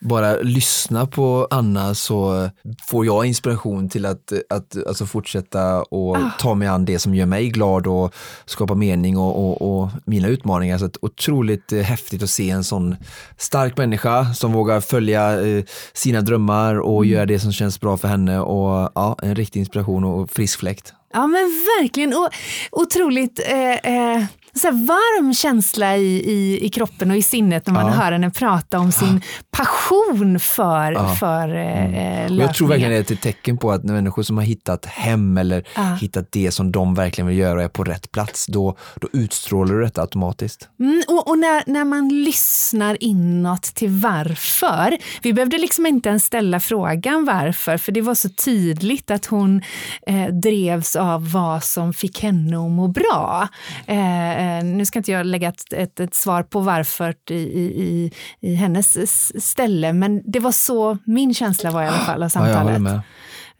bara 0.01 0.37
lyssna 0.37 1.07
på 1.07 1.49
Anna 1.51 1.95
så 1.95 2.51
får 2.87 3.07
jag 3.07 3.27
inspiration 3.27 3.89
till 3.89 4.07
att, 4.07 4.33
att 4.51 4.87
alltså 4.87 5.07
fortsätta 5.07 5.83
och 5.83 6.17
ta 6.39 6.55
mig 6.55 6.69
an 6.69 6.85
det 6.85 6.99
som 6.99 7.15
gör 7.15 7.27
mig 7.27 7.49
glad 7.49 7.87
och 7.87 8.15
skapa 8.45 8.75
mening 8.75 9.19
och, 9.19 9.37
och, 9.37 9.83
och 9.83 9.91
mina 10.05 10.29
utmaningar. 10.29 10.79
Så 10.79 10.91
otroligt 11.03 11.73
eh, 11.73 11.81
häftigt 11.81 12.23
att 12.23 12.31
se 12.31 12.51
en 12.51 12.65
sån 12.65 12.97
stark 13.37 13.77
människa 13.77 14.35
som 14.35 14.53
vågar 14.53 14.81
följa 14.81 15.47
eh, 15.47 15.65
sina 15.93 16.21
drömmar 16.21 16.81
och 16.81 17.07
göra 17.07 17.27
det 17.27 17.41
som 17.41 17.53
känns 17.53 17.81
bra 17.81 17.97
för 17.97 18.09
henne 18.09 18.41
och 18.41 18.93
ja, 18.95 19.17
en 19.23 19.35
riktig 19.35 19.61
inspiration 19.61 20.05
och 20.05 20.31
frisk 20.31 20.59
fläkt. 20.59 20.95
Ja 21.13 21.27
men 21.27 21.65
verkligen, 21.81 22.15
och 22.15 22.29
otroligt 22.71 23.41
eh, 23.49 23.93
eh, 23.95 24.25
så 24.55 24.71
varm 24.71 25.35
känsla 25.35 25.97
i, 25.97 26.31
i, 26.33 26.67
i 26.67 26.69
kroppen 26.69 27.11
och 27.11 27.17
i 27.17 27.23
sinnet 27.23 27.67
när 27.67 27.75
man 27.75 27.87
Ja. 27.87 27.93
hör 27.93 28.13
henne 28.13 28.31
prata 28.31 28.79
om 28.79 28.93
sin 28.93 29.21
passion 29.51 30.41
för, 30.41 30.93
Ja. 30.93 31.15
för 31.15 31.49
eh, 31.57 32.25
Och 32.31 32.37
jag 32.37 32.55
tror 32.55 32.69
verkligen 32.69 32.91
det 32.93 33.11
är 33.11 33.15
ett 33.15 33.23
tecken 33.23 33.59
på 33.59 33.71
att 33.73 33.85
när 33.85 33.95
människor 33.95 34.23
som 34.23 34.37
har 34.37 34.45
hittat 34.45 34.87
hem 34.87 35.39
eller 35.39 35.65
Ja. 35.77 35.83
hittat 36.01 36.33
det 36.33 36.51
som 36.51 36.73
de 36.73 36.95
verkligen 36.95 37.29
vill 37.29 37.39
göra 37.39 37.55
och 37.59 37.63
är 37.63 37.69
på 37.69 37.85
rätt 37.85 38.13
plats, 38.13 38.47
då, 38.47 38.77
då 39.01 39.09
utstrålar 39.13 39.75
du 39.75 39.83
detta 39.85 40.01
automatiskt. 40.01 40.69
Mm, 40.81 41.03
och 41.09 41.29
och 41.29 41.39
när, 41.39 41.63
när 41.67 41.85
man 41.85 42.09
lyssnar 42.09 42.97
inåt 43.05 43.63
till 43.63 43.89
varför. 43.91 44.99
Vi 45.23 45.33
behövde 45.33 45.59
liksom 45.59 45.87
inte 45.87 46.09
ens 46.09 46.25
ställa 46.25 46.61
frågan 46.61 47.25
varför, 47.25 47.77
för 47.79 47.93
det 47.93 48.01
var 48.01 48.15
så 48.15 48.29
tydligt 48.29 49.11
att 49.11 49.27
hon 49.27 49.63
eh, 50.07 50.27
drevs 50.27 50.97
av 50.97 51.31
vad 51.33 51.65
som 51.65 51.93
fick 51.93 52.23
henne 52.23 52.57
att 52.57 52.71
må 52.71 52.89
bra. 52.89 53.49
Eh, 53.87 54.40
nu 54.65 54.85
ska 54.85 54.99
inte 54.99 55.13
jag 55.13 55.27
lägga 55.27 55.49
ett, 55.49 55.73
ett, 55.73 56.01
ett 56.01 56.15
svar 56.15 56.43
på 56.43 56.61
varför 56.61 57.15
i, 57.31 57.35
i, 57.35 58.13
i, 58.41 58.55
hennes 58.55 59.43
ställe, 59.45 59.93
men 59.93 60.23
det 60.25 60.39
var 60.39 60.53
så 60.53 60.99
min 61.05 61.35
känsla 61.35 61.71
var 61.71 61.83
i 61.83 61.87
alla 61.87 61.99
fall 61.99 62.23
av 62.23 62.27
Ja, 62.27 62.29
samtalet. 62.29 62.81
med. 62.81 63.01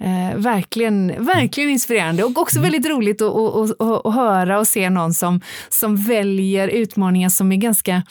Eh, 0.03 0.37
verkligen, 0.37 1.25
verkligen 1.25 1.71
inspirerande 1.71 2.25
och 2.25 2.39
också 2.39 2.61
väldigt 2.61 2.87
roligt 2.87 3.23
att, 3.23 3.37
att, 3.37 3.71
att, 3.71 4.07
att, 4.07 4.15
höra 4.15 4.59
och 4.59 4.69
se 4.69 4.91
någon 4.91 5.15
som, 5.15 5.41
som 5.69 5.97
väljer 5.97 6.69
utmaningar 6.69 7.29
som 7.29 7.53
är 7.53 7.57
ganska 7.57 8.03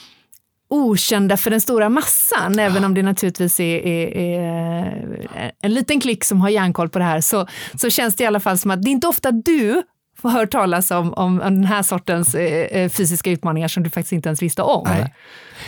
okända 0.70 1.38
för 1.38 1.49
den 1.49 1.61
stora 1.61 1.89
massan, 1.89 2.59
även 2.59 2.86
om 2.86 2.93
det 2.93 3.03
naturligtvis 3.03 3.59
är, 3.59 3.88
är, 3.88 4.07
är 4.15 5.51
en 5.61 5.74
liten 5.74 5.99
klick 5.99 6.24
som 6.24 6.41
har 6.41 6.49
järnkoll 6.49 6.89
på 6.89 6.99
det 6.99 7.05
här, 7.05 7.22
så, 7.22 7.47
så 7.76 7.89
känns 7.89 8.15
det 8.15 8.24
i 8.24 8.28
alla 8.28 8.39
fall 8.39 8.57
som 8.57 8.72
att 8.72 8.84
det 8.84 8.89
är 8.89 8.91
inte 8.91 9.07
ofta 9.07 9.32
du 9.32 9.84
får 10.22 10.30
höra 10.30 10.47
talas 10.47 10.91
om, 10.91 11.13
om, 11.13 11.38
den 11.38 11.65
här 11.65 11.84
sortens 11.84 12.36
eh, 12.36 12.82
eh, 12.82 12.89
fysiska 12.89 13.32
utmaningar 13.32 13.67
som 13.67 13.84
du 13.84 13.89
faktiskt 13.89 14.13
inte 14.13 14.30
ens 14.30 14.41
visste 14.41 14.61
om. 14.61 14.88
Nej. 14.88 15.13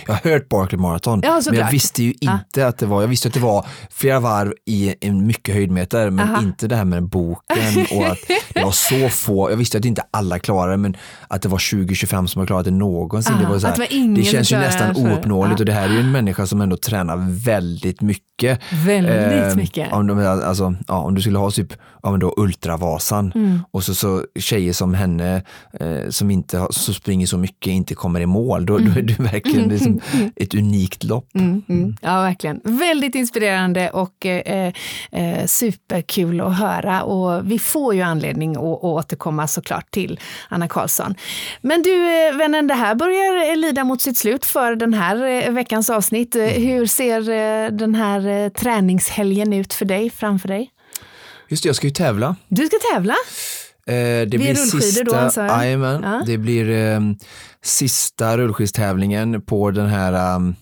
Jag 0.08 0.14
har 0.14 0.32
hört 0.32 0.50
Barkley 0.50 0.80
Marathon, 0.82 1.22
Ja, 1.24 1.42
men 1.46 1.56
jag 1.60 1.72
visste 1.72 2.04
ju 2.04 2.14
inte 2.22 2.68
att 2.68 2.78
det 2.78 2.86
var, 2.86 3.02
jag 3.02 3.08
visste 3.08 3.28
att 3.28 3.34
det 3.34 3.40
var 3.40 3.66
flera 3.90 4.20
varv 4.20 4.54
i 4.66 4.96
en 5.02 5.28
mycket 5.28 5.56
höjdmeter, 5.56 6.10
men 6.10 6.30
Aha. 6.30 6.42
inte 6.42 6.68
det 6.68 6.76
här 6.76 6.86
med 6.86 7.04
boken 7.04 7.86
och 7.98 8.06
att 8.06 8.18
det 8.54 8.64
var 8.64 8.72
så 8.72 9.10
få, 9.10 9.52
jag 9.52 9.58
visste 9.58 9.78
att 9.78 9.86
inte 9.86 10.04
alla 10.12 10.40
klarade 10.40 10.78
men 10.78 10.98
att 11.28 11.42
det 11.42 11.50
var 11.50 11.58
20-25 11.58 12.28
som 12.28 12.40
har 12.40 12.46
klarat 12.46 12.66
det 12.66 12.72
någonsin. 12.72 13.34
Aha, 13.34 13.44
det, 13.44 13.50
var 13.50 13.60
så 13.60 13.68
här, 13.68 13.78
var 13.78 14.16
det 14.16 14.24
känns 14.24 14.52
ju 14.52 14.58
nästan 14.58 14.96
ouppnåeligt 14.96 15.60
Ja. 15.60 15.62
och 15.62 15.66
det 15.66 15.74
här 15.74 15.90
är 15.90 15.94
ju 15.94 16.00
en 16.00 16.12
människa 16.12 16.46
som 16.48 16.62
ändå 16.62 16.78
tränar 16.78 17.18
väldigt 17.46 18.02
mycket. 18.02 18.60
Väldigt 18.86 19.12
Eh, 19.12 19.56
mycket. 19.56 19.94
Om, 19.94 20.08
de, 20.08 20.20
alltså, 20.28 20.76
ja, 20.88 20.98
om 21.00 21.16
du 21.16 21.22
skulle 21.22 21.38
ha 21.38 21.52
typ 21.52 21.74
ja, 22.04 22.12
men 22.12 22.20
då 22.20 22.34
Ultravasan 22.38 23.32
Mm. 23.36 23.60
och 23.72 23.84
så, 23.84 23.96
så 23.96 24.26
tjejer 24.40 24.74
som 24.74 24.94
henne 24.94 25.44
eh, 25.80 26.10
som 26.10 26.32
inte 26.32 26.58
har, 26.58 26.68
så 26.72 26.94
springer 26.94 27.26
så 27.28 27.38
mycket 27.38 27.68
inte 27.72 27.96
kommer 27.96 28.20
i 28.20 28.26
mål, 28.26 28.66
då, 28.66 28.78
då 28.78 28.92
är 28.92 29.02
du 29.02 29.14
verkligen 29.14 29.70
liksom 29.86 30.32
ett 30.36 30.54
unikt 30.54 31.04
lopp. 31.04 31.36
Mm, 31.36 31.62
mm. 31.70 31.96
Ja, 32.02 32.22
verkligen. 32.22 32.62
Väldigt 32.64 33.16
inspirerande 33.16 33.90
och 33.90 34.26
eh, 34.26 34.74
eh, 35.12 35.46
superkul 35.46 36.42
att 36.42 36.58
höra. 36.58 37.04
Och 37.04 37.52
vi 37.52 37.60
får 37.60 37.96
ju 37.96 38.02
anledning 38.02 38.52
att, 38.52 38.58
att 38.58 38.84
återkomma 38.84 39.48
såklart 39.48 39.92
till 39.92 40.20
Anna 40.50 40.68
Karlsson. 40.68 41.16
Men 41.62 41.82
du, 41.82 42.28
eh, 42.28 42.36
vännen, 42.38 42.68
det 42.68 42.74
här 42.74 42.96
börjar 42.96 43.56
lida 43.56 43.84
mot 43.84 44.02
sitt 44.02 44.18
slut 44.18 44.46
för 44.46 44.76
den 44.76 44.94
här 44.94 45.46
eh, 45.48 45.52
veckans 45.52 45.90
avsnitt. 45.90 46.36
Eh, 46.36 46.44
Hur 46.44 46.86
ser 46.86 47.22
den 47.72 47.96
här 47.96 48.50
träningshelgen 48.50 49.54
ut 49.54 49.74
för 49.74 49.86
dig, 49.86 50.10
framför 50.10 50.48
dig? 50.48 50.72
Just 51.48 51.64
det, 51.64 51.70
jag 51.70 51.76
ska 51.76 51.88
ju 51.88 51.94
tävla. 51.94 52.36
Du 52.48 52.66
ska 52.66 52.78
tävla. 52.94 53.16
Det 54.26 54.38
blir, 54.38 54.56
sista, 54.56 55.04
då, 55.04 55.16
antar 55.16 55.46
jag? 55.46 55.58
Jajamän, 55.66 56.02
Ja. 56.04 56.24
det 56.26 56.38
blir 56.38 56.70
eh, 56.70 57.00
sista 57.64 58.38
rullskidstävlingen 58.38 59.42
på 59.42 59.72
den 59.72 59.88
här 59.88 60.36
um, 60.36 60.56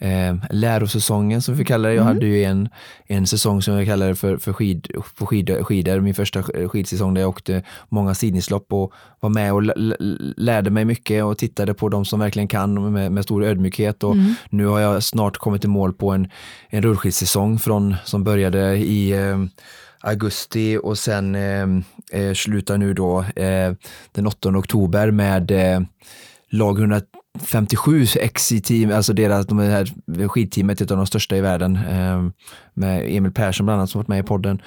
eh, 0.00 0.34
lärosäsongen 0.50 1.42
som 1.42 1.54
vi 1.54 1.64
kallar 1.64 1.88
det. 1.88 1.94
Jag 1.94 2.02
Mm. 2.02 2.14
hade 2.14 2.26
ju 2.26 2.44
en, 2.44 2.68
en 3.06 3.26
säsong 3.26 3.62
som 3.62 3.74
jag 3.74 3.86
kallade 3.86 4.14
för, 4.14 4.36
för 4.36 4.52
skid, 4.52 4.88
på 5.18 5.26
skid, 5.26 5.50
skidor, 5.62 6.00
min 6.00 6.14
första 6.14 6.40
sk- 6.40 6.68
skidsäsong 6.68 7.14
där 7.14 7.20
jag 7.20 7.28
åkte 7.28 7.62
många 7.88 8.14
sidningslopp 8.14 8.72
och 8.72 8.92
var 9.20 9.30
med 9.30 9.52
och 9.52 9.62
lärde 10.36 10.70
mig 10.70 10.84
mycket 10.84 11.24
och 11.24 11.38
tittade 11.38 11.74
på 11.74 11.88
de 11.88 12.04
som 12.04 12.20
verkligen 12.20 12.48
kan 12.48 12.92
med, 12.92 13.12
med 13.12 13.24
stor 13.24 13.44
ödmjukhet 13.44 14.04
och 14.04 14.12
Mm. 14.14 14.34
nu 14.50 14.66
har 14.66 14.80
jag 14.80 15.02
snart 15.02 15.36
kommit 15.36 15.64
i 15.64 15.68
mål 15.68 15.92
på 15.92 16.10
en, 16.10 16.28
en 16.70 16.82
rullskidsäsong 16.82 17.58
från, 17.58 17.94
som 18.04 18.24
började 18.24 18.76
i 18.76 19.10
eh, 19.12 19.38
augusti 20.00 20.78
och 20.82 20.98
sen 20.98 21.34
ehm, 21.34 21.84
eh, 22.12 22.34
slutar 22.34 22.78
nu 22.78 22.94
då 22.94 23.24
eh, 23.36 23.72
den 24.12 24.26
8 24.26 24.48
oktober 24.48 25.10
med 25.10 25.50
eh, 25.50 25.80
lag 26.50 26.78
157 26.78 28.06
XI-team, 28.34 28.92
alltså 28.92 29.12
deras, 29.12 29.46
de 29.46 29.58
här 29.58 30.28
skidteamet, 30.28 30.80
ett 30.80 30.90
av 30.90 30.96
de 30.96 31.06
största 31.06 31.36
i 31.36 31.40
världen, 31.40 31.76
eh, 31.76 32.22
med 32.74 33.16
Emil 33.16 33.32
Persson 33.32 33.66
bland 33.66 33.78
annat 33.78 33.90
som 33.90 33.98
varit 33.98 34.08
med 34.08 34.18
i 34.18 34.22
podden, 34.22 34.62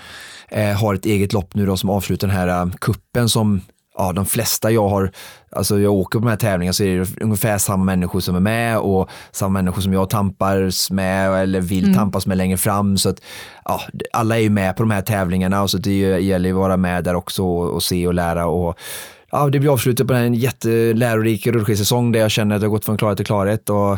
eh, 0.49 0.77
har 0.81 0.95
ett 0.95 1.05
eget 1.05 1.33
lopp 1.33 1.55
nu 1.55 1.65
då 1.65 1.77
som 1.77 1.89
avslutar 1.89 2.27
den 2.27 2.37
här 2.37 2.47
eh, 2.47 2.71
kuppen 2.71 3.29
som 3.29 3.61
ja, 3.99 4.13
de 4.13 4.25
flesta 4.25 4.71
jag 4.71 4.89
har, 4.89 5.11
alltså 5.51 5.79
jag 5.79 5.93
åker 5.93 6.19
på 6.19 6.25
de 6.25 6.29
här 6.29 6.37
tävlingarna 6.37 6.73
så 6.73 6.83
är 6.83 6.99
det 6.99 7.23
ungefär 7.23 7.57
samma 7.57 7.83
människor 7.83 8.19
som 8.19 8.35
är 8.35 8.39
med 8.39 8.79
och 8.79 9.09
samma 9.31 9.53
människor 9.53 9.81
som 9.81 9.93
jag 9.93 10.09
tampas 10.09 10.91
med 10.91 11.31
eller 11.31 11.61
vill 11.61 11.95
tampas 11.95 12.25
med 12.25 12.37
längre 12.37 12.57
fram. 12.57 12.97
Så 12.97 13.09
att 13.09 13.21
ja, 13.65 13.81
alla 14.13 14.37
är 14.37 14.41
ju 14.41 14.49
med 14.49 14.75
på 14.75 14.83
de 14.83 14.91
här 14.91 15.01
tävlingarna 15.01 15.61
och 15.61 15.69
så 15.69 15.77
det 15.77 15.99
gäller 16.19 16.49
ju 16.49 16.55
att 16.55 16.59
vara 16.59 16.77
med 16.77 17.03
där 17.03 17.15
också 17.15 17.43
och, 17.43 17.69
och 17.69 17.83
se 17.83 18.07
och 18.07 18.13
lära 18.13 18.45
och 18.45 18.77
ja, 19.31 19.49
det 19.49 19.59
blir 19.59 19.73
avslutet 19.73 20.07
på 20.07 20.13
en 20.13 20.33
jättelärorik 20.33 21.47
rullskidsäsong 21.47 22.11
där 22.11 22.19
jag 22.19 22.31
känner 22.31 22.55
att 22.55 22.61
jag 22.61 22.69
har 22.69 22.75
gått 22.75 22.85
från 22.85 22.97
klarhet 22.97 23.17
till 23.17 23.25
klarhet. 23.25 23.69
Och, 23.69 23.97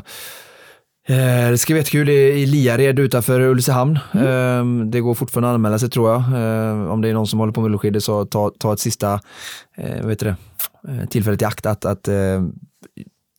det 1.52 1.58
ska 1.58 1.74
bli 1.74 1.80
jättekul 1.80 2.10
i, 2.10 2.46
Liared 2.46 3.00
utanför 3.00 3.40
Ulricehamn. 3.40 4.00
Eh, 4.14 4.86
det 4.86 5.00
går 5.00 5.14
fortfarande 5.14 5.50
att 5.50 5.56
anmäla 5.56 5.80
sig 5.80 5.90
tror 5.90 6.12
jag. 6.12 6.20
Eh, 6.20 6.92
om 6.92 7.02
det 7.02 7.10
är 7.10 7.14
någon 7.14 7.28
som 7.28 7.40
håller 7.40 7.54
på 7.54 7.62
med 7.62 7.72
rullskidor 7.72 8.00
så 8.00 8.26
ta, 8.26 8.52
ta 8.60 8.74
ett 8.74 8.80
sista 8.80 9.20
eh, 9.78 10.06
vet 10.06 10.20
du 10.20 10.26
det, 10.26 10.36
eh, 10.92 11.06
tillfället 11.06 11.42
i 11.42 11.46
akt 11.46 11.66
att, 11.66 11.86
att 11.86 12.08
eh, 12.08 12.44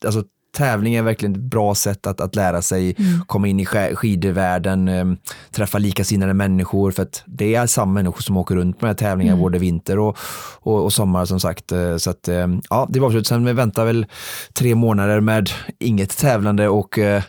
alltså, 0.04 0.24
tävling 0.52 0.94
är 0.94 1.02
verkligen 1.02 1.34
ett 1.34 1.40
bra 1.40 1.74
sätt 1.74 2.06
att, 2.06 2.20
att 2.20 2.34
lära 2.34 2.62
sig, 2.62 2.96
komma 3.26 3.48
in 3.48 3.60
i 3.60 3.64
sk- 3.64 3.94
skidvärlden, 3.94 4.88
eh, 4.88 5.04
träffa 5.50 5.78
likasinnade 5.78 6.34
människor 6.34 6.90
för 6.90 7.02
att 7.02 7.22
det 7.26 7.54
är 7.54 7.66
samma 7.66 7.92
människor 7.92 8.20
som 8.22 8.36
åker 8.36 8.54
runt 8.54 8.78
på 8.78 8.86
de 8.86 8.90
här 8.90 8.94
tävlingarna 8.94 9.36
både 9.42 9.58
vinter 9.58 9.98
och, 9.98 10.18
och, 10.60 10.84
och 10.84 10.92
sommar 10.92 11.24
som 11.24 11.40
sagt. 11.40 11.72
Eh, 11.72 11.96
Så 11.96 12.10
att 12.10 12.28
eh, 12.28 12.46
ja, 12.70 12.86
det 12.90 13.00
var 13.00 13.06
avslut. 13.06 13.26
Sen 13.26 13.44
vi 13.44 13.52
väntar 13.52 13.84
väl 13.84 14.06
tre 14.52 14.74
månader 14.74 15.20
med 15.20 15.50
inget 15.78 16.18
tävlande 16.18 16.68
och 16.68 16.98
eh, 16.98 17.22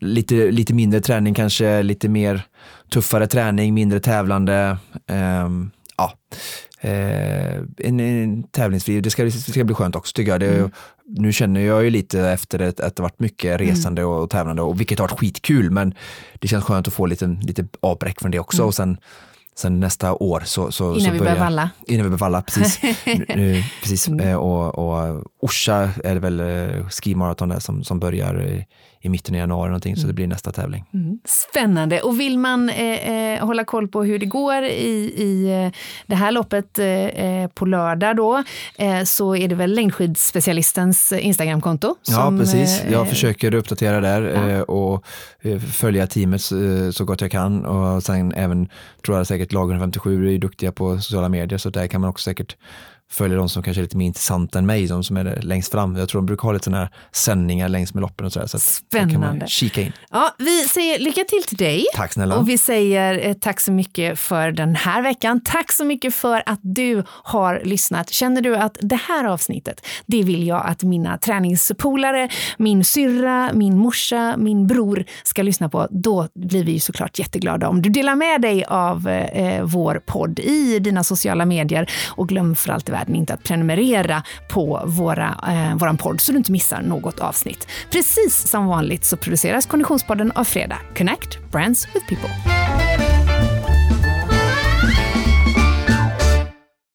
lite, 0.00 0.34
lite 0.50 0.74
mindre 0.74 1.00
träning 1.00 1.34
kanske, 1.34 1.82
lite 1.82 2.08
mer 2.08 2.42
tuffare 2.92 3.26
träning, 3.26 3.74
mindre 3.74 4.00
tävlande. 4.00 4.76
ehm, 5.06 5.70
ja. 5.96 6.12
Eh, 6.80 7.56
en, 7.78 8.00
en 8.00 8.42
tävlingsfri, 8.42 9.00
det 9.00 9.10
ska, 9.10 9.24
det 9.24 9.30
ska 9.30 9.64
bli 9.64 9.74
skönt 9.74 9.96
också 9.96 10.12
tycker 10.12 10.30
jag. 10.30 10.40
Det, 10.40 10.70
Nu 11.04 11.32
känner 11.32 11.60
jag 11.60 11.84
ju 11.84 11.90
lite 11.90 12.20
efter 12.20 12.58
det, 12.58 12.80
att 12.80 12.96
det 12.96 13.02
varit 13.02 13.20
mycket 13.20 13.60
resande 13.60 14.04
och, 14.04 14.22
och 14.22 14.30
tävlande, 14.30 14.62
och, 14.62 14.80
vilket 14.80 14.98
har 14.98 15.08
varit 15.08 15.20
skitkul, 15.20 15.70
men 15.70 15.94
det 16.38 16.48
känns 16.48 16.64
skönt 16.64 16.88
att 16.88 16.94
få 16.94 17.06
lite, 17.06 17.26
lite 17.26 17.66
avbräck 17.80 18.20
från 18.20 18.30
det 18.30 18.38
också. 18.38 18.64
Och 18.64 18.74
sen, 18.74 18.96
sen 19.56 19.80
nästa 19.80 20.12
år 20.12 20.42
så, 20.44 20.72
så, 20.72 20.84
Innan 20.84 21.00
så 21.00 21.10
vi 21.10 21.18
börjar, 21.18 21.32
börjar 21.32 21.44
valla. 21.44 21.70
Innan 21.86 22.04
vi 22.04 22.10
börjar 22.10 22.18
valla, 22.18 22.42
precis. 22.42 22.80
nu, 23.28 23.62
precis. 23.82 24.08
Eh, 24.08 24.36
Och, 24.36 24.78
och 24.78 25.24
Orsa 25.40 25.90
är 26.04 26.14
det 26.14 26.20
väl 26.20 26.40
eh, 26.40 26.88
skimaraton 26.88 27.48
där 27.48 27.58
som, 27.58 27.84
som 27.84 28.00
börjar 28.00 28.42
i, 28.42 28.66
i 29.00 29.08
mitten 29.08 29.34
av 29.34 29.38
januari 29.38 29.68
någonting, 29.68 29.96
så 29.96 30.06
det 30.06 30.12
blir 30.12 30.26
nästa 30.26 30.52
tävling. 30.52 30.84
Spännande. 31.24 32.00
Och 32.00 32.20
vill 32.20 32.38
man 32.38 32.68
eh, 32.68 33.10
eh, 33.10 33.46
hålla 33.46 33.64
koll 33.64 33.88
på 33.88 34.02
hur 34.04 34.18
det 34.18 34.26
går 34.26 34.62
i, 34.64 35.12
i 35.16 35.62
eh, 35.64 35.72
det 36.06 36.14
här 36.14 36.32
loppet 36.32 36.78
eh, 36.78 36.86
eh, 36.86 37.48
på 37.48 37.66
lördag 37.66 38.16
då, 38.16 38.42
eh, 38.78 39.02
så 39.04 39.36
är 39.36 39.48
det 39.48 39.54
väl 39.54 39.74
längdskidspecialistens 39.74 41.12
Instagramkonto. 41.12 41.94
Ja, 42.08 42.34
precis. 42.38 42.82
Jag 42.90 43.08
försöker 43.08 43.54
uppdatera 43.54 44.00
där 44.00 44.22
Ja. 44.48 44.62
och 44.62 45.04
följa 45.74 46.06
teamet 46.06 46.40
så 46.92 47.04
gott 47.04 47.20
jag 47.20 47.30
kan. 47.30 47.64
Och 47.64 48.02
sen 48.02 48.32
även, 48.34 48.68
tror 49.06 49.16
jag 49.16 49.26
säkert 49.26 49.52
lag 49.52 49.70
157 49.70 50.34
är 50.34 50.38
duktiga 50.38 50.72
på 50.72 50.98
sociala 50.98 51.28
medier, 51.28 51.58
så 51.58 51.70
där 51.70 51.86
kan 51.86 52.00
man 52.00 52.10
också 52.10 52.24
säkert 52.24 52.56
följa 53.10 53.36
de 53.36 53.48
som 53.48 53.62
kanske 53.62 53.80
är 53.80 53.82
lite 53.82 53.96
mer 53.96 54.06
intressanta 54.06 54.58
än 54.58 54.66
mig, 54.66 54.86
de 54.86 55.04
som 55.04 55.16
är 55.16 55.40
längst 55.42 55.72
fram. 55.72 55.96
Jag 55.96 56.08
tror 56.08 56.20
de 56.20 56.26
brukar 56.26 56.42
ha 56.42 56.52
lite 56.52 56.64
sådana 56.64 56.82
här 56.82 56.90
sändningar 57.12 57.68
längs 57.68 57.94
med 57.94 58.00
loppen 58.00 58.26
och 58.26 58.32
sådär. 58.32 58.46
Så 58.46 58.58
där 58.90 58.98
kan 58.98 59.08
man 59.08 59.10
Spännande. 59.20 59.46
kika 59.46 59.80
in. 59.80 59.92
Ja, 60.10 60.34
vi 60.38 60.62
säger 60.68 60.98
lycka 60.98 61.24
till 61.24 61.42
till 61.42 61.56
dig. 61.56 61.84
Tack 61.94 62.12
snälla. 62.12 62.36
Och 62.36 62.48
vi 62.48 62.58
säger 62.58 63.26
eh, 63.28 63.32
tack 63.34 63.60
så 63.60 63.72
mycket 63.72 64.18
för 64.18 64.50
den 64.52 64.74
här 64.74 65.02
veckan. 65.02 65.40
Tack 65.44 65.72
så 65.72 65.84
mycket 65.84 66.14
för 66.14 66.42
att 66.46 66.60
du 66.62 67.02
har 67.08 67.60
lyssnat. 67.64 68.10
Känner 68.10 68.40
du 68.40 68.56
att 68.56 68.78
det 68.80 68.96
här 69.08 69.24
avsnittet, 69.24 69.86
det 70.06 70.22
vill 70.22 70.46
jag 70.46 70.66
att 70.66 70.82
mina 70.82 71.18
träningspolare, 71.18 72.28
min 72.58 72.84
syrra, 72.84 73.50
min 73.52 73.78
morsa, 73.78 74.34
min 74.38 74.66
bror 74.66 75.04
ska 75.22 75.42
lyssna 75.42 75.68
på, 75.68 75.88
då 75.90 76.28
blir 76.34 76.64
vi 76.64 76.72
ju 76.72 76.80
såklart 76.80 77.18
jätteglada 77.18 77.68
om 77.68 77.82
du 77.82 77.88
delar 77.90 78.14
med 78.14 78.40
dig 78.40 78.64
av 78.64 79.08
eh, 79.08 79.64
vår 79.64 80.02
podd 80.06 80.38
i 80.38 80.78
dina 80.78 81.04
sociala 81.04 81.44
medier. 81.44 81.90
Och 82.08 82.28
glöm 82.28 82.56
för 82.56 82.72
allt 82.72 82.88
i 82.88 82.92
världen 82.98 83.14
inte 83.14 83.34
att 83.34 83.44
prenumerera 83.44 84.22
på 84.48 84.82
våra, 84.86 85.36
eh, 85.48 85.76
våran 85.76 85.96
podd 85.96 86.20
så 86.20 86.32
du 86.32 86.38
inte 86.38 86.52
missar 86.52 86.82
något 86.82 87.20
avsnitt. 87.20 87.68
Precis 87.90 88.48
som 88.48 88.66
vanligt 88.66 89.04
så 89.04 89.16
produceras 89.16 89.66
Konditionspodden 89.66 90.32
av 90.32 90.44
Fredag. 90.44 90.78
Connect 90.96 91.38
Brands 91.50 91.88
with 91.94 92.06
People. 92.08 93.07